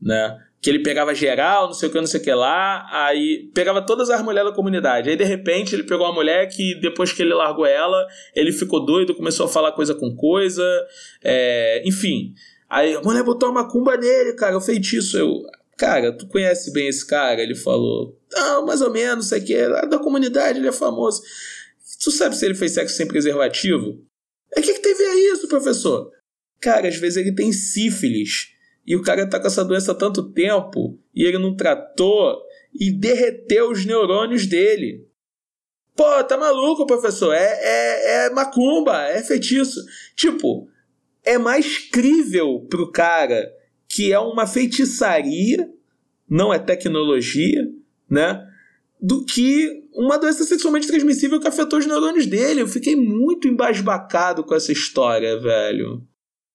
né? 0.00 0.38
Que 0.62 0.68
ele 0.68 0.82
pegava 0.82 1.14
geral, 1.14 1.66
não 1.66 1.72
sei 1.72 1.88
o 1.88 1.92
que, 1.92 1.98
não 1.98 2.06
sei 2.06 2.20
o 2.20 2.22
que 2.22 2.32
lá, 2.32 2.86
aí 2.92 3.50
pegava 3.54 3.80
todas 3.80 4.10
as 4.10 4.22
mulheres 4.22 4.50
da 4.50 4.54
comunidade. 4.54 5.08
Aí, 5.08 5.16
de 5.16 5.24
repente, 5.24 5.74
ele 5.74 5.84
pegou 5.84 6.06
uma 6.06 6.14
mulher 6.14 6.46
que, 6.48 6.74
depois 6.80 7.12
que 7.12 7.22
ele 7.22 7.32
largou 7.32 7.64
ela, 7.64 8.06
ele 8.36 8.52
ficou 8.52 8.84
doido, 8.84 9.14
começou 9.14 9.46
a 9.46 9.48
falar 9.48 9.72
coisa 9.72 9.94
com 9.94 10.14
coisa, 10.14 10.62
é, 11.24 11.82
enfim. 11.86 12.34
Aí 12.68 12.94
a 12.94 13.00
mulher 13.00 13.24
botou 13.24 13.48
uma 13.48 13.62
macumba 13.62 13.96
nele, 13.96 14.34
cara, 14.34 14.56
o 14.56 14.60
feitiço. 14.60 15.18
Eu, 15.18 15.42
cara, 15.80 16.12
tu 16.12 16.26
conhece 16.28 16.70
bem 16.74 16.88
esse 16.88 17.06
cara? 17.06 17.42
Ele 17.42 17.54
falou, 17.54 18.20
ah, 18.34 18.60
mais 18.60 18.82
ou 18.82 18.90
menos, 18.90 19.28
sei 19.28 19.40
que, 19.40 19.54
é 19.54 19.86
da 19.86 19.98
comunidade, 19.98 20.58
ele 20.58 20.68
é 20.68 20.72
famoso. 20.72 21.22
Tu 22.04 22.10
sabe 22.10 22.36
se 22.36 22.44
ele 22.44 22.54
fez 22.54 22.72
sexo 22.72 22.94
sem 22.94 23.08
preservativo? 23.08 24.04
É 24.54 24.60
que, 24.60 24.74
que 24.74 24.80
teve 24.80 25.02
a 25.02 25.32
isso, 25.32 25.48
professor? 25.48 26.10
Cara, 26.60 26.86
às 26.86 26.96
vezes 26.96 27.16
ele 27.16 27.34
tem 27.34 27.50
sífilis 27.50 28.50
e 28.86 28.94
o 28.94 29.02
cara 29.02 29.26
tá 29.26 29.40
com 29.40 29.46
essa 29.46 29.64
doença 29.64 29.92
há 29.92 29.94
tanto 29.94 30.30
tempo 30.32 31.00
e 31.14 31.24
ele 31.24 31.38
não 31.38 31.56
tratou 31.56 32.38
e 32.78 32.92
derreteu 32.92 33.70
os 33.70 33.86
neurônios 33.86 34.46
dele. 34.46 35.08
Pô, 35.96 36.22
tá 36.24 36.36
maluco, 36.36 36.86
professor? 36.86 37.32
É, 37.32 37.58
é, 37.62 38.26
é 38.26 38.30
macumba, 38.30 39.02
é 39.04 39.22
feitiço. 39.22 39.80
Tipo, 40.14 40.68
é 41.24 41.38
mais 41.38 41.78
crível 41.88 42.66
pro 42.68 42.92
cara 42.92 43.50
que 43.90 44.12
é 44.12 44.18
uma 44.20 44.46
feitiçaria, 44.46 45.68
não 46.28 46.54
é 46.54 46.60
tecnologia, 46.60 47.68
né? 48.08 48.46
Do 49.02 49.24
que 49.24 49.82
uma 49.92 50.16
doença 50.16 50.44
sexualmente 50.44 50.86
transmissível 50.86 51.40
que 51.40 51.48
afetou 51.48 51.80
os 51.80 51.86
neurônios 51.86 52.24
dele. 52.24 52.62
Eu 52.62 52.68
fiquei 52.68 52.94
muito 52.94 53.48
embasbacado 53.48 54.44
com 54.44 54.54
essa 54.54 54.70
história, 54.70 55.40
velho. 55.40 56.06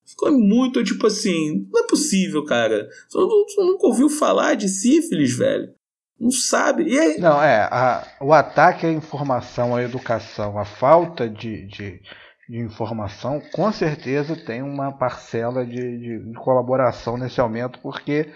Ficou 0.06 0.32
muito 0.32 0.82
tipo 0.82 1.08
assim: 1.08 1.68
não 1.74 1.84
é 1.84 1.88
possível, 1.88 2.46
cara. 2.46 2.88
Você 3.10 3.62
nunca 3.62 3.88
ouviu 3.88 4.10
falar 4.10 4.56
de 4.56 4.70
sífilis, 4.70 5.36
velho. 5.36 5.74
Não 6.18 6.32
sabe. 6.32 6.86
E 6.88 6.98
aí? 6.98 7.20
Não, 7.20 7.42
é. 7.44 7.68
A, 7.70 8.08
o 8.22 8.32
ataque 8.32 8.86
à 8.86 8.92
informação, 8.92 9.76
à 9.76 9.84
educação, 9.84 10.58
a 10.58 10.64
falta 10.64 11.28
de, 11.28 11.68
de, 11.68 12.00
de 12.48 12.60
informação, 12.60 13.42
com 13.54 13.72
certeza 13.72 14.36
tem 14.36 14.62
uma 14.62 14.92
parcela 14.92 15.66
de, 15.66 15.76
de, 15.76 16.20
de 16.32 16.34
colaboração 16.34 17.18
nesse 17.18 17.42
aumento, 17.42 17.80
porque 17.80 18.32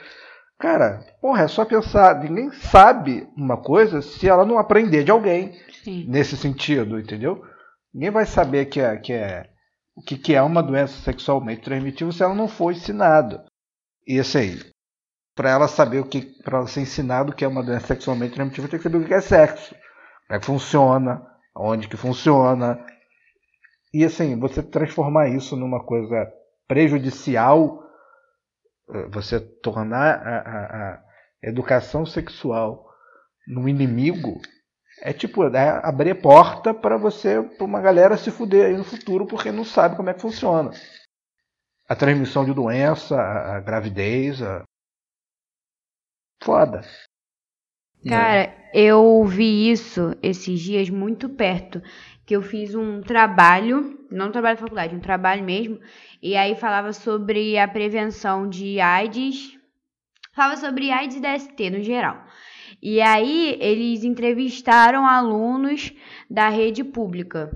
Cara, 0.59 0.99
porra, 1.21 1.43
é 1.43 1.47
só 1.47 1.63
pensar, 1.63 2.19
ninguém 2.19 2.51
sabe 2.51 3.25
uma 3.37 3.55
coisa 3.55 4.01
se 4.01 4.27
ela 4.27 4.45
não 4.45 4.59
aprender 4.59 5.05
de 5.05 5.11
alguém 5.11 5.57
Sim. 5.85 6.05
nesse 6.09 6.35
sentido, 6.35 6.99
entendeu? 6.99 7.41
Ninguém 7.93 8.11
vai 8.11 8.25
saber 8.25 8.65
que 8.65 8.81
é, 8.81 8.97
que 8.97 9.13
é 9.13 9.49
o 9.95 10.01
que, 10.01 10.17
que 10.17 10.35
é 10.35 10.41
uma 10.41 10.61
doença 10.61 11.01
sexualmente 11.01 11.61
transmitível 11.61 12.11
se 12.11 12.21
ela 12.21 12.35
não 12.35 12.49
for 12.49 12.73
ensinado. 12.73 13.41
E 14.05 14.19
assim, 14.19 14.59
para 15.33 15.49
ela 15.49 15.69
saber 15.69 15.99
o 15.99 16.05
que, 16.05 16.21
para 16.43 16.57
ela 16.57 16.67
ser 16.67 16.81
ensinado 16.81 17.31
o 17.31 17.35
que 17.35 17.45
é 17.45 17.47
uma 17.47 17.63
doença 17.63 17.87
sexualmente 17.87 18.33
transmissível, 18.33 18.69
tem 18.69 18.79
que 18.79 18.83
saber 18.83 18.97
o 18.97 19.07
que 19.07 19.13
é 19.13 19.21
sexo, 19.21 19.73
como 20.27 20.37
é 20.37 20.39
que 20.39 20.45
funciona, 20.45 21.25
onde 21.55 21.87
que 21.87 21.95
funciona, 21.95 22.85
E 23.93 24.05
assim, 24.05 24.39
você 24.39 24.61
transformar 24.61 25.29
isso 25.29 25.55
numa 25.55 25.83
coisa 25.83 26.31
prejudicial, 26.67 27.83
eh, 28.89 29.07
você 29.09 29.39
tornar 29.39 30.15
a, 30.15 30.37
a, 30.37 30.93
a 30.93 31.03
educação 31.41 32.05
sexual 32.05 32.87
num 33.47 33.67
inimigo, 33.67 34.39
é 35.01 35.11
tipo 35.11 35.43
é 35.43 35.69
abrir 35.83 36.21
porta 36.21 36.73
para 36.73 36.97
você, 36.97 37.41
para 37.41 37.65
uma 37.65 37.81
galera 37.81 38.17
se 38.17 38.29
fuder 38.29 38.67
aí 38.67 38.77
no 38.77 38.83
futuro 38.83 39.25
porque 39.25 39.51
não 39.51 39.63
sabe 39.63 39.95
como 39.95 40.09
é 40.09 40.13
que 40.13 40.21
funciona. 40.21 40.71
A 41.87 41.95
transmissão 41.95 42.45
de 42.45 42.53
doença, 42.53 43.19
a, 43.19 43.59
gravidez, 43.59 44.41
a... 44.41 44.63
foda. 46.43 46.81
Cara, 48.07 48.55
eu 48.73 49.25
vi 49.25 49.71
isso 49.71 50.15
esses 50.21 50.59
dias 50.59 50.89
muito 50.89 51.27
perto, 51.27 51.81
que 52.29 52.35
eu 52.35 52.43
fiz 52.43 52.75
um 52.75 53.01
trabalho, 53.01 54.05
não 54.11 54.31
trabalho 54.31 54.55
de 54.55 54.61
faculdade, 54.61 54.95
um 54.95 54.99
trabalho 54.99 55.43
mesmo, 55.43 55.79
e 56.21 56.35
aí 56.35 56.53
falava 56.53 56.93
sobre 56.93 57.57
a 57.57 57.67
prevenção 57.67 58.47
de 58.47 58.79
AIDS, 58.79 59.57
falava 60.35 60.55
sobre 60.55 60.91
AIDS 60.91 61.17
e 61.17 61.21
DST 61.21 61.71
no 61.71 61.81
geral. 61.81 62.23
E 62.79 63.01
aí 63.01 63.57
eles 63.59 64.03
entrevistaram 64.03 65.07
alunos 65.07 65.91
da 66.29 66.49
rede 66.49 66.83
pública. 66.83 67.49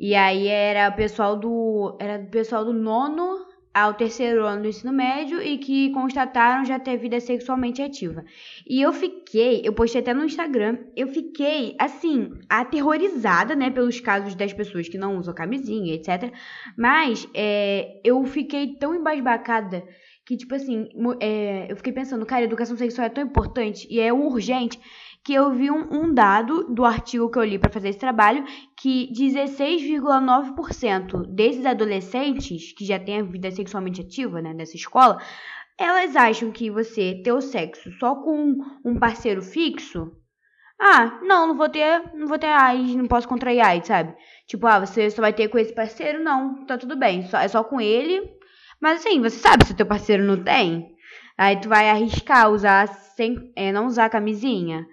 E 0.00 0.14
aí 0.14 0.46
era 0.46 0.88
o 0.88 0.96
pessoal 0.96 1.36
do 1.38 1.98
era 2.00 2.22
o 2.22 2.30
pessoal 2.30 2.64
do 2.64 2.72
nono 2.72 3.46
ao 3.74 3.94
terceiro 3.94 4.44
ano 4.44 4.62
do 4.62 4.68
ensino 4.68 4.92
médio 4.92 5.40
e 5.40 5.56
que 5.56 5.90
constataram 5.90 6.64
já 6.64 6.78
ter 6.78 6.96
vida 6.98 7.18
sexualmente 7.20 7.80
ativa. 7.80 8.24
E 8.68 8.80
eu 8.82 8.92
fiquei, 8.92 9.62
eu 9.64 9.72
postei 9.72 10.00
até 10.00 10.12
no 10.12 10.24
Instagram, 10.24 10.78
eu 10.94 11.08
fiquei 11.08 11.74
assim, 11.78 12.32
aterrorizada, 12.48 13.54
né, 13.54 13.70
pelos 13.70 13.98
casos 14.00 14.34
das 14.34 14.52
pessoas 14.52 14.88
que 14.88 14.98
não 14.98 15.18
usam 15.18 15.34
camisinha, 15.34 15.94
etc. 15.94 16.32
Mas 16.76 17.26
é, 17.34 18.00
eu 18.04 18.22
fiquei 18.24 18.76
tão 18.76 18.94
embasbacada 18.94 19.82
que, 20.24 20.36
tipo 20.36 20.54
assim, 20.54 20.88
é, 21.20 21.66
eu 21.70 21.76
fiquei 21.76 21.92
pensando, 21.92 22.24
cara, 22.24 22.44
educação 22.44 22.76
sexual 22.76 23.06
é 23.06 23.10
tão 23.10 23.24
importante 23.24 23.86
e 23.90 23.98
é 23.98 24.12
urgente 24.12 24.78
que 25.24 25.34
eu 25.34 25.52
vi 25.52 25.70
um, 25.70 25.86
um 25.90 26.12
dado 26.12 26.64
do 26.64 26.84
artigo 26.84 27.30
que 27.30 27.38
eu 27.38 27.44
li 27.44 27.58
para 27.58 27.70
fazer 27.70 27.90
esse 27.90 27.98
trabalho 27.98 28.44
que 28.76 29.10
16,9% 29.12 31.26
desses 31.26 31.64
adolescentes 31.64 32.72
que 32.72 32.84
já 32.84 32.98
têm 32.98 33.20
a 33.20 33.24
vida 33.24 33.50
sexualmente 33.50 34.00
ativa, 34.00 34.42
né, 34.42 34.52
nessa 34.52 34.76
escola, 34.76 35.22
elas 35.78 36.16
acham 36.16 36.50
que 36.50 36.70
você 36.70 37.20
ter 37.22 37.32
o 37.32 37.40
sexo 37.40 37.90
só 37.98 38.16
com 38.16 38.56
um 38.84 38.98
parceiro 38.98 39.42
fixo 39.42 40.10
ah, 40.84 41.20
não, 41.22 41.46
não 41.46 41.56
vou 41.56 41.68
ter, 41.68 42.02
não 42.12 42.26
vou 42.26 42.36
ter 42.36 42.48
AIDS, 42.48 42.96
não 42.96 43.06
posso 43.06 43.28
contrair 43.28 43.60
AIDS, 43.60 43.86
sabe? 43.86 44.16
Tipo, 44.48 44.66
ah, 44.66 44.80
você 44.80 45.08
só 45.10 45.22
vai 45.22 45.32
ter 45.32 45.46
com 45.46 45.56
esse 45.56 45.72
parceiro? 45.72 46.20
Não, 46.20 46.66
tá 46.66 46.76
tudo 46.76 46.96
bem, 46.96 47.22
só, 47.28 47.38
é 47.38 47.46
só 47.46 47.62
com 47.62 47.80
ele. 47.80 48.20
Mas 48.80 48.98
assim, 48.98 49.20
você 49.20 49.38
sabe 49.38 49.64
se 49.64 49.72
o 49.72 49.76
teu 49.76 49.86
parceiro 49.86 50.24
não 50.24 50.42
tem? 50.42 50.92
Aí 51.38 51.60
tu 51.60 51.68
vai 51.68 51.88
arriscar 51.88 52.50
usar 52.50 52.88
sem, 52.88 53.52
é, 53.54 53.70
não 53.70 53.86
usar 53.86 54.10
camisinha. 54.10 54.84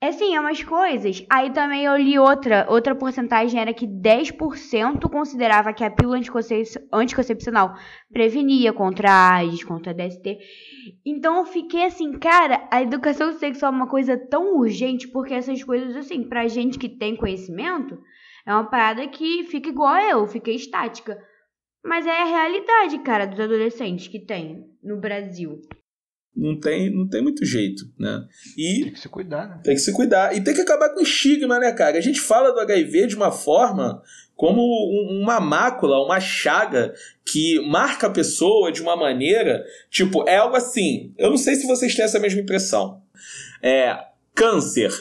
É 0.00 0.12
sim, 0.12 0.32
é 0.36 0.40
umas 0.40 0.62
coisas. 0.62 1.26
Aí 1.28 1.52
também 1.52 1.84
eu 1.84 1.96
li 1.96 2.16
outra, 2.16 2.64
outra 2.70 2.94
porcentagem 2.94 3.60
era 3.60 3.74
que 3.74 3.84
10% 3.84 5.10
considerava 5.10 5.72
que 5.72 5.82
a 5.82 5.90
pílula 5.90 6.18
anticoncep 6.18 6.86
anticoncepcional 6.92 7.74
prevenia 8.12 8.72
contra 8.72 9.10
a 9.10 9.34
AIDS, 9.34 9.64
contra 9.64 9.90
a 9.90 9.94
DST. 9.94 10.38
Então 11.04 11.38
eu 11.38 11.46
fiquei 11.46 11.84
assim, 11.84 12.12
cara, 12.12 12.68
a 12.70 12.80
educação 12.80 13.32
sexual 13.32 13.72
é 13.72 13.74
uma 13.74 13.88
coisa 13.88 14.16
tão 14.16 14.56
urgente, 14.56 15.08
porque 15.08 15.34
essas 15.34 15.64
coisas, 15.64 15.96
assim, 15.96 16.28
pra 16.28 16.46
gente 16.46 16.78
que 16.78 16.88
tem 16.88 17.16
conhecimento, 17.16 17.98
é 18.46 18.52
uma 18.52 18.70
parada 18.70 19.04
que 19.08 19.42
fica 19.44 19.68
igual 19.68 19.96
eu, 19.96 20.28
fica 20.28 20.52
estática. 20.52 21.20
Mas 21.84 22.06
é 22.06 22.22
a 22.22 22.24
realidade, 22.24 22.98
cara, 23.00 23.26
dos 23.26 23.40
adolescentes 23.40 24.06
que 24.06 24.20
tem 24.20 24.64
no 24.80 25.00
Brasil 25.00 25.60
não 26.34 26.58
tem, 26.58 26.90
não 26.94 27.08
tem 27.08 27.22
muito 27.22 27.44
jeito, 27.44 27.82
né? 27.98 28.24
E 28.56 28.82
tem 28.84 28.92
que 28.92 29.00
se 29.00 29.08
cuidar, 29.08 29.48
né? 29.48 29.60
Tem 29.64 29.74
que 29.74 29.80
se 29.80 29.92
cuidar. 29.92 30.36
E 30.36 30.42
tem 30.42 30.54
que 30.54 30.60
acabar 30.60 30.90
com 30.90 31.00
o 31.00 31.02
estigma, 31.02 31.58
né, 31.58 31.72
cara? 31.72 31.98
A 31.98 32.00
gente 32.00 32.20
fala 32.20 32.52
do 32.52 32.60
HIV 32.60 33.08
de 33.08 33.16
uma 33.16 33.32
forma 33.32 34.02
como 34.36 34.62
uma 35.20 35.40
mácula, 35.40 36.00
uma 36.00 36.20
chaga 36.20 36.94
que 37.26 37.58
marca 37.68 38.06
a 38.06 38.10
pessoa 38.10 38.70
de 38.70 38.80
uma 38.80 38.96
maneira, 38.96 39.64
tipo, 39.90 40.28
é 40.28 40.36
algo 40.36 40.54
assim. 40.54 41.12
Eu 41.18 41.30
não 41.30 41.36
sei 41.36 41.56
se 41.56 41.66
vocês 41.66 41.92
têm 41.94 42.04
essa 42.04 42.20
mesma 42.20 42.40
impressão. 42.40 43.02
É 43.60 43.98
câncer. 44.32 44.92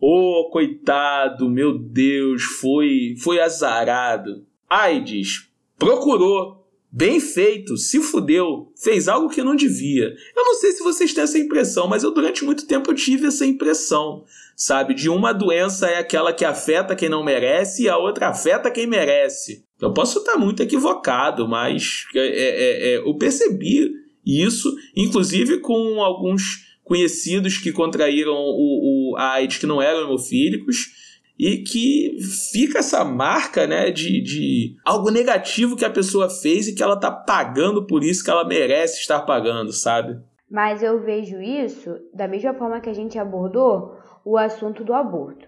Ô, 0.00 0.42
oh, 0.42 0.50
coitado, 0.50 1.50
meu 1.50 1.76
Deus, 1.76 2.44
foi 2.44 3.16
foi 3.18 3.40
azarado. 3.40 4.46
AIDS, 4.70 5.48
procurou, 5.76 6.65
Bem 6.96 7.20
feito, 7.20 7.76
se 7.76 8.00
fudeu, 8.00 8.72
fez 8.74 9.06
algo 9.06 9.28
que 9.28 9.42
não 9.42 9.54
devia. 9.54 10.16
Eu 10.34 10.44
não 10.46 10.54
sei 10.54 10.72
se 10.72 10.82
vocês 10.82 11.12
têm 11.12 11.24
essa 11.24 11.38
impressão, 11.38 11.86
mas 11.86 12.02
eu 12.02 12.10
durante 12.10 12.42
muito 12.42 12.66
tempo 12.66 12.90
eu 12.90 12.94
tive 12.94 13.26
essa 13.26 13.44
impressão, 13.44 14.24
sabe? 14.56 14.94
De 14.94 15.10
uma 15.10 15.34
doença 15.34 15.88
é 15.88 15.98
aquela 15.98 16.32
que 16.32 16.42
afeta 16.42 16.96
quem 16.96 17.10
não 17.10 17.22
merece 17.22 17.82
e 17.82 17.88
a 17.90 17.98
outra 17.98 18.28
afeta 18.28 18.70
quem 18.70 18.86
merece. 18.86 19.62
Eu 19.78 19.92
posso 19.92 20.20
estar 20.20 20.38
muito 20.38 20.62
equivocado, 20.62 21.46
mas 21.46 22.06
é, 22.14 22.18
é, 22.18 22.24
é, 22.24 22.94
é 22.94 22.98
eu 23.00 23.14
percebi 23.18 23.92
isso, 24.24 24.74
inclusive 24.96 25.58
com 25.58 26.02
alguns 26.02 26.64
conhecidos 26.82 27.58
que 27.58 27.72
contraíram 27.72 28.32
o, 28.32 29.12
o, 29.12 29.16
a 29.18 29.32
AIDS 29.32 29.58
que 29.58 29.66
não 29.66 29.82
eram 29.82 30.04
hemofílicos 30.04 30.92
e 31.38 31.58
que 31.58 32.18
fica 32.52 32.78
essa 32.78 33.04
marca 33.04 33.66
né, 33.66 33.90
de, 33.90 34.22
de 34.22 34.76
algo 34.84 35.10
negativo 35.10 35.76
que 35.76 35.84
a 35.84 35.90
pessoa 35.90 36.30
fez 36.30 36.66
e 36.66 36.74
que 36.74 36.82
ela 36.82 36.98
tá 36.98 37.10
pagando 37.10 37.86
por 37.86 38.02
isso 38.02 38.24
que 38.24 38.30
ela 38.30 38.46
merece 38.46 39.00
estar 39.00 39.20
pagando, 39.20 39.72
sabe? 39.72 40.18
Mas 40.50 40.82
eu 40.82 41.00
vejo 41.02 41.40
isso 41.40 41.98
da 42.14 42.26
mesma 42.26 42.54
forma 42.54 42.80
que 42.80 42.88
a 42.88 42.94
gente 42.94 43.18
abordou 43.18 43.96
o 44.24 44.38
assunto 44.38 44.84
do 44.84 44.94
aborto. 44.94 45.46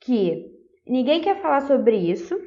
Que 0.00 0.46
ninguém 0.86 1.20
quer 1.20 1.42
falar 1.42 1.62
sobre 1.62 1.96
isso, 1.96 2.38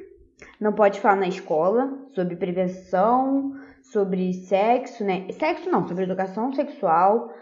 não 0.60 0.72
pode 0.72 1.00
falar 1.00 1.16
na 1.16 1.28
escola 1.28 1.92
sobre 2.14 2.34
prevenção, 2.36 3.52
sobre 3.82 4.32
sexo, 4.32 5.04
né? 5.04 5.26
Sexo 5.32 5.70
não, 5.70 5.86
sobre 5.86 6.04
educação 6.04 6.52
sexual. 6.52 7.32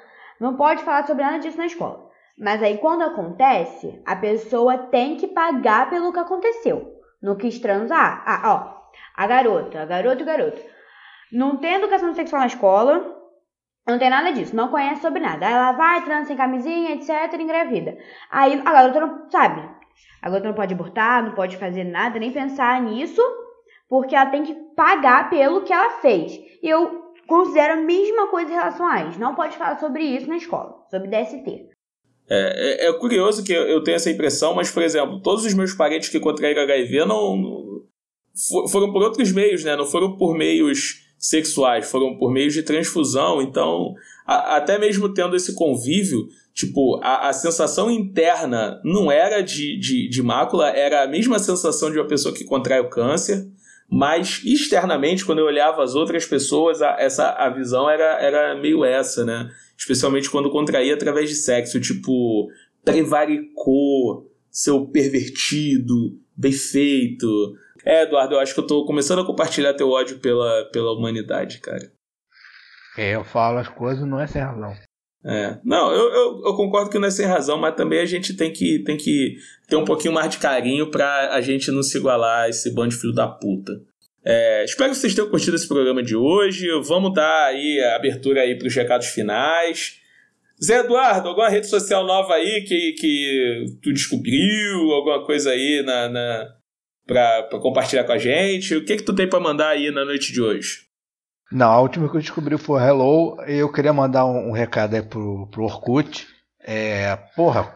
Não 0.40 0.56
pode 0.56 0.82
falar 0.82 1.06
sobre 1.06 1.22
nada 1.22 1.38
disso 1.38 1.56
na 1.56 1.66
escola. 1.66 2.09
Mas 2.38 2.62
aí 2.62 2.78
quando 2.78 3.02
acontece, 3.02 4.00
a 4.06 4.16
pessoa 4.16 4.78
tem 4.78 5.16
que 5.16 5.28
pagar 5.28 5.90
pelo 5.90 6.12
que 6.12 6.18
aconteceu. 6.18 7.00
Não 7.22 7.36
quis 7.36 7.58
transar. 7.58 8.22
Ah, 8.26 8.42
ó, 8.44 8.80
a 9.16 9.26
garota, 9.26 9.82
a 9.82 9.84
garota 9.84 10.22
o 10.22 10.26
garoto. 10.26 10.60
Não 11.32 11.56
tem 11.58 11.74
educação 11.74 12.14
sexual 12.14 12.40
na 12.40 12.46
escola, 12.46 13.20
não 13.86 13.98
tem 13.98 14.10
nada 14.10 14.32
disso, 14.32 14.54
não 14.54 14.68
conhece 14.68 15.02
sobre 15.02 15.20
nada. 15.20 15.46
Aí 15.46 15.52
ela 15.52 15.72
vai, 15.72 16.04
transa 16.04 16.28
sem 16.28 16.36
camisinha, 16.36 16.92
etc, 16.92 17.38
engravida. 17.38 17.96
Aí 18.30 18.60
a 18.64 18.72
garota 18.72 19.00
não 19.00 19.30
sabe. 19.30 19.60
A 20.22 20.28
garota 20.28 20.48
não 20.48 20.54
pode 20.54 20.74
abortar, 20.74 21.22
não 21.22 21.32
pode 21.32 21.56
fazer 21.56 21.84
nada, 21.84 22.18
nem 22.18 22.32
pensar 22.32 22.80
nisso, 22.82 23.22
porque 23.88 24.14
ela 24.14 24.30
tem 24.30 24.42
que 24.42 24.54
pagar 24.74 25.30
pelo 25.30 25.62
que 25.62 25.72
ela 25.72 25.90
fez. 26.00 26.32
E 26.62 26.68
eu 26.68 27.12
considero 27.26 27.74
a 27.74 27.82
mesma 27.82 28.28
coisa 28.28 28.50
em 28.50 28.54
relação 28.54 28.86
a 28.86 28.94
AIDS. 28.94 29.18
Não 29.18 29.34
pode 29.34 29.56
falar 29.56 29.78
sobre 29.78 30.04
isso 30.04 30.28
na 30.28 30.36
escola, 30.36 30.84
sobre 30.90 31.08
DST. 31.08 31.69
É, 32.30 32.84
é, 32.84 32.88
é, 32.88 32.92
curioso 32.92 33.42
que 33.42 33.52
eu 33.52 33.82
tenho 33.82 33.96
essa 33.96 34.10
impressão, 34.10 34.54
mas, 34.54 34.70
por 34.70 34.84
exemplo, 34.84 35.20
todos 35.20 35.44
os 35.44 35.52
meus 35.52 35.74
parentes 35.74 36.08
que 36.08 36.20
contraíram 36.20 36.62
HIV 36.62 37.04
não, 37.04 37.36
não, 37.36 38.68
foram 38.70 38.92
por 38.92 39.02
outros 39.02 39.32
meios, 39.32 39.64
né? 39.64 39.74
Não 39.74 39.84
foram 39.84 40.16
por 40.16 40.36
meios 40.36 41.00
sexuais, 41.18 41.90
foram 41.90 42.16
por 42.16 42.30
meios 42.30 42.54
de 42.54 42.62
transfusão. 42.62 43.42
Então, 43.42 43.94
a, 44.24 44.56
até 44.56 44.78
mesmo 44.78 45.12
tendo 45.12 45.34
esse 45.34 45.56
convívio, 45.56 46.28
tipo, 46.54 47.00
a, 47.02 47.28
a 47.28 47.32
sensação 47.32 47.90
interna 47.90 48.80
não 48.84 49.10
era 49.10 49.40
de, 49.40 49.76
de, 49.76 50.08
de 50.08 50.22
mácula, 50.22 50.70
era 50.70 51.02
a 51.02 51.08
mesma 51.08 51.40
sensação 51.40 51.90
de 51.90 51.98
uma 51.98 52.06
pessoa 52.06 52.32
que 52.32 52.44
contrai 52.44 52.78
o 52.78 52.88
câncer 52.88 53.44
mas 53.90 54.40
externamente, 54.44 55.24
quando 55.24 55.40
eu 55.40 55.46
olhava 55.46 55.82
as 55.82 55.96
outras 55.96 56.24
pessoas, 56.24 56.80
a, 56.80 56.94
essa, 57.00 57.30
a 57.30 57.50
visão 57.50 57.90
era, 57.90 58.20
era 58.20 58.54
meio 58.54 58.84
essa, 58.84 59.24
né? 59.24 59.50
Especialmente 59.80 60.28
quando 60.28 60.50
contraía 60.50 60.92
através 60.92 61.30
de 61.30 61.34
sexo, 61.34 61.80
tipo, 61.80 62.50
prevaricou, 62.84 64.30
seu 64.50 64.86
pervertido, 64.86 66.20
bem 66.36 66.52
feito. 66.52 67.26
É, 67.82 68.02
Eduardo, 68.02 68.34
eu 68.34 68.40
acho 68.40 68.52
que 68.52 68.60
eu 68.60 68.66
tô 68.66 68.84
começando 68.84 69.20
a 69.20 69.26
compartilhar 69.26 69.72
teu 69.72 69.88
ódio 69.88 70.18
pela, 70.18 70.68
pela 70.70 70.92
humanidade, 70.92 71.60
cara. 71.60 71.90
É, 72.98 73.14
eu 73.14 73.24
falo 73.24 73.58
as 73.58 73.68
coisas 73.68 74.06
não 74.06 74.20
é 74.20 74.26
sem 74.26 74.42
razão. 74.42 74.74
É. 75.24 75.58
Não, 75.64 75.90
eu, 75.92 76.12
eu, 76.12 76.42
eu, 76.46 76.54
concordo 76.54 76.90
que 76.90 76.98
não 76.98 77.08
é 77.08 77.10
sem 77.10 77.26
razão, 77.26 77.58
mas 77.58 77.74
também 77.74 78.00
a 78.00 78.06
gente 78.06 78.34
tem 78.34 78.52
que, 78.52 78.82
tem 78.84 78.98
que 78.98 79.36
ter 79.66 79.76
um 79.76 79.84
pouquinho 79.84 80.12
mais 80.12 80.30
de 80.30 80.38
carinho 80.38 80.90
pra 80.90 81.34
a 81.34 81.40
gente 81.40 81.70
não 81.70 81.82
se 81.82 81.96
igualar 81.96 82.44
a 82.44 82.48
esse 82.50 82.74
bando 82.74 82.90
de 82.90 82.96
filho 82.96 83.14
da 83.14 83.28
puta. 83.28 83.72
É, 84.24 84.64
espero 84.64 84.90
que 84.90 84.96
vocês 84.96 85.14
tenham 85.14 85.30
curtido 85.30 85.56
esse 85.56 85.66
programa 85.66 86.02
de 86.02 86.14
hoje. 86.14 86.66
Vamos 86.82 87.14
dar 87.14 87.46
aí 87.46 87.80
a 87.80 87.96
abertura 87.96 88.42
aí 88.42 88.56
pros 88.56 88.74
recados 88.74 89.08
finais. 89.08 89.98
Zé 90.62 90.80
Eduardo, 90.80 91.28
alguma 91.28 91.48
rede 91.48 91.66
social 91.68 92.04
nova 92.04 92.34
aí 92.34 92.62
que, 92.62 92.92
que 92.92 93.78
tu 93.82 93.92
descobriu? 93.92 94.92
Alguma 94.92 95.24
coisa 95.24 95.50
aí 95.50 95.82
na, 95.82 96.08
na 96.08 96.48
pra 97.06 97.48
compartilhar 97.60 98.04
com 98.04 98.12
a 98.12 98.18
gente? 98.18 98.76
O 98.76 98.84
que 98.84 98.98
que 98.98 99.02
tu 99.02 99.14
tem 99.14 99.28
pra 99.28 99.40
mandar 99.40 99.70
aí 99.70 99.90
na 99.90 100.04
noite 100.04 100.32
de 100.32 100.40
hoje? 100.40 100.90
Não, 101.50 101.70
a 101.70 101.80
última 101.80 102.08
que 102.08 102.16
eu 102.16 102.20
descobri 102.20 102.56
foi 102.58 102.80
Hello. 102.80 103.40
Eu 103.46 103.72
queria 103.72 103.92
mandar 103.92 104.26
um, 104.26 104.50
um 104.50 104.52
recado 104.52 104.94
aí 104.94 105.02
pro, 105.02 105.48
pro 105.50 105.64
Orkut. 105.64 106.28
É, 106.62 107.16
porra, 107.34 107.74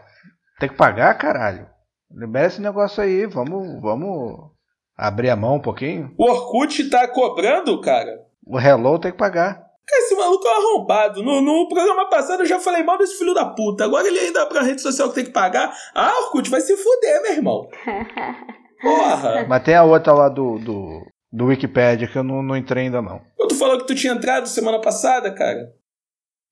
tem 0.60 0.68
que 0.68 0.76
pagar, 0.76 1.14
caralho. 1.14 1.66
Libera 2.14 2.46
esse 2.46 2.60
negócio 2.60 3.02
aí, 3.02 3.26
vamos, 3.26 3.80
vamos 3.80 4.53
abrir 4.96 5.30
a 5.30 5.36
mão 5.36 5.56
um 5.56 5.60
pouquinho. 5.60 6.12
O 6.18 6.24
Orkut 6.24 6.88
tá 6.90 7.06
cobrando, 7.08 7.80
cara? 7.80 8.20
O 8.46 8.58
Hello 8.58 8.98
tem 8.98 9.12
que 9.12 9.18
pagar. 9.18 9.64
Cara, 9.86 10.02
esse 10.02 10.14
maluco 10.16 10.46
é 10.46 10.50
um 10.50 10.54
arrombado. 10.54 11.22
No, 11.22 11.40
no 11.40 11.68
programa 11.68 12.08
passado 12.08 12.40
eu 12.40 12.46
já 12.46 12.58
falei 12.58 12.82
mal 12.82 12.96
desse 12.96 13.18
filho 13.18 13.34
da 13.34 13.44
puta. 13.44 13.84
Agora 13.84 14.06
ele 14.06 14.18
ainda 14.18 14.46
pra 14.46 14.62
rede 14.62 14.80
social 14.80 15.08
que 15.08 15.16
tem 15.16 15.24
que 15.24 15.30
pagar. 15.30 15.74
Ah, 15.94 16.12
Orkut, 16.22 16.48
vai 16.48 16.60
se 16.60 16.76
fuder, 16.76 17.22
meu 17.22 17.32
irmão. 17.32 17.68
Porra. 18.80 19.46
Mas 19.46 19.62
tem 19.62 19.74
a 19.74 19.84
outra 19.84 20.12
lá 20.12 20.28
do, 20.28 20.58
do, 20.58 21.06
do 21.32 21.46
Wikipedia 21.46 22.08
que 22.08 22.16
eu 22.16 22.22
não, 22.24 22.42
não 22.42 22.56
entrei 22.56 22.84
ainda 22.84 23.02
não. 23.02 23.20
Tu 23.48 23.54
falou 23.56 23.78
que 23.78 23.86
tu 23.86 23.94
tinha 23.94 24.12
entrado 24.12 24.46
semana 24.46 24.80
passada, 24.80 25.32
cara. 25.34 25.70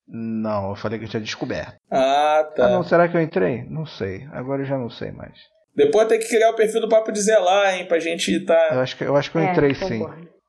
Não, 0.06 0.70
eu 0.70 0.76
falei 0.76 0.98
que 0.98 1.04
eu 1.06 1.08
tinha 1.08 1.22
descoberto. 1.22 1.74
Ah, 1.90 2.46
tá. 2.54 2.66
Ah, 2.66 2.70
não, 2.70 2.82
será 2.82 3.08
que 3.08 3.16
eu 3.16 3.22
entrei? 3.22 3.64
Não 3.64 3.86
sei. 3.86 4.26
Agora 4.32 4.62
eu 4.62 4.66
já 4.66 4.76
não 4.76 4.90
sei 4.90 5.10
mais. 5.10 5.34
Depois 5.74 6.06
tem 6.08 6.18
que 6.18 6.28
criar 6.28 6.50
o 6.50 6.54
perfil 6.56 6.80
do 6.82 6.88
Papo 6.88 7.10
de 7.12 7.20
Zé 7.20 7.38
lá, 7.38 7.74
hein, 7.74 7.86
pra 7.86 7.98
gente 7.98 8.38
tá. 8.44 8.70
Eu 8.72 8.80
acho 8.80 8.96
que, 8.96 9.04
eu, 9.04 9.16
acho 9.16 9.30
que 9.30 9.38
eu 9.38 9.42
É, 9.42 9.50
entrei 9.52 9.74
sim. 9.74 10.04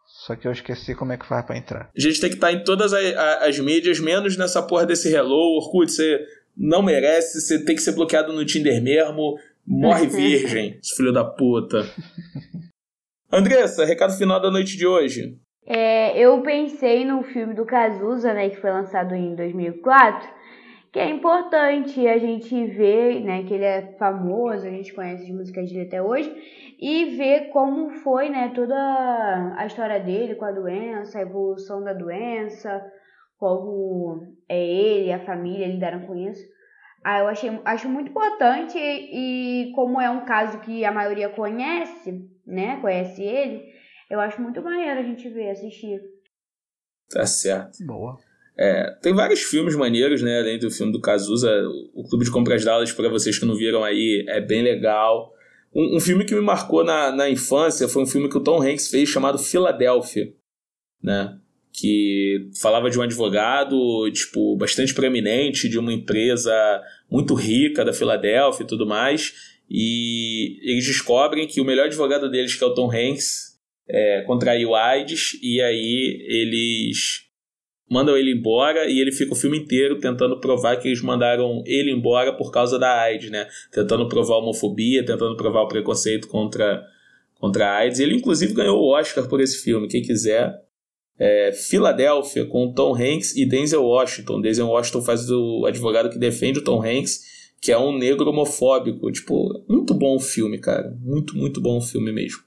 Só 0.05 0.36
que 0.36 0.47
eu 0.47 0.51
esqueci 0.51 0.93
como 0.95 1.11
é 1.13 1.17
que 1.17 1.26
faz 1.26 1.45
pra 1.45 1.57
entrar. 1.57 1.89
A 1.95 1.99
gente 2.01 2.19
tem 2.19 2.30
que 2.30 2.36
estar 2.36 2.51
em 2.51 2.63
todas 2.63 2.93
a- 2.93 2.97
a- 2.97 3.45
as 3.47 3.57
mídias, 3.59 3.99
menos 3.99 4.38
nessa 4.38 4.61
porra 4.61 4.86
desse 4.86 5.13
Hello. 5.13 5.57
Orkut, 5.57 5.91
você 5.91 6.19
não 6.55 6.82
merece, 6.82 7.41
você 7.41 7.63
tem 7.63 7.76
que 7.76 7.82
ser 7.82 7.93
bloqueado 7.93 8.32
no 8.34 8.45
Tinder 8.45 8.82
mesmo. 8.82 9.38
Morre 9.65 10.07
virgem, 10.07 10.78
esse 10.82 10.95
filho 10.97 11.11
da 11.13 11.24
puta. 11.24 11.86
Andressa, 13.32 13.86
recado 13.86 14.13
final 14.17 14.39
da 14.41 14.51
noite 14.51 14.78
de 14.78 14.86
hoje. 14.86 15.38
É, 15.65 16.17
eu 16.19 16.41
pensei 16.41 17.05
no 17.05 17.24
filme 17.24 17.53
do 17.53 17.65
Cazuza, 17.65 18.34
né, 18.34 18.49
que 18.49 18.57
foi 18.57 18.69
lançado 18.69 19.15
em 19.15 19.34
2004, 19.36 20.30
que 20.94 21.00
é 21.00 21.10
importante 21.10 22.08
a 22.08 22.20
gente 22.20 22.68
ver, 22.68 23.20
né, 23.22 23.44
que 23.46 23.56
ele 23.56 23.66
é 23.66 23.96
famoso, 23.98 24.68
a 24.68 24.70
gente 24.70 24.94
conhece 24.94 25.24
as 25.24 25.30
músicas 25.30 25.68
dele 25.68 25.88
até 25.88 26.00
hoje, 26.00 26.32
e 26.80 27.18
ver 27.18 27.50
como 27.50 27.89
foi, 28.04 28.30
né, 28.30 28.52
toda 28.54 28.76
a 29.58 29.66
história 29.66 30.00
dele 30.00 30.36
com 30.36 30.46
a 30.46 30.52
doença, 30.52 31.18
a 31.18 31.24
evolução 31.24 31.84
da 31.84 31.94
doença, 31.94 32.80
como 33.39 34.38
é 34.48 34.64
ele, 34.64 35.12
a 35.12 35.26
família 35.26 35.68
lidaram 35.68 36.06
com 36.06 36.16
isso. 36.16 36.44
Ah, 37.04 37.22
eu 37.22 37.28
achei, 37.28 37.60
acho 37.66 37.89
muito 37.89 38.12
importante 38.12 38.78
e 38.78 39.72
como 39.74 40.00
é 40.00 40.12
um 40.12 40.26
caso 40.26 40.60
que 40.60 40.86
a 40.86 40.91
maioria 40.91 41.28
conhece, 41.28 42.30
né, 42.46 42.78
conhece 42.82 43.24
ele, 43.24 43.64
eu 44.12 44.20
acho 44.20 44.39
muito 44.39 44.62
maneiro 44.62 45.00
a 45.00 45.04
gente 45.04 45.28
ver, 45.28 45.50
assistir. 45.50 46.00
Tá 47.10 47.26
certo. 47.26 47.84
Boa. 47.84 48.16
É, 48.58 48.91
tem 49.01 49.14
vários 49.14 49.41
filmes 49.41 49.76
maneiros, 49.76 50.22
né? 50.22 50.39
Além 50.39 50.60
do 50.60 50.70
filme 50.70 50.91
do 50.91 51.01
Cazuza. 51.01 51.49
O 51.93 52.04
Clube 52.08 52.26
de 52.26 52.32
Compras 52.32 52.64
Dallas, 52.64 52.91
para 52.91 53.10
vocês 53.10 53.38
que 53.38 53.45
não 53.45 53.56
viram 53.56 53.84
aí, 53.84 54.24
é 54.28 54.39
bem 54.39 54.62
legal. 54.62 55.34
Um, 55.74 55.97
um 55.97 55.99
filme 55.99 56.24
que 56.24 56.36
me 56.36 56.41
marcou 56.41 56.84
na, 56.84 57.12
na 57.12 57.30
infância 57.30 57.88
foi 57.88 58.04
um 58.04 58.08
filme 58.08 58.30
que 58.30 58.38
o 58.38 58.43
Tom 58.43 58.62
Hanks 58.62 58.89
fez 58.89 59.10
chamado 59.10 59.39
Filadélfia, 59.39 60.32
né? 61.01 61.38
Que 61.72 62.51
falava 62.62 62.91
de 62.91 62.99
um 62.99 63.01
advogado, 63.01 64.10
tipo, 64.12 64.56
bastante 64.56 64.93
preeminente, 64.93 65.68
de 65.68 65.80
uma 65.80 65.91
empresa 65.91 66.54
muito 67.10 67.34
rica 67.34 67.84
da 67.84 67.91
Filadélfia 67.91 68.64
e 68.64 68.68
tudo 68.68 68.86
mais. 68.86 69.34
E 69.68 70.60
eles 70.62 70.86
descobrem 70.86 71.47
que 71.47 71.60
o 71.60 71.66
melhor 71.66 71.88
advogado 71.88 72.30
deles, 72.30 72.54
que 72.54 72.64
é 72.64 72.68
o 72.68 72.76
Tom 72.76 72.91
Hanks, 72.91 73.54
é, 73.89 74.22
contraiu 74.22 74.76
AIDS, 74.76 75.39
e 75.41 75.60
aí 75.60 76.24
eles 76.28 77.24
mandam 77.89 78.17
ele 78.17 78.31
embora 78.31 78.89
e 78.89 78.99
ele 78.99 79.11
fica 79.11 79.34
o 79.34 79.36
filme 79.36 79.57
inteiro 79.57 79.99
tentando 79.99 80.39
provar 80.39 80.77
que 80.77 80.88
eles 80.88 81.01
mandaram 81.01 81.63
ele 81.65 81.91
embora 81.91 82.34
por 82.34 82.51
causa 82.51 82.79
da 82.79 83.01
AIDS, 83.01 83.29
né? 83.29 83.47
Tentando 83.71 84.07
provar 84.07 84.36
a 84.36 84.38
homofobia, 84.39 85.05
tentando 85.05 85.36
provar 85.36 85.61
o 85.61 85.67
preconceito 85.67 86.27
contra, 86.27 86.84
contra 87.36 87.67
a 87.67 87.77
AIDS. 87.77 87.99
Ele, 87.99 88.15
inclusive, 88.15 88.53
ganhou 88.53 88.79
o 88.79 88.93
Oscar 88.93 89.27
por 89.27 89.41
esse 89.41 89.61
filme. 89.61 89.88
Quem 89.88 90.01
quiser, 90.01 90.59
é 91.19 91.51
Filadélfia, 91.51 92.45
com 92.45 92.73
Tom 92.73 92.95
Hanks 92.95 93.36
e 93.36 93.45
Denzel 93.45 93.84
Washington. 93.84 94.41
Denzel 94.41 94.67
Washington 94.67 95.01
faz 95.01 95.29
o 95.29 95.65
advogado 95.65 96.09
que 96.09 96.17
defende 96.17 96.59
o 96.59 96.63
Tom 96.63 96.81
Hanks, 96.81 97.51
que 97.61 97.71
é 97.71 97.77
um 97.77 97.97
negro 97.97 98.29
homofóbico. 98.29 99.11
Tipo, 99.11 99.63
muito 99.69 99.93
bom 99.93 100.15
o 100.15 100.19
filme, 100.19 100.57
cara. 100.57 100.97
Muito, 101.01 101.38
muito 101.38 101.61
bom 101.61 101.77
o 101.77 101.81
filme 101.81 102.11
mesmo. 102.11 102.39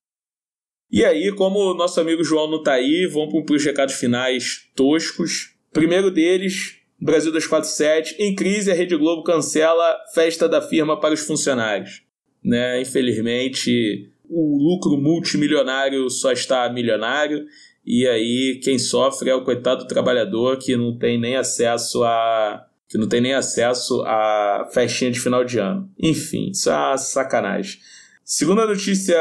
E 0.90 1.04
aí, 1.04 1.32
como 1.32 1.58
o 1.58 1.74
nosso 1.74 2.00
amigo 2.00 2.22
João 2.22 2.50
não 2.50 2.62
tá 2.62 2.74
aí, 2.74 3.06
vamos 3.06 3.44
para 3.44 3.56
os 3.56 3.64
recados 3.64 3.94
finais 3.94 4.68
toscos. 4.74 5.54
Primeiro 5.72 6.10
deles, 6.10 6.76
Brasil 7.00 7.32
247, 7.32 8.16
em 8.18 8.34
crise, 8.34 8.70
a 8.70 8.74
Rede 8.74 8.96
Globo 8.96 9.22
cancela 9.22 9.98
festa 10.14 10.48
da 10.48 10.62
firma 10.62 10.98
para 10.98 11.14
os 11.14 11.20
funcionários. 11.20 12.02
Né? 12.42 12.80
Infelizmente, 12.80 14.10
o 14.28 14.56
lucro 14.58 14.96
multimilionário 14.96 16.08
só 16.08 16.32
está 16.32 16.68
milionário, 16.72 17.44
e 17.84 18.06
aí 18.06 18.60
quem 18.62 18.78
sofre 18.78 19.30
é 19.30 19.34
o 19.34 19.44
coitado 19.44 19.86
trabalhador 19.86 20.56
que 20.58 20.76
não 20.76 20.96
tem 20.96 21.20
nem 21.20 21.36
acesso 21.36 22.02
a 22.04 22.66
que 22.88 22.96
não 22.96 23.08
tem 23.08 23.20
nem 23.20 23.34
acesso 23.34 24.02
a 24.02 24.68
festinha 24.72 25.10
de 25.10 25.18
final 25.18 25.44
de 25.44 25.58
ano. 25.58 25.90
Enfim, 25.98 26.50
isso 26.50 26.70
é 26.70 26.72
uma 26.72 26.96
sacanagem. 26.96 27.80
Segunda 28.24 28.64
notícia 28.64 29.16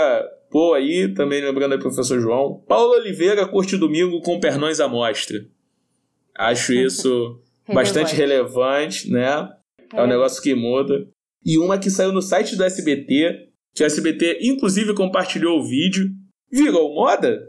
boa 0.52 0.78
aí, 0.78 1.14
também 1.14 1.42
lembrando 1.44 1.74
aí 1.74 1.80
professor 1.80 2.20
João, 2.20 2.64
Paulo 2.68 2.94
Oliveira 2.94 3.46
curte 3.48 3.78
domingo 3.78 4.22
com 4.22 4.40
pernões 4.40 4.80
à 4.80 4.88
mostra. 4.88 5.38
Acho 6.38 6.74
isso 6.76 7.40
bastante 7.74 8.16
relevante, 8.16 9.10
né? 9.12 9.50
É 9.94 10.04
um 10.04 10.08
negócio 10.08 10.42
que 10.42 10.54
muda. 10.56 11.08
E 11.46 11.58
uma 11.58 11.78
que 11.78 11.90
saiu 11.92 12.12
no 12.12 12.22
site 12.22 12.56
do 12.56 12.64
SBT, 12.64 13.50
que 13.74 13.84
o 13.84 13.86
SBT 13.86 14.40
inclusive 14.42 14.94
compartilhou 14.96 15.60
o 15.60 15.64
vídeo, 15.64 16.10
virou 16.52 16.94
moda? 16.96 17.40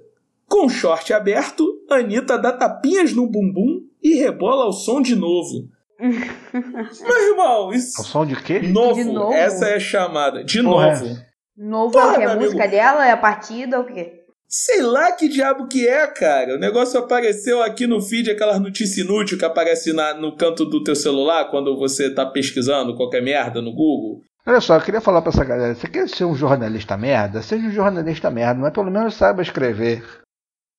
Com 0.49 0.68
short 0.68 1.12
aberto, 1.12 1.64
Anitta 1.90 2.38
dá 2.38 2.53
tapinhas 2.53 3.12
no 3.12 3.26
bumbum 3.26 3.80
e 4.03 4.14
rebola 4.14 4.64
ao 4.64 4.72
som 4.72 5.01
de 5.03 5.16
novo. 5.16 5.68
Meu 5.99 7.28
irmão, 7.30 7.68
O 7.68 7.72
isso. 7.72 8.03
som 8.05 8.24
de 8.26 8.36
quê? 8.42 8.61
Novo, 8.61 8.94
De 9.03 9.05
novo? 9.05 9.32
essa 9.32 9.66
é 9.66 9.76
a 9.76 9.80
chamada. 9.80 10.44
De 10.44 10.62
Porra, 10.62 10.90
novo. 11.01 11.16
Novo 11.57 11.92
Porra, 11.92 12.04
é 12.07 12.09
o 12.09 12.12
que? 12.14 12.18
meu 12.20 12.28
A 12.28 12.32
amigo. 12.32 12.44
música 12.50 12.68
dela? 12.68 13.07
É 13.07 13.11
a 13.12 13.16
partida 13.16 13.78
ou 13.78 13.84
o 13.84 13.86
quê? 13.86 14.22
Sei 14.48 14.80
lá 14.82 15.11
que 15.12 15.28
diabo 15.28 15.66
que 15.66 15.88
é, 15.88 16.07
cara. 16.07 16.54
O 16.54 16.59
negócio 16.59 16.98
apareceu 17.00 17.62
aqui 17.62 17.86
no 17.86 18.00
feed, 18.00 18.30
aquelas 18.30 18.61
notícias 18.61 18.98
inúteis 19.04 19.38
que 19.38 19.44
aparece 19.44 19.92
na, 19.92 20.14
no 20.14 20.36
canto 20.36 20.64
do 20.64 20.84
teu 20.84 20.94
celular 20.94 21.50
quando 21.50 21.76
você 21.76 22.14
tá 22.14 22.24
pesquisando 22.24 22.94
qualquer 22.96 23.22
merda 23.22 23.61
no 23.61 23.72
Google. 23.72 24.20
Olha 24.46 24.61
só, 24.61 24.76
eu 24.76 24.80
queria 24.80 25.00
falar 25.00 25.20
pra 25.22 25.30
essa 25.30 25.44
galera, 25.44 25.74
você 25.74 25.88
quer 25.88 26.09
ser 26.09 26.24
um 26.24 26.36
jornalista 26.36 26.96
merda? 26.96 27.42
Seja 27.42 27.66
um 27.66 27.72
jornalista 27.72 28.30
merda, 28.30 28.61
mas 28.61 28.72
pelo 28.72 28.88
menos 28.90 29.14
saiba 29.14 29.42
escrever. 29.42 30.04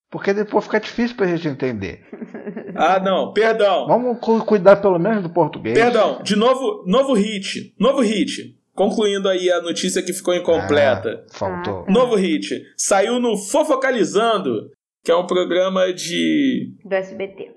Porque 0.09 0.33
depois 0.33 0.63
fica 0.63 0.79
difícil 0.79 1.17
pra 1.17 1.27
gente 1.27 1.47
entender. 1.47 2.05
Ah, 2.79 2.99
não, 2.99 3.33
perdão. 3.33 3.87
Vamos 3.87 4.19
cu- 4.19 4.45
cuidar 4.45 4.75
pelo 4.75 4.99
menos 4.99 5.23
do 5.23 5.31
português. 5.31 5.73
Perdão, 5.75 6.21
de 6.21 6.35
novo, 6.35 6.83
novo 6.85 7.13
hit. 7.15 7.73
Novo 7.79 8.01
hit. 8.01 8.55
Concluindo 8.77 9.27
aí 9.27 9.49
a 9.51 9.59
notícia 9.59 10.03
que 10.03 10.13
ficou 10.13 10.35
incompleta. 10.35 11.25
Ah, 11.25 11.33
faltou. 11.33 11.83
Ah. 11.87 11.91
Novo 11.91 12.13
hit. 12.15 12.63
Saiu 12.77 13.19
no 13.19 13.35
Fofocalizando, 13.35 14.69
que 15.03 15.11
é 15.11 15.15
um 15.15 15.25
programa 15.25 15.91
de, 15.91 16.75
Do 16.85 16.93
SBT. 16.93 17.49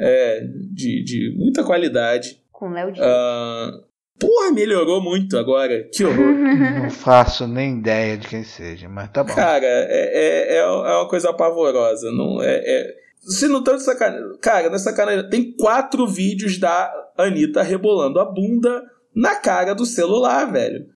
é, 0.00 0.40
de, 0.72 1.04
de 1.04 1.34
muita 1.36 1.62
qualidade. 1.62 2.40
Com 2.50 2.70
Léo 2.70 2.92
Dias. 2.92 3.06
Ah, 3.06 3.72
porra, 4.18 4.52
melhorou 4.52 5.02
muito 5.02 5.36
agora. 5.36 5.86
Que 5.92 6.02
horror. 6.02 6.32
Não 6.80 6.88
faço 6.88 7.46
nem 7.46 7.80
ideia 7.80 8.16
de 8.16 8.26
quem 8.26 8.42
seja, 8.42 8.88
mas 8.88 9.10
tá 9.10 9.22
bom. 9.22 9.34
Cara, 9.34 9.66
é, 9.66 10.54
é, 10.54 10.56
é 10.56 10.66
uma 10.66 11.08
coisa 11.08 11.30
pavorosa. 11.34 12.10
Não, 12.10 12.40
é, 12.42 12.54
é... 12.64 12.94
Você 13.20 13.48
não 13.48 13.62
tá 13.62 13.74
de 13.74 13.82
sacanagem. 13.82 14.38
Cara, 14.40 14.68
não 14.68 14.76
é 14.76 14.78
sacanagem. 14.78 15.28
Tem 15.28 15.52
quatro 15.56 16.06
vídeos 16.06 16.58
da 16.58 16.90
Anitta 17.18 17.62
rebolando 17.62 18.18
a 18.18 18.24
bunda 18.24 18.82
na 19.14 19.36
cara 19.36 19.74
do 19.74 19.84
celular, 19.86 20.50
velho. 20.50 20.86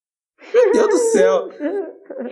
Meu 0.55 0.73
Deus 0.73 0.89
do 0.89 0.99
céu. 0.99 1.49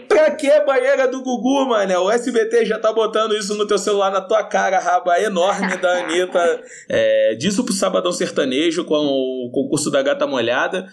Pra 0.09 0.31
que 0.35 0.61
banheira 0.61 1.07
do 1.07 1.23
Gugu, 1.23 1.67
mané? 1.69 1.99
O 1.99 2.11
SBT 2.11 2.65
já 2.65 2.79
tá 2.79 2.93
botando 2.93 3.37
isso 3.37 3.55
no 3.57 3.67
teu 3.67 3.79
celular, 3.79 4.11
na 4.11 4.21
tua 4.21 4.43
cara, 4.45 4.79
raba 4.79 5.21
enorme 5.21 5.77
da 5.77 5.99
Anitta. 6.05 6.63
É, 6.89 7.35
disso 7.35 7.65
pro 7.65 7.73
Sabadão 7.75 8.11
Sertanejo 8.13 8.85
com 8.85 8.95
o 8.97 9.51
concurso 9.53 9.91
da 9.91 10.03
Gata 10.03 10.27
Molhada. 10.27 10.87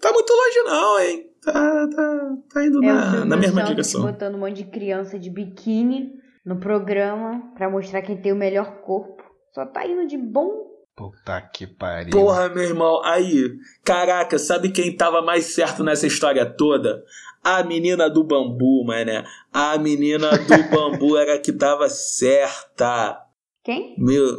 Tá 0.00 0.12
muito 0.12 0.32
longe, 0.32 0.62
não, 0.64 1.00
hein? 1.00 1.26
Tá, 1.44 1.52
tá, 1.52 2.36
tá 2.54 2.64
indo 2.66 2.82
É 2.84 2.86
na, 2.86 3.24
na 3.24 3.36
mesma 3.36 3.60
Santos 3.62 3.68
direção. 3.70 4.02
botando 4.02 4.34
um 4.36 4.38
monte 4.38 4.62
de 4.62 4.64
criança 4.70 5.18
de 5.18 5.28
biquíni 5.30 6.12
no 6.44 6.60
programa 6.60 7.52
pra 7.56 7.68
mostrar 7.70 8.02
quem 8.02 8.16
tem 8.20 8.32
o 8.32 8.36
melhor 8.36 8.80
corpo. 8.82 9.22
Só 9.52 9.66
tá 9.66 9.84
indo 9.86 10.06
de 10.06 10.16
bom 10.16 10.71
Puta 10.94 11.40
que 11.40 11.66
pariu. 11.66 12.10
Porra, 12.10 12.48
meu 12.50 12.64
irmão, 12.64 13.02
aí, 13.02 13.50
caraca, 13.82 14.38
sabe 14.38 14.70
quem 14.70 14.94
tava 14.94 15.22
mais 15.22 15.46
certo 15.46 15.82
nessa 15.82 16.06
história 16.06 16.44
toda? 16.44 17.02
A 17.42 17.62
menina 17.62 18.10
do 18.10 18.22
bambu, 18.22 18.84
mané. 18.84 19.24
A 19.52 19.76
menina 19.78 20.30
do 20.30 20.62
bambu 20.70 21.16
era 21.16 21.38
que 21.38 21.52
tava 21.52 21.88
certa. 21.88 23.20
Quem? 23.64 23.94
Meu. 23.98 24.36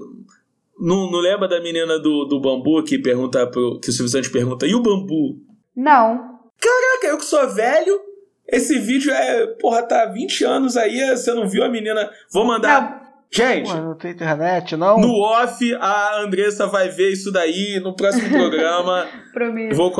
Não, 0.79 1.09
não 1.09 1.19
lembra 1.19 1.47
da 1.47 1.61
menina 1.61 1.99
do, 1.99 2.25
do 2.25 2.39
bambu 2.39 2.83
que 2.83 2.99
pergunta 2.99 3.45
pro. 3.47 3.79
que 3.79 3.89
o 3.89 3.91
Silvio 3.91 4.11
Santos 4.11 4.29
pergunta, 4.29 4.65
e 4.65 4.75
o 4.75 4.81
bambu? 4.81 5.39
Não. 5.75 6.39
Caraca, 6.59 7.07
eu 7.07 7.17
que 7.17 7.25
sou 7.25 7.49
velho, 7.49 7.99
esse 8.47 8.77
vídeo 8.79 9.11
é. 9.11 9.47
Porra, 9.59 9.83
tá 9.83 10.03
há 10.03 10.05
20 10.05 10.43
anos 10.45 10.77
aí, 10.77 10.99
você 11.09 11.33
não 11.33 11.47
viu 11.47 11.63
a 11.63 11.69
menina. 11.69 12.09
Vou 12.31 12.45
mandar. 12.45 12.81
Não. 12.81 13.02
Gente, 13.35 13.67
Pô, 13.71 13.75
não 13.77 13.95
tem 13.95 14.11
internet, 14.11 14.77
não? 14.77 14.99
no 14.99 15.19
off, 15.21 15.73
a 15.79 16.19
Andressa 16.21 16.67
vai 16.67 16.89
ver 16.89 17.11
isso 17.13 17.31
daí 17.31 17.79
no 17.79 17.95
próximo 17.95 18.29
programa. 18.29 19.07
Prometo. 19.33 19.75
Vou, 19.75 19.91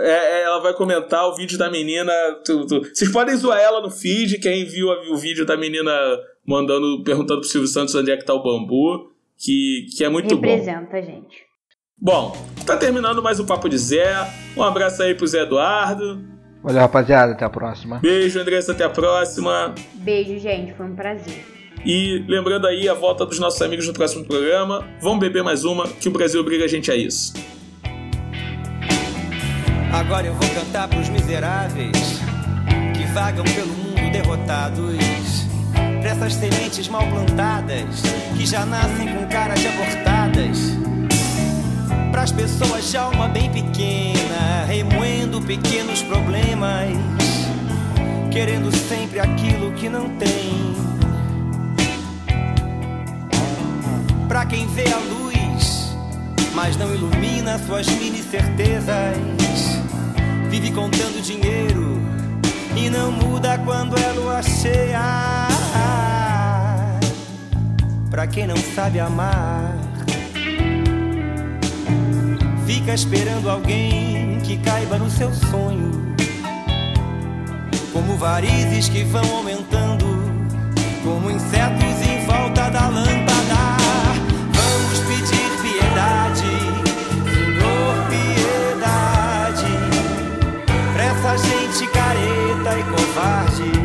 é, 0.00 0.08
é, 0.08 0.42
ela 0.44 0.60
vai 0.60 0.72
comentar 0.72 1.26
o 1.28 1.34
vídeo 1.34 1.58
da 1.58 1.68
menina. 1.68 2.12
tu- 2.44 2.64
tu- 2.66 2.82
Vocês 2.94 3.10
podem 3.10 3.34
zoar 3.34 3.58
ela 3.58 3.80
no 3.80 3.90
feed. 3.90 4.38
Quem 4.38 4.64
viu 4.64 4.86
o 5.10 5.16
vídeo 5.16 5.44
da 5.44 5.56
menina 5.56 5.90
mandando, 6.46 7.02
perguntando 7.02 7.40
pro 7.40 7.48
Silvio 7.48 7.66
Santos 7.68 7.92
onde 7.96 8.10
é 8.12 8.16
que 8.16 8.24
tá 8.24 8.34
o 8.34 8.42
bambu. 8.42 9.10
Que, 9.36 9.86
que 9.96 10.04
é 10.04 10.08
muito 10.08 10.36
bom. 10.36 10.46
Representa, 10.46 11.02
gente. 11.02 11.44
Bom, 12.00 12.36
tá 12.64 12.76
terminando 12.76 13.22
mais 13.22 13.40
o 13.40 13.46
Papo 13.46 13.68
de 13.68 13.78
Zé. 13.78 14.14
Um 14.56 14.62
abraço 14.62 15.02
aí 15.02 15.14
pro 15.14 15.26
Zé 15.26 15.42
Eduardo. 15.42 16.20
Valeu, 16.62 16.80
rapaziada. 16.82 17.32
Até 17.32 17.44
a 17.44 17.50
próxima. 17.50 17.98
Beijo, 17.98 18.38
Andressa. 18.40 18.72
Até 18.72 18.84
a 18.84 18.90
próxima. 18.90 19.74
Beijo, 19.94 20.38
gente. 20.38 20.72
Foi 20.74 20.86
um 20.86 20.94
prazer. 20.94 21.55
E 21.84 22.24
lembrando 22.26 22.66
aí 22.66 22.88
a 22.88 22.94
volta 22.94 23.24
dos 23.24 23.38
nossos 23.38 23.60
amigos 23.62 23.86
no 23.86 23.92
próximo 23.92 24.24
programa. 24.24 24.86
Vamos 25.00 25.20
beber 25.20 25.42
mais 25.42 25.64
uma, 25.64 25.86
que 25.86 26.08
o 26.08 26.12
Brasil 26.12 26.40
obriga 26.40 26.64
a 26.64 26.68
gente 26.68 26.90
a 26.90 26.96
isso. 26.96 27.32
Agora 29.92 30.26
eu 30.26 30.34
vou 30.34 30.48
cantar 30.50 30.88
pros 30.88 31.08
miseráveis 31.08 32.20
que 32.94 33.04
vagam 33.14 33.44
pelo 33.44 33.68
mundo 33.68 34.12
derrotados. 34.12 35.46
Pra 36.00 36.10
essas 36.10 36.34
sementes 36.34 36.88
mal 36.88 37.06
plantadas 37.08 38.02
que 38.36 38.46
já 38.46 38.64
nascem 38.66 39.08
com 39.08 39.26
cara 39.26 39.54
de 39.54 39.66
abortadas. 39.66 40.58
Pras 42.12 42.32
pessoas 42.32 42.90
de 42.90 42.96
alma 42.96 43.28
bem 43.28 43.50
pequena, 43.50 44.64
remoendo 44.66 45.40
pequenos 45.42 46.02
problemas, 46.02 46.96
querendo 48.32 48.74
sempre 48.74 49.18
aquilo 49.18 49.72
que 49.72 49.88
não 49.88 50.08
tem. 50.16 50.85
Pra 54.36 54.44
quem 54.44 54.66
vê 54.66 54.84
a 54.92 54.98
luz, 54.98 55.96
mas 56.54 56.76
não 56.76 56.94
ilumina 56.94 57.58
suas 57.58 57.86
mini 57.86 58.22
certezas. 58.22 59.16
Vive 60.50 60.70
contando 60.72 61.22
dinheiro 61.22 61.98
e 62.76 62.90
não 62.90 63.10
muda 63.10 63.56
quando 63.64 63.96
é 63.98 64.12
lua 64.12 64.42
cheia. 64.42 65.48
Pra 68.10 68.26
quem 68.26 68.46
não 68.46 68.58
sabe 68.74 69.00
amar, 69.00 69.74
fica 72.66 72.92
esperando 72.92 73.48
alguém 73.48 74.38
que 74.40 74.58
caiba 74.58 74.98
no 74.98 75.08
seu 75.08 75.32
sonho. 75.32 76.14
Como 77.90 78.18
varizes 78.18 78.86
que 78.90 79.02
vão 79.02 79.34
aumentando, 79.34 80.04
como 81.02 81.30
insetos 81.30 82.06
em 82.06 82.26
volta 82.26 82.65
covarde 92.90 93.75